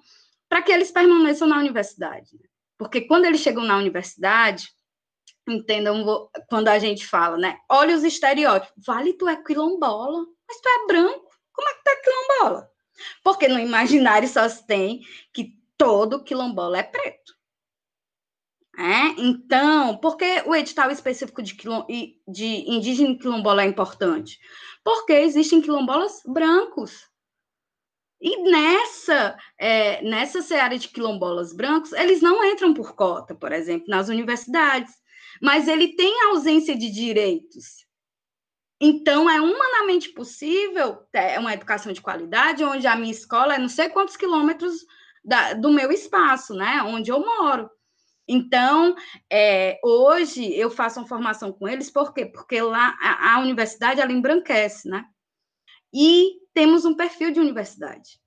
para 0.50 0.62
que 0.62 0.74
eles 0.74 0.92
permaneçam 0.92 1.48
na 1.48 1.58
universidade. 1.58 2.38
Porque 2.78 3.00
quando 3.00 3.24
eles 3.24 3.40
chegam 3.40 3.64
na 3.64 3.78
universidade, 3.78 4.68
entendam 5.48 6.30
quando 6.50 6.68
a 6.68 6.80
gente 6.80 7.08
fala, 7.08 7.38
né? 7.38 7.60
Olha 7.72 7.96
os 7.96 8.04
estereótipos. 8.04 8.84
Vale, 8.86 9.14
tu 9.14 9.26
é 9.30 9.42
quilombola, 9.42 10.26
mas 10.46 10.60
tu 10.60 10.68
é 10.68 10.86
branco. 10.86 11.30
Como 11.54 11.70
é 11.70 11.74
que 11.76 11.84
tu 11.86 11.90
é 11.90 11.96
quilombola? 11.96 12.73
Porque 13.24 13.48
no 13.48 13.60
imaginário 13.60 14.28
só 14.28 14.48
se 14.48 14.66
tem 14.66 15.02
que 15.34 15.58
todo 15.78 16.24
quilombola 16.24 16.80
é 16.80 16.84
preto. 16.84 17.34
É? 18.78 19.22
Então, 19.22 19.98
por 19.98 20.18
que 20.18 20.44
o 20.48 20.56
edital 20.56 20.89
específico 20.89 21.44
de, 21.44 21.54
quilom, 21.54 21.86
de 22.28 22.70
indígena 22.70 23.18
quilombola 23.18 23.64
é 23.64 23.68
importante? 23.68 24.39
Porque 24.84 25.14
existem 25.14 25.62
quilombolas 25.62 26.22
brancos. 26.26 27.08
E 28.20 28.41
nessa, 28.50 29.38
é, 29.60 30.02
nessa 30.02 30.41
seara 30.41 30.78
de 30.80 30.88
quilombolas 30.88 31.54
brancos, 31.54 31.91
eles 31.91 32.22
não 32.22 32.44
entram 32.44 32.74
por 32.74 32.96
cota, 32.96 33.36
por 33.36 33.52
exemplo, 33.52 33.89
nas 33.89 34.08
universidades, 34.08 34.94
mas 35.41 35.68
ele 35.68 35.89
tem 35.96 36.24
ausência 36.30 36.76
de 36.76 36.89
direitos. 36.89 37.86
Então, 38.86 39.30
é 39.30 39.40
humanamente 39.40 40.10
possível 40.10 40.98
ter 41.10 41.40
uma 41.40 41.54
educação 41.54 41.94
de 41.94 42.02
qualidade, 42.02 42.66
onde 42.66 42.86
a 42.86 42.98
minha 42.98 43.14
escola 43.14 43.56
é 43.56 43.58
não 43.58 43.70
sei 43.70 43.88
quantos 43.88 44.18
quilômetros 44.18 44.86
da, 45.24 45.54
do 45.54 45.72
meu 45.72 45.90
espaço, 45.90 46.54
né? 46.54 46.84
Onde 46.84 47.10
eu 47.10 47.22
moro. 47.22 47.70
Então, 48.28 48.94
é, 49.32 49.80
hoje 49.82 50.54
eu 50.54 50.70
faço 50.70 51.00
uma 51.00 51.08
formação 51.08 51.54
com 51.54 51.66
eles, 51.66 51.90
por 51.90 52.14
quê? 52.14 52.26
Porque 52.26 52.62
lá 52.62 52.98
a, 53.02 53.36
a 53.36 53.40
universidade 53.40 54.02
ela 54.02 54.12
embranquece, 54.12 54.90
né? 54.90 55.06
E 55.94 56.42
temos 56.54 56.84
um 56.84 56.94
perfil 56.94 57.32
de 57.32 57.40
universidade. 57.40 58.20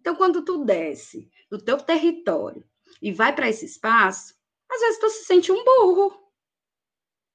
Então, 0.00 0.14
quando 0.14 0.42
tu 0.42 0.64
desce 0.64 1.28
do 1.50 1.62
teu 1.62 1.76
território 1.76 2.64
e 3.02 3.12
vai 3.12 3.34
para 3.34 3.50
esse 3.50 3.66
espaço, 3.66 4.34
às 4.66 4.80
vezes 4.80 4.98
tu 4.98 5.10
se 5.10 5.24
sente 5.24 5.52
um 5.52 5.62
burro, 5.62 6.29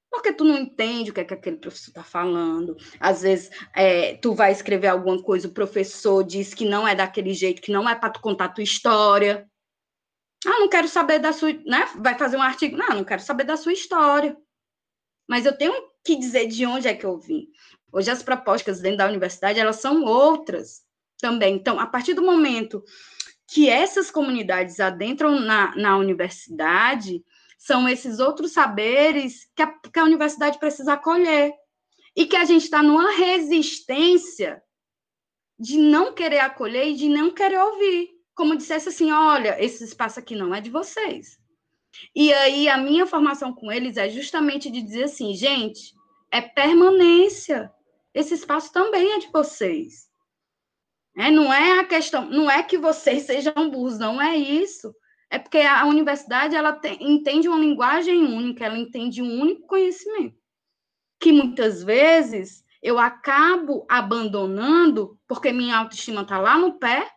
porque 0.10 0.34
tu 0.34 0.44
não 0.44 0.58
entende 0.58 1.12
o 1.12 1.14
que, 1.14 1.20
é 1.20 1.26
que 1.26 1.34
aquele 1.34 1.58
professor 1.58 1.90
está 1.90 2.04
falando. 2.04 2.78
Às 3.00 3.22
vezes, 3.22 3.50
é, 3.76 4.16
tu 4.16 4.34
vai 4.34 4.52
escrever 4.52 4.88
alguma 4.88 5.22
coisa, 5.22 5.48
o 5.48 5.54
professor 5.54 6.24
diz 6.24 6.54
que 6.54 6.66
não 6.66 6.88
é 6.88 6.96
daquele 6.96 7.34
jeito, 7.34 7.62
que 7.62 7.72
não 7.72 7.88
é 7.88 7.96
para 7.96 8.10
tu 8.10 8.22
contar 8.22 8.50
tua 8.50 8.64
história. 8.64 9.50
Ah, 10.46 10.60
não 10.60 10.70
quero 10.70 10.88
saber 10.88 11.20
da 11.20 11.34
sua, 11.34 11.52
né? 11.66 11.90
Vai 11.98 12.18
fazer 12.18 12.38
um 12.38 12.42
artigo. 12.42 12.78
Não, 12.78 12.90
não 12.90 13.04
quero 13.04 13.22
saber 13.22 13.44
da 13.44 13.58
sua 13.58 13.74
história. 13.74 14.38
Mas 15.28 15.46
eu 15.46 15.58
tenho 15.58 15.74
que 16.04 16.16
dizer 16.16 16.48
de 16.48 16.66
onde 16.66 16.88
é 16.88 16.94
que 16.94 17.06
eu 17.06 17.20
vim. 17.20 17.48
Hoje 17.92 18.12
as 18.12 18.22
propostas 18.22 18.80
dentro 18.80 19.00
da 19.00 19.08
universidade, 19.08 19.60
elas 19.60 19.78
são 19.78 20.04
outras 20.04 20.84
também. 21.20 21.56
Então, 21.56 21.80
a 21.80 21.88
partir 21.88 22.14
do 22.14 22.22
momento 22.22 22.84
que 23.48 23.70
essas 23.70 24.12
comunidades 24.12 24.80
adentram 24.80 25.40
na, 25.40 25.76
na 25.76 25.98
universidade, 25.98 27.24
são 27.66 27.90
esses 27.90 28.20
outros 28.20 28.52
saberes 28.52 29.50
que 29.56 29.64
a, 29.64 29.68
que 29.68 29.98
a 30.00 30.04
universidade 30.04 30.60
precisa 30.60 30.94
acolher. 30.94 31.52
E 32.16 32.28
que 32.28 32.36
a 32.36 32.46
gente 32.46 32.62
está 32.62 32.84
numa 32.84 33.12
resistência 33.12 34.62
de 35.60 35.76
não 35.76 36.14
querer 36.14 36.40
acolher 36.40 36.90
e 36.90 36.96
de 36.96 37.10
não 37.10 37.32
querer 37.32 37.58
ouvir. 37.58 38.12
Como 38.36 38.56
dissesse 38.56 38.90
assim: 38.90 39.12
olha, 39.12 39.62
esse 39.62 39.84
espaço 39.84 40.20
aqui 40.20 40.36
não 40.36 40.54
é 40.54 40.62
de 40.62 40.70
vocês. 40.70 41.40
E 42.16 42.32
aí 42.32 42.70
a 42.70 42.78
minha 42.78 43.08
formação 43.08 43.52
com 43.52 43.72
eles 43.72 43.98
é 43.98 44.10
justamente 44.10 44.70
de 44.70 44.84
dizer 44.84 45.06
assim, 45.06 45.34
gente, 45.34 45.92
é 46.32 46.42
permanência. 46.42 47.72
Esse 48.14 48.36
espaço 48.36 48.72
também 48.72 49.12
é 49.14 49.18
de 49.18 49.32
vocês. 49.32 50.08
É, 51.18 51.32
não 51.32 51.52
é 51.52 51.80
a 51.80 51.84
questão, 51.84 52.30
não 52.30 52.52
é 52.52 52.62
que 52.62 52.78
vocês 52.78 53.24
sejam 53.26 53.72
burros, 53.72 53.98
não 53.98 54.22
é 54.22 54.38
isso. 54.38 54.94
É 55.36 55.40
porque 55.40 55.60
a 55.60 55.86
universidade 55.86 56.56
ela 56.56 56.80
entende 56.98 57.50
uma 57.50 57.60
linguagem 57.60 58.24
única, 58.24 58.64
ela 58.64 58.78
entende 58.78 59.22
um 59.22 59.42
único 59.42 59.68
conhecimento, 59.68 60.42
que 61.20 61.34
muitas 61.34 61.84
vezes 61.84 62.64
eu 62.82 62.98
acabo 62.98 63.86
abandonando 63.90 65.20
porque 65.28 65.52
minha 65.52 65.78
autoestima 65.78 66.22
está 66.22 66.40
lá 66.40 66.58
no 66.58 66.80
pé 66.80 67.12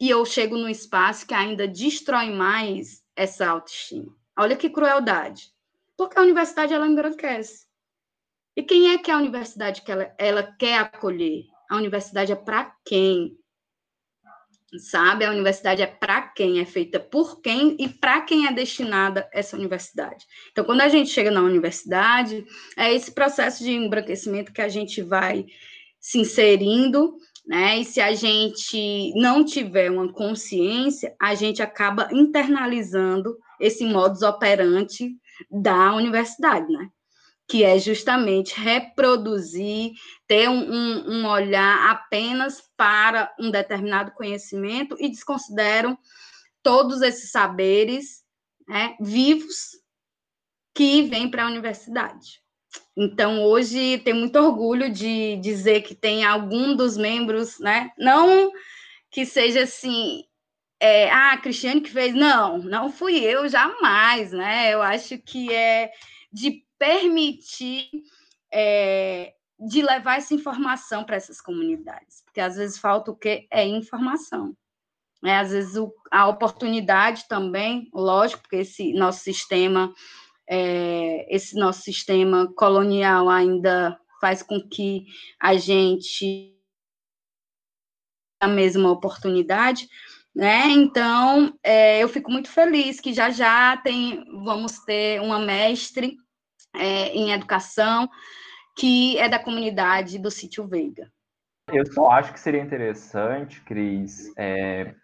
e 0.00 0.10
eu 0.10 0.26
chego 0.26 0.56
no 0.56 0.68
espaço 0.68 1.24
que 1.24 1.34
ainda 1.34 1.68
destrói 1.68 2.30
mais 2.30 3.00
essa 3.14 3.48
autoestima. 3.48 4.12
Olha 4.36 4.56
que 4.56 4.68
crueldade. 4.68 5.54
Porque 5.96 6.18
a 6.18 6.22
universidade 6.22 6.74
ela 6.74 6.88
embranquece. 6.88 7.68
E 8.56 8.64
quem 8.64 8.90
é 8.90 8.98
que 8.98 9.12
a 9.12 9.18
universidade 9.18 9.82
que 9.82 9.92
ela, 9.92 10.12
ela 10.18 10.42
quer 10.42 10.80
acolher? 10.80 11.44
A 11.70 11.76
universidade 11.76 12.32
é 12.32 12.36
para 12.36 12.74
quem? 12.84 13.38
Sabe? 14.76 15.24
A 15.24 15.30
universidade 15.30 15.82
é 15.82 15.86
para 15.86 16.22
quem, 16.22 16.60
é 16.60 16.64
feita 16.64 17.00
por 17.00 17.40
quem 17.40 17.76
e 17.78 17.88
para 17.88 18.20
quem 18.20 18.46
é 18.46 18.52
destinada 18.52 19.28
essa 19.32 19.56
universidade. 19.56 20.26
Então, 20.52 20.64
quando 20.64 20.82
a 20.82 20.88
gente 20.88 21.10
chega 21.10 21.30
na 21.30 21.42
universidade, 21.42 22.44
é 22.76 22.92
esse 22.92 23.12
processo 23.12 23.64
de 23.64 23.72
embranquecimento 23.72 24.52
que 24.52 24.60
a 24.60 24.68
gente 24.68 25.00
vai 25.00 25.46
se 25.98 26.18
inserindo, 26.18 27.16
né? 27.46 27.78
E 27.78 27.84
se 27.84 28.00
a 28.00 28.14
gente 28.14 29.12
não 29.16 29.44
tiver 29.44 29.90
uma 29.90 30.12
consciência, 30.12 31.14
a 31.20 31.34
gente 31.34 31.62
acaba 31.62 32.08
internalizando 32.12 33.36
esse 33.58 33.84
modus 33.84 34.22
operandi 34.22 35.16
da 35.50 35.94
universidade, 35.94 36.70
né? 36.70 36.88
Que 37.48 37.64
é 37.64 37.78
justamente 37.78 38.60
reproduzir, 38.60 39.92
ter 40.26 40.50
um, 40.50 40.70
um, 40.70 41.10
um, 41.10 41.26
olhar 41.26 41.90
apenas 41.90 42.62
para 42.76 43.34
um 43.40 43.50
determinado 43.50 44.12
conhecimento 44.12 44.94
e 45.00 45.08
desconsideram 45.08 45.98
todos 46.62 47.00
esses 47.00 47.30
saberes 47.30 48.22
né, 48.68 48.94
vivos 49.00 49.78
que 50.74 51.02
vêm 51.04 51.30
para 51.30 51.44
a 51.44 51.48
universidade. 51.48 52.42
Então, 52.94 53.42
hoje, 53.42 53.98
tenho 54.04 54.16
muito 54.16 54.36
orgulho 54.36 54.92
de 54.92 55.36
dizer 55.36 55.80
que 55.82 55.94
tem 55.94 56.24
algum 56.24 56.76
dos 56.76 56.98
membros, 56.98 57.58
né? 57.58 57.90
Não 57.96 58.52
que 59.10 59.24
seja 59.24 59.62
assim, 59.62 60.24
é, 60.78 61.10
ah, 61.10 61.32
a 61.32 61.38
Cristiane 61.38 61.80
que 61.80 61.90
fez. 61.90 62.14
Não, 62.14 62.58
não 62.58 62.92
fui 62.92 63.18
eu, 63.18 63.48
jamais, 63.48 64.32
né? 64.32 64.74
Eu 64.74 64.82
acho 64.82 65.16
que 65.18 65.52
é 65.52 65.90
de 66.30 66.62
permitir, 66.78 67.88
é, 68.52 69.34
de 69.58 69.82
levar 69.82 70.18
essa 70.18 70.34
informação 70.34 71.04
para 71.04 71.16
essas 71.16 71.40
comunidades, 71.40 72.22
porque 72.24 72.40
às 72.40 72.56
vezes 72.56 72.78
falta 72.78 73.10
o 73.10 73.16
que 73.16 73.46
é 73.50 73.66
informação. 73.66 74.56
Né? 75.22 75.38
Às 75.38 75.50
vezes 75.50 75.76
o, 75.76 75.92
a 76.10 76.28
oportunidade 76.28 77.26
também, 77.28 77.88
lógico, 77.92 78.42
porque 78.42 78.56
esse 78.56 78.92
nosso 78.92 79.20
sistema, 79.20 79.92
é, 80.48 81.26
esse 81.34 81.56
nosso 81.56 81.82
sistema 81.82 82.52
colonial 82.54 83.28
ainda 83.28 83.98
faz 84.20 84.42
com 84.42 84.60
que 84.60 85.06
a 85.40 85.56
gente 85.56 86.54
a 88.40 88.46
mesma 88.46 88.90
oportunidade, 88.92 89.88
né? 90.34 90.68
Então, 90.68 91.52
é, 91.60 92.00
eu 92.00 92.08
fico 92.08 92.30
muito 92.30 92.48
feliz 92.48 93.00
que 93.00 93.12
já 93.12 93.30
já 93.30 93.76
tem, 93.78 94.24
vamos 94.44 94.78
ter 94.80 95.20
uma 95.20 95.40
mestre 95.40 96.16
é, 96.74 97.08
em 97.08 97.32
educação 97.32 98.08
que 98.76 99.18
é 99.18 99.28
da 99.28 99.38
comunidade 99.38 100.18
do 100.18 100.30
Sítio 100.30 100.66
Veiga. 100.66 101.10
Eu 101.72 101.84
só 101.92 102.10
acho 102.10 102.32
que 102.32 102.40
seria 102.40 102.62
interessante, 102.62 103.60
Cris, 103.62 104.32
é, 104.36 104.94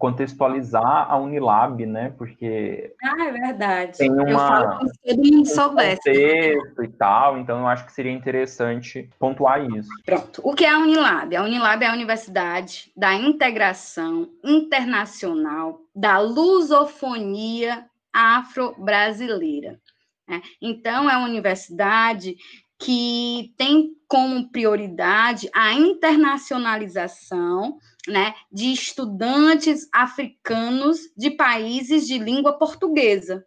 contextualizar 0.00 1.10
a 1.10 1.16
Unilab, 1.18 1.84
né? 1.86 2.12
Porque. 2.16 2.94
Ah, 3.02 3.26
é 3.26 3.32
verdade. 3.32 3.98
Tem 3.98 4.10
uma, 4.10 4.28
eu 4.28 4.36
falo 4.36 4.78
como 4.78 4.88
se 4.88 5.00
todo 5.06 5.32
mundo 5.32 5.46
soubesse. 5.46 5.96
Contexto 5.96 6.84
e 6.84 6.88
tal, 6.88 7.38
então 7.38 7.60
eu 7.60 7.68
acho 7.68 7.86
que 7.86 7.92
seria 7.92 8.12
interessante 8.12 9.08
pontuar 9.18 9.62
isso. 9.62 9.88
Pronto. 10.04 10.40
O 10.42 10.54
que 10.54 10.64
é 10.64 10.70
a 10.70 10.78
Unilab? 10.78 11.36
A 11.36 11.44
Unilab 11.44 11.84
é 11.84 11.88
a 11.88 11.92
Universidade 11.92 12.90
da 12.96 13.14
Integração 13.14 14.28
Internacional 14.42 15.80
da 15.94 16.18
Lusofonia 16.18 17.84
Afro-Brasileira. 18.12 19.78
Né? 20.30 20.40
Então, 20.62 21.10
é 21.10 21.16
uma 21.16 21.26
universidade 21.26 22.36
que 22.78 23.52
tem 23.58 23.96
como 24.06 24.48
prioridade 24.52 25.50
a 25.52 25.72
internacionalização 25.72 27.76
né, 28.06 28.32
de 28.50 28.72
estudantes 28.72 29.88
africanos 29.92 31.00
de 31.16 31.32
países 31.32 32.06
de 32.06 32.16
língua 32.16 32.56
portuguesa. 32.56 33.44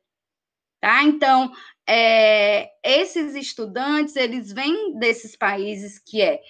Tá? 0.81 1.03
Então, 1.03 1.53
é, 1.87 2.69
esses 2.83 3.33
estudantes, 3.33 4.17
eles 4.17 4.51
vêm 4.51 4.99
desses 4.99 5.37
países 5.37 5.97
que 5.97 6.21
é 6.21 6.41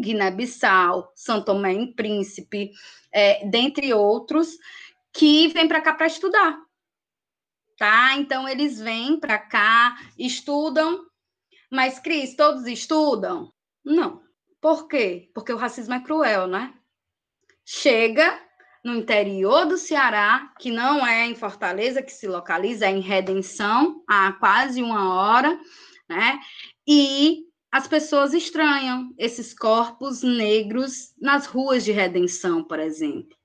Guiné-Bissau, 0.00 1.10
São 1.16 1.44
Tomé 1.44 1.74
e 1.74 1.92
Príncipe, 1.94 2.70
é, 3.12 3.44
dentre 3.44 3.92
outros, 3.92 4.50
que 5.12 5.48
vêm 5.48 5.66
para 5.66 5.80
cá 5.80 5.94
para 5.94 6.06
estudar. 6.06 6.69
Tá? 7.80 8.14
Então, 8.16 8.46
eles 8.46 8.78
vêm 8.78 9.18
para 9.18 9.38
cá, 9.38 9.96
estudam, 10.16 11.04
mas, 11.68 11.98
Cris, 11.98 12.36
todos 12.36 12.66
estudam? 12.66 13.52
Não. 13.84 14.22
Por 14.60 14.86
quê? 14.86 15.30
Porque 15.34 15.52
o 15.52 15.56
racismo 15.56 15.94
é 15.94 16.00
cruel, 16.00 16.46
né? 16.46 16.74
chega 17.72 18.36
no 18.84 18.96
interior 18.96 19.64
do 19.64 19.78
Ceará, 19.78 20.52
que 20.58 20.72
não 20.72 21.06
é 21.06 21.26
em 21.26 21.36
Fortaleza 21.36 22.02
que 22.02 22.10
se 22.10 22.26
localiza, 22.26 22.86
é 22.86 22.90
em 22.90 23.00
Redenção, 23.00 24.02
há 24.08 24.32
quase 24.32 24.82
uma 24.82 25.14
hora, 25.14 25.56
né? 26.08 26.40
E 26.88 27.44
as 27.70 27.86
pessoas 27.86 28.34
estranham 28.34 29.14
esses 29.16 29.54
corpos 29.54 30.22
negros 30.22 31.14
nas 31.20 31.46
ruas 31.46 31.84
de 31.84 31.92
Redenção, 31.92 32.64
por 32.64 32.80
exemplo. 32.80 33.38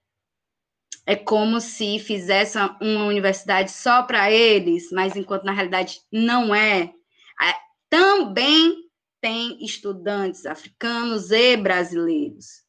É 1.06 1.16
como 1.16 1.60
se 1.60 2.00
fizesse 2.00 2.58
uma 2.82 3.06
universidade 3.06 3.72
só 3.72 4.04
para 4.04 4.32
eles, 4.32 4.92
mas 4.92 5.16
enquanto 5.16 5.44
na 5.44 5.52
realidade 5.52 6.02
não 6.12 6.54
é. 6.54 6.82
é. 7.42 7.56
Também 7.90 8.86
tem 9.22 9.64
estudantes 9.64 10.46
africanos 10.46 11.32
e 11.32 11.58
brasileiros. 11.58 12.66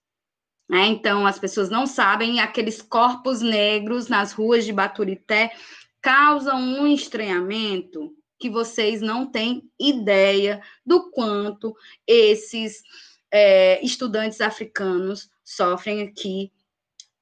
Né? 0.68 0.86
Então, 0.86 1.26
as 1.26 1.38
pessoas 1.38 1.68
não 1.68 1.86
sabem, 1.86 2.40
aqueles 2.40 2.82
corpos 2.82 3.40
negros 3.40 4.08
nas 4.08 4.32
ruas 4.32 4.64
de 4.64 4.72
Baturité 4.72 5.52
causam 6.00 6.58
um 6.60 6.86
estranhamento 6.86 8.14
que 8.38 8.50
vocês 8.50 9.00
não 9.00 9.26
têm 9.26 9.62
ideia 9.78 10.62
do 10.84 11.10
quanto 11.10 11.74
esses 12.06 12.82
é, 13.30 13.84
estudantes 13.84 14.40
africanos 14.40 15.28
sofrem 15.44 16.02
aqui, 16.02 16.52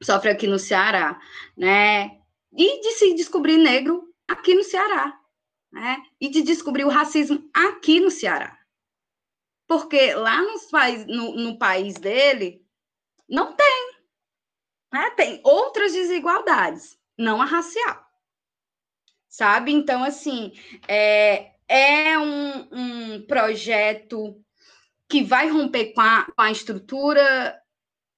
sofrem 0.04 0.32
aqui 0.32 0.46
no 0.46 0.58
Ceará, 0.58 1.20
né? 1.56 2.18
E 2.52 2.80
de 2.80 2.92
se 2.92 3.14
descobrir 3.14 3.56
negro 3.56 4.12
aqui 4.28 4.54
no 4.54 4.62
Ceará, 4.62 5.18
né? 5.72 6.02
E 6.20 6.28
de 6.28 6.42
descobrir 6.42 6.84
o 6.84 6.90
racismo 6.90 7.48
aqui 7.52 8.00
no 8.00 8.10
Ceará. 8.10 8.58
Porque 9.66 10.14
lá 10.14 10.40
nos, 10.42 10.68
no, 11.06 11.34
no 11.36 11.58
país 11.58 11.94
dele, 11.94 12.64
não 13.28 13.54
tem. 13.54 13.94
Né? 14.92 15.10
Tem 15.10 15.40
outras 15.42 15.92
desigualdades, 15.92 16.98
não 17.18 17.40
a 17.40 17.44
racial. 17.44 18.04
Sabe? 19.28 19.72
Então, 19.72 20.04
assim, 20.04 20.52
é, 20.86 21.52
é 21.66 22.18
um, 22.18 22.68
um 22.70 23.26
projeto 23.26 24.40
que 25.08 25.22
vai 25.22 25.48
romper 25.48 25.92
com 25.92 26.00
a, 26.00 26.24
com 26.24 26.42
a 26.42 26.52
estrutura 26.52 27.60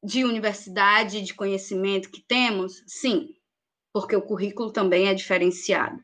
de 0.03 0.25
universidade, 0.25 1.23
de 1.23 1.35
conhecimento 1.35 2.11
que 2.11 2.25
temos? 2.27 2.83
Sim, 2.87 3.29
porque 3.93 4.15
o 4.15 4.23
currículo 4.23 4.73
também 4.73 5.09
é 5.09 5.15
diferenciado. 5.15 5.99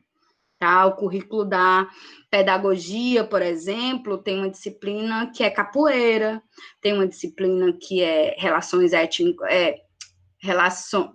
Tá? 0.59 0.85
O 0.85 0.95
currículo 0.95 1.43
da 1.43 1.87
pedagogia, 2.31 3.23
por 3.25 3.41
exemplo, 3.41 4.17
tem 4.17 4.37
uma 4.37 4.49
disciplina 4.49 5.29
que 5.35 5.43
é 5.43 5.49
capoeira, 5.49 6.41
tem 6.81 6.93
uma 6.93 7.07
disciplina 7.07 7.77
que 7.81 8.01
é 8.01 8.35
relações 8.37 8.93
étnicas, 8.93 9.47
é, 9.51 9.75
relação, 10.41 11.13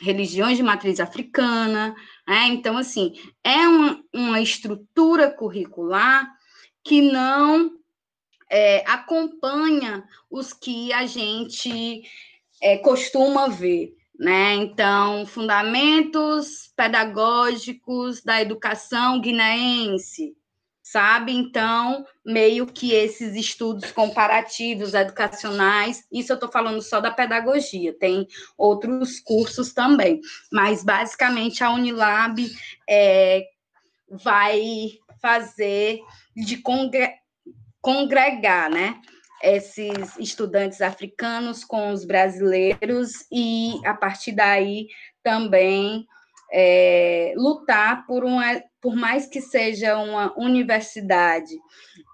religiões 0.00 0.56
de 0.56 0.62
matriz 0.62 1.00
africana, 1.00 1.94
né? 2.26 2.48
então, 2.48 2.76
assim, 2.76 3.12
é 3.44 3.68
uma, 3.68 4.02
uma 4.12 4.40
estrutura 4.40 5.30
curricular 5.30 6.28
que 6.84 7.00
não 7.00 7.77
é, 8.50 8.84
acompanha 8.86 10.04
os 10.30 10.52
que 10.52 10.92
a 10.92 11.06
gente 11.06 12.02
é, 12.62 12.78
costuma 12.78 13.48
ver 13.48 13.98
né? 14.18 14.54
Então, 14.54 15.24
fundamentos 15.24 16.72
pedagógicos 16.74 18.20
da 18.22 18.42
educação 18.42 19.20
guineense, 19.20 20.36
sabe? 20.82 21.32
Então, 21.32 22.04
meio 22.24 22.66
que 22.66 22.92
esses 22.92 23.36
estudos 23.36 23.92
comparativos 23.92 24.92
educacionais, 24.92 26.04
isso 26.10 26.32
eu 26.32 26.34
estou 26.34 26.50
falando 26.50 26.82
só 26.82 27.00
da 27.00 27.12
pedagogia, 27.12 27.96
tem 27.96 28.26
outros 28.56 29.20
cursos 29.20 29.72
também, 29.72 30.20
mas 30.50 30.82
basicamente 30.82 31.62
a 31.62 31.70
Unilab 31.70 32.44
é, 32.88 33.44
vai 34.10 34.98
fazer 35.22 36.00
de 36.34 36.56
congre 36.56 37.08
congregar, 37.80 38.70
né? 38.70 39.00
esses 39.42 40.16
estudantes 40.18 40.80
africanos 40.80 41.64
com 41.64 41.92
os 41.92 42.04
brasileiros 42.04 43.26
e, 43.30 43.74
a 43.84 43.94
partir 43.94 44.32
daí, 44.32 44.88
também 45.22 46.06
é, 46.52 47.34
lutar 47.36 48.06
por, 48.06 48.24
uma, 48.24 48.60
por 48.80 48.96
mais 48.96 49.26
que 49.26 49.40
seja 49.40 49.96
uma 49.98 50.36
universidade 50.38 51.54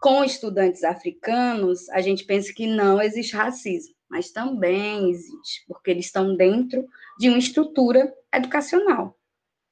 com 0.00 0.24
estudantes 0.24 0.84
africanos, 0.84 1.88
a 1.90 2.00
gente 2.00 2.24
pensa 2.24 2.52
que 2.52 2.66
não 2.66 3.00
existe 3.00 3.34
racismo, 3.34 3.94
mas 4.08 4.30
também 4.30 5.10
existe, 5.10 5.64
porque 5.66 5.90
eles 5.90 6.06
estão 6.06 6.36
dentro 6.36 6.86
de 7.18 7.28
uma 7.28 7.38
estrutura 7.38 8.12
educacional. 8.32 9.16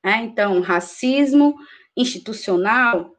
Né? 0.02 0.22
Então, 0.24 0.60
racismo 0.60 1.54
institucional 1.96 3.12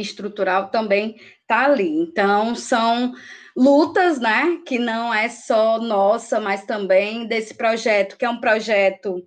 estrutural 0.00 0.68
também 0.68 1.16
está 1.40 1.64
ali. 1.64 1.88
Então, 1.88 2.54
são 2.54 3.14
lutas, 3.56 4.20
né, 4.20 4.60
que 4.66 4.78
não 4.78 5.12
é 5.12 5.28
só 5.28 5.78
nossa, 5.78 6.38
mas 6.38 6.64
também 6.64 7.26
desse 7.26 7.54
projeto, 7.54 8.16
que 8.16 8.24
é 8.24 8.30
um 8.30 8.40
projeto 8.40 9.26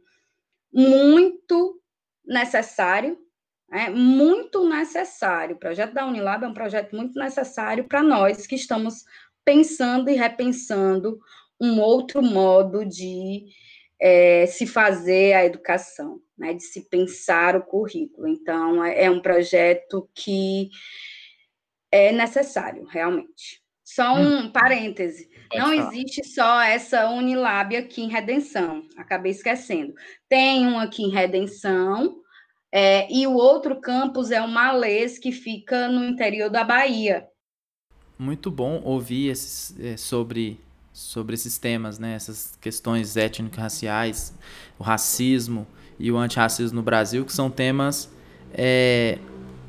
muito 0.71 1.81
necessário, 2.25 3.17
é 3.71 3.89
muito 3.89 4.67
necessário. 4.67 5.55
O 5.55 5.59
projeto 5.59 5.93
da 5.93 6.05
Unilab 6.05 6.43
é 6.43 6.47
um 6.47 6.53
projeto 6.53 6.95
muito 6.95 7.17
necessário 7.19 7.85
para 7.85 8.03
nós 8.03 8.45
que 8.45 8.55
estamos 8.55 9.03
pensando 9.43 10.09
e 10.09 10.15
repensando 10.15 11.19
um 11.59 11.79
outro 11.79 12.21
modo 12.21 12.85
de 12.85 13.45
é, 14.01 14.45
se 14.45 14.65
fazer 14.65 15.33
a 15.33 15.45
educação, 15.45 16.21
né, 16.37 16.53
de 16.53 16.63
se 16.63 16.89
pensar 16.89 17.55
o 17.55 17.61
currículo. 17.61 18.27
Então, 18.27 18.83
é, 18.83 19.05
é 19.05 19.11
um 19.11 19.21
projeto 19.21 20.09
que 20.13 20.69
é 21.91 22.11
necessário, 22.11 22.85
realmente. 22.85 23.61
Só 23.83 24.13
um 24.15 24.45
hum. 24.45 24.51
parêntese. 24.51 25.29
Pode 25.49 25.61
não 25.61 25.75
falar. 25.75 25.93
existe 25.93 26.23
só 26.23 26.61
essa 26.61 27.09
Unilab 27.09 27.75
aqui 27.75 28.03
em 28.03 28.09
Redenção. 28.09 28.83
Acabei 28.95 29.31
esquecendo. 29.31 29.95
Tem 30.29 30.67
um 30.67 30.77
aqui 30.77 31.03
em 31.03 31.09
Redenção, 31.09 32.21
é, 32.71 33.11
e 33.11 33.25
o 33.25 33.33
outro 33.33 33.81
campus 33.81 34.29
é 34.29 34.41
o 34.41 34.47
Malês, 34.47 35.17
que 35.17 35.31
fica 35.31 35.87
no 35.87 36.05
interior 36.05 36.49
da 36.49 36.63
Bahia. 36.63 37.27
Muito 38.17 38.51
bom 38.51 38.81
ouvir 38.83 39.29
esses, 39.29 39.77
é, 39.79 39.97
sobre, 39.97 40.59
sobre 40.93 41.35
esses 41.35 41.57
temas, 41.57 41.99
né? 41.99 42.13
essas 42.13 42.57
questões 42.59 43.15
étnico-raciais, 43.15 44.33
o 44.77 44.83
racismo 44.83 45.67
e 45.97 46.11
o 46.11 46.17
antirracismo 46.17 46.75
no 46.75 46.83
Brasil, 46.83 47.25
que 47.25 47.33
são 47.33 47.49
temas 47.49 48.09
é, 48.53 49.17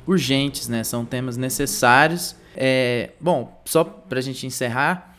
urgentes, 0.05 0.67
né? 0.67 0.83
são 0.83 1.05
temas 1.05 1.37
necessários. 1.37 2.35
É, 2.55 3.11
bom, 3.19 3.61
só 3.65 3.83
para 3.83 4.19
a 4.19 4.21
gente 4.21 4.45
encerrar, 4.45 5.11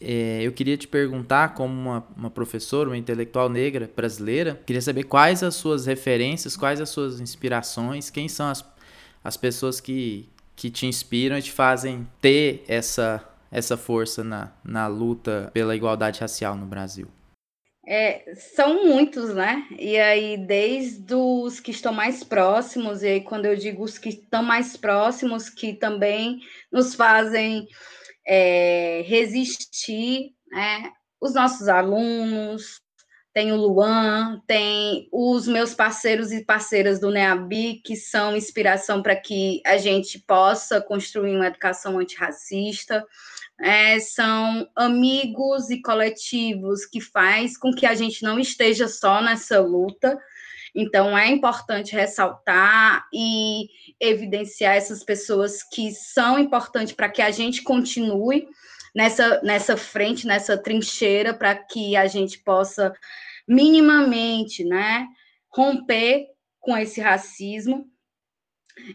é, 0.00 0.40
eu 0.42 0.50
queria 0.52 0.78
te 0.78 0.88
perguntar, 0.88 1.54
como 1.54 1.74
uma, 1.74 2.06
uma 2.16 2.30
professora, 2.30 2.88
uma 2.88 2.96
intelectual 2.96 3.50
negra 3.50 3.90
brasileira, 3.94 4.58
queria 4.64 4.80
saber 4.80 5.02
quais 5.04 5.42
as 5.42 5.54
suas 5.54 5.84
referências, 5.84 6.56
quais 6.56 6.80
as 6.80 6.88
suas 6.88 7.20
inspirações, 7.20 8.08
quem 8.08 8.26
são 8.26 8.48
as, 8.48 8.64
as 9.22 9.36
pessoas 9.36 9.78
que, 9.78 10.26
que 10.56 10.70
te 10.70 10.86
inspiram 10.86 11.36
e 11.36 11.42
te 11.42 11.52
fazem 11.52 12.08
ter 12.18 12.64
essa, 12.66 13.22
essa 13.50 13.76
força 13.76 14.22
na, 14.22 14.52
na 14.64 14.86
luta 14.86 15.50
pela 15.52 15.74
igualdade 15.74 16.20
racial 16.20 16.56
no 16.56 16.66
Brasil. 16.66 17.08
É, 17.86 18.34
são 18.34 18.86
muitos, 18.86 19.34
né? 19.34 19.66
E 19.78 19.98
aí, 19.98 20.36
desde 20.36 21.14
os 21.14 21.58
que 21.58 21.70
estão 21.70 21.92
mais 21.92 22.22
próximos, 22.22 23.02
e 23.02 23.08
aí, 23.08 23.20
quando 23.20 23.46
eu 23.46 23.56
digo 23.56 23.82
os 23.82 23.98
que 23.98 24.10
estão 24.10 24.42
mais 24.42 24.76
próximos, 24.76 25.48
que 25.48 25.72
também 25.72 26.40
nos 26.70 26.94
fazem 26.94 27.66
é, 28.26 29.02
resistir, 29.06 30.34
né? 30.52 30.92
os 31.20 31.34
nossos 31.34 31.68
alunos, 31.68 32.80
tem 33.32 33.52
o 33.52 33.56
Luan, 33.56 34.40
tem 34.46 35.08
os 35.12 35.46
meus 35.46 35.74
parceiros 35.74 36.32
e 36.32 36.44
parceiras 36.44 36.98
do 36.98 37.10
NEABI, 37.10 37.80
que 37.84 37.94
são 37.94 38.36
inspiração 38.36 39.02
para 39.02 39.14
que 39.14 39.60
a 39.64 39.76
gente 39.76 40.18
possa 40.18 40.80
construir 40.80 41.36
uma 41.36 41.46
educação 41.46 41.98
antirracista. 41.98 43.04
É, 43.62 44.00
são 44.00 44.66
amigos 44.74 45.70
e 45.70 45.82
coletivos 45.82 46.86
que 46.86 47.00
faz 47.00 47.58
com 47.58 47.72
que 47.72 47.84
a 47.84 47.94
gente 47.94 48.22
não 48.22 48.38
esteja 48.38 48.88
só 48.88 49.20
nessa 49.20 49.60
luta, 49.60 50.18
então, 50.74 51.16
é 51.16 51.28
importante 51.28 51.94
ressaltar 51.94 53.06
e 53.12 53.68
evidenciar 53.98 54.76
essas 54.76 55.02
pessoas 55.02 55.62
que 55.62 55.90
são 55.92 56.38
importantes 56.38 56.92
para 56.92 57.08
que 57.08 57.20
a 57.20 57.30
gente 57.30 57.62
continue 57.62 58.46
nessa, 58.94 59.40
nessa 59.42 59.76
frente, 59.76 60.26
nessa 60.26 60.56
trincheira, 60.56 61.34
para 61.34 61.54
que 61.56 61.96
a 61.96 62.06
gente 62.06 62.38
possa 62.38 62.92
minimamente 63.46 64.64
né, 64.64 65.06
romper 65.52 66.26
com 66.60 66.76
esse 66.76 67.00
racismo. 67.00 67.86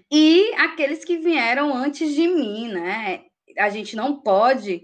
E 0.09 0.53
aqueles 0.55 1.03
que 1.03 1.17
vieram 1.17 1.75
antes 1.75 2.13
de 2.13 2.27
mim, 2.27 2.69
né? 2.69 3.23
A 3.57 3.69
gente 3.69 3.95
não 3.95 4.21
pode 4.21 4.83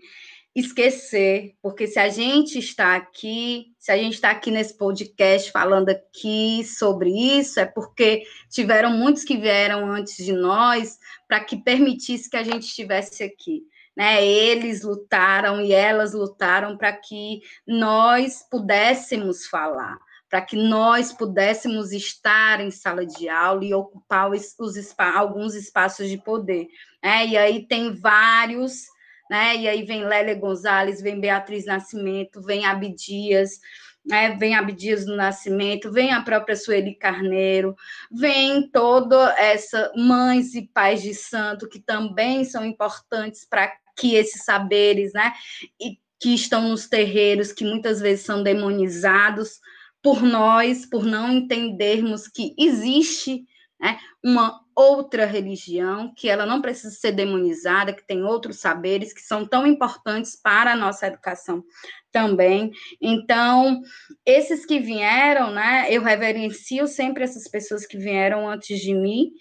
esquecer, 0.54 1.56
porque 1.62 1.88
se 1.88 1.98
a 1.98 2.10
gente 2.10 2.60
está 2.60 2.96
aqui, 2.96 3.74
se 3.80 3.92
a 3.92 3.98
gente 3.98 4.16
está 4.16 4.32
aqui 4.32 4.52
nesse 4.52 4.78
podcast 4.78 5.50
falando 5.52 5.90
aqui 5.90 6.64
sobre 6.66 7.10
isso, 7.10 7.60
é 7.60 7.66
porque 7.66 8.24
tiveram 8.50 8.92
muitos 8.92 9.24
que 9.24 9.38
vieram 9.38 9.90
antes 9.90 10.18
de 10.18 10.34
nós 10.34 11.00
para 11.28 11.40
que 11.40 11.56
permitisse 11.56 12.30
que 12.30 12.36
a 12.36 12.44
gente 12.44 12.64
estivesse 12.64 13.24
aqui. 13.24 13.64
Né? 13.96 14.26
Eles 14.26 14.84
lutaram 14.84 15.62
e 15.62 15.72
elas 15.72 16.14
lutaram 16.14 16.78
para 16.78 16.92
que 16.94 17.42
nós 17.66 18.46
pudéssemos 18.50 19.46
falar, 19.46 19.98
para 20.30 20.42
que 20.42 20.58
nós 20.58 21.14
pudéssemos 21.14 21.94
estar 21.94 22.60
em 22.60 22.72
sala 22.72 23.06
de 23.06 23.30
aula 23.30 23.64
e 23.64 23.74
ocupar 23.74 24.30
os, 24.30 24.54
os 24.60 24.76
alguns 24.98 25.56
espaços 25.56 26.10
de 26.10 26.18
poder. 26.18 26.68
Né? 27.04 27.28
E 27.28 27.38
aí 27.38 27.68
tem 27.68 27.94
vários 27.94 28.92
né? 29.32 29.56
E 29.56 29.66
aí 29.66 29.84
vem 29.84 30.04
Lélia 30.04 30.36
Gonzalez, 30.36 31.02
vem 31.02 31.22
Beatriz 31.22 31.66
Nascimento, 31.66 32.42
vem 32.42 32.66
Abdias, 32.66 33.62
né? 34.06 34.36
Vem 34.36 34.56
Abdias 34.56 35.06
do 35.06 35.16
Nascimento, 35.16 35.90
vem 35.90 36.12
a 36.12 36.22
própria 36.22 36.54
Sueli 36.54 36.96
Carneiro, 36.96 37.74
vem 38.12 38.70
toda 38.70 39.34
essa 39.40 39.90
mães 39.96 40.54
e 40.54 40.68
pais 40.68 41.02
de 41.02 41.16
santo 41.16 41.70
que 41.70 41.80
também 41.80 42.44
são 42.44 42.66
importantes 42.66 43.48
para 43.50 43.72
que 43.96 44.16
esses 44.16 44.44
saberes, 44.44 45.14
né? 45.14 45.32
E 45.80 45.98
que 46.20 46.36
estão 46.36 46.68
nos 46.68 46.90
terreiros, 46.90 47.54
que 47.54 47.64
muitas 47.64 48.02
vezes 48.02 48.26
são 48.26 48.44
demonizados 48.44 49.62
por 50.04 50.22
nós, 50.22 50.86
por 50.86 51.06
não 51.06 51.32
entendermos 51.32 52.28
que 52.28 52.54
existe 52.60 53.46
né, 53.80 53.98
uma 54.22 54.60
outra 54.82 55.26
religião, 55.26 56.12
que 56.16 56.28
ela 56.28 56.46
não 56.46 56.62
precisa 56.62 56.94
ser 56.96 57.12
demonizada, 57.12 57.94
que 57.94 58.06
tem 58.06 58.24
outros 58.24 58.60
saberes 58.60 59.14
que 59.14 59.22
são 59.22 59.46
tão 59.46 59.66
importantes 59.68 60.36
para 60.36 60.74
a 60.74 60.76
nossa 60.76 61.06
educação 61.08 61.64
também. 62.12 62.72
Então, 63.00 63.82
esses 64.26 64.66
que 64.66 64.80
vieram, 64.80 65.52
né, 65.52 65.86
eu 65.90 66.02
reverencio 66.02 66.88
sempre 66.88 67.24
essas 67.24 67.48
pessoas 67.48 67.86
que 67.86 67.98
vieram 67.98 68.50
antes 68.50 68.80
de 68.80 68.94
mim, 68.94 69.32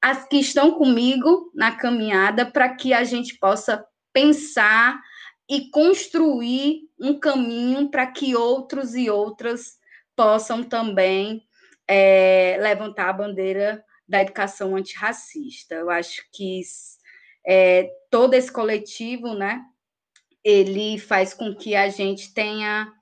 as 0.00 0.28
que 0.28 0.36
estão 0.36 0.72
comigo 0.72 1.50
na 1.54 1.72
caminhada, 1.72 2.46
para 2.46 2.68
que 2.74 2.92
a 2.92 3.02
gente 3.02 3.36
possa 3.38 3.84
pensar 4.12 5.00
e 5.50 5.70
construir 5.70 6.82
um 6.98 7.18
caminho 7.18 7.90
para 7.90 8.06
que 8.06 8.36
outros 8.36 8.94
e 8.94 9.10
outras 9.10 9.78
possam 10.14 10.62
também 10.62 11.42
é, 11.88 12.56
levantar 12.60 13.10
a 13.10 13.12
bandeira 13.12 13.84
da 14.08 14.22
educação 14.22 14.76
antirracista. 14.76 15.74
Eu 15.74 15.90
acho 15.90 16.22
que 16.32 16.60
é, 17.46 17.90
todo 18.10 18.34
esse 18.34 18.50
coletivo, 18.50 19.34
né, 19.34 19.62
ele 20.42 20.98
faz 20.98 21.34
com 21.34 21.54
que 21.54 21.74
a 21.74 21.88
gente 21.88 22.32
tenha, 22.32 22.92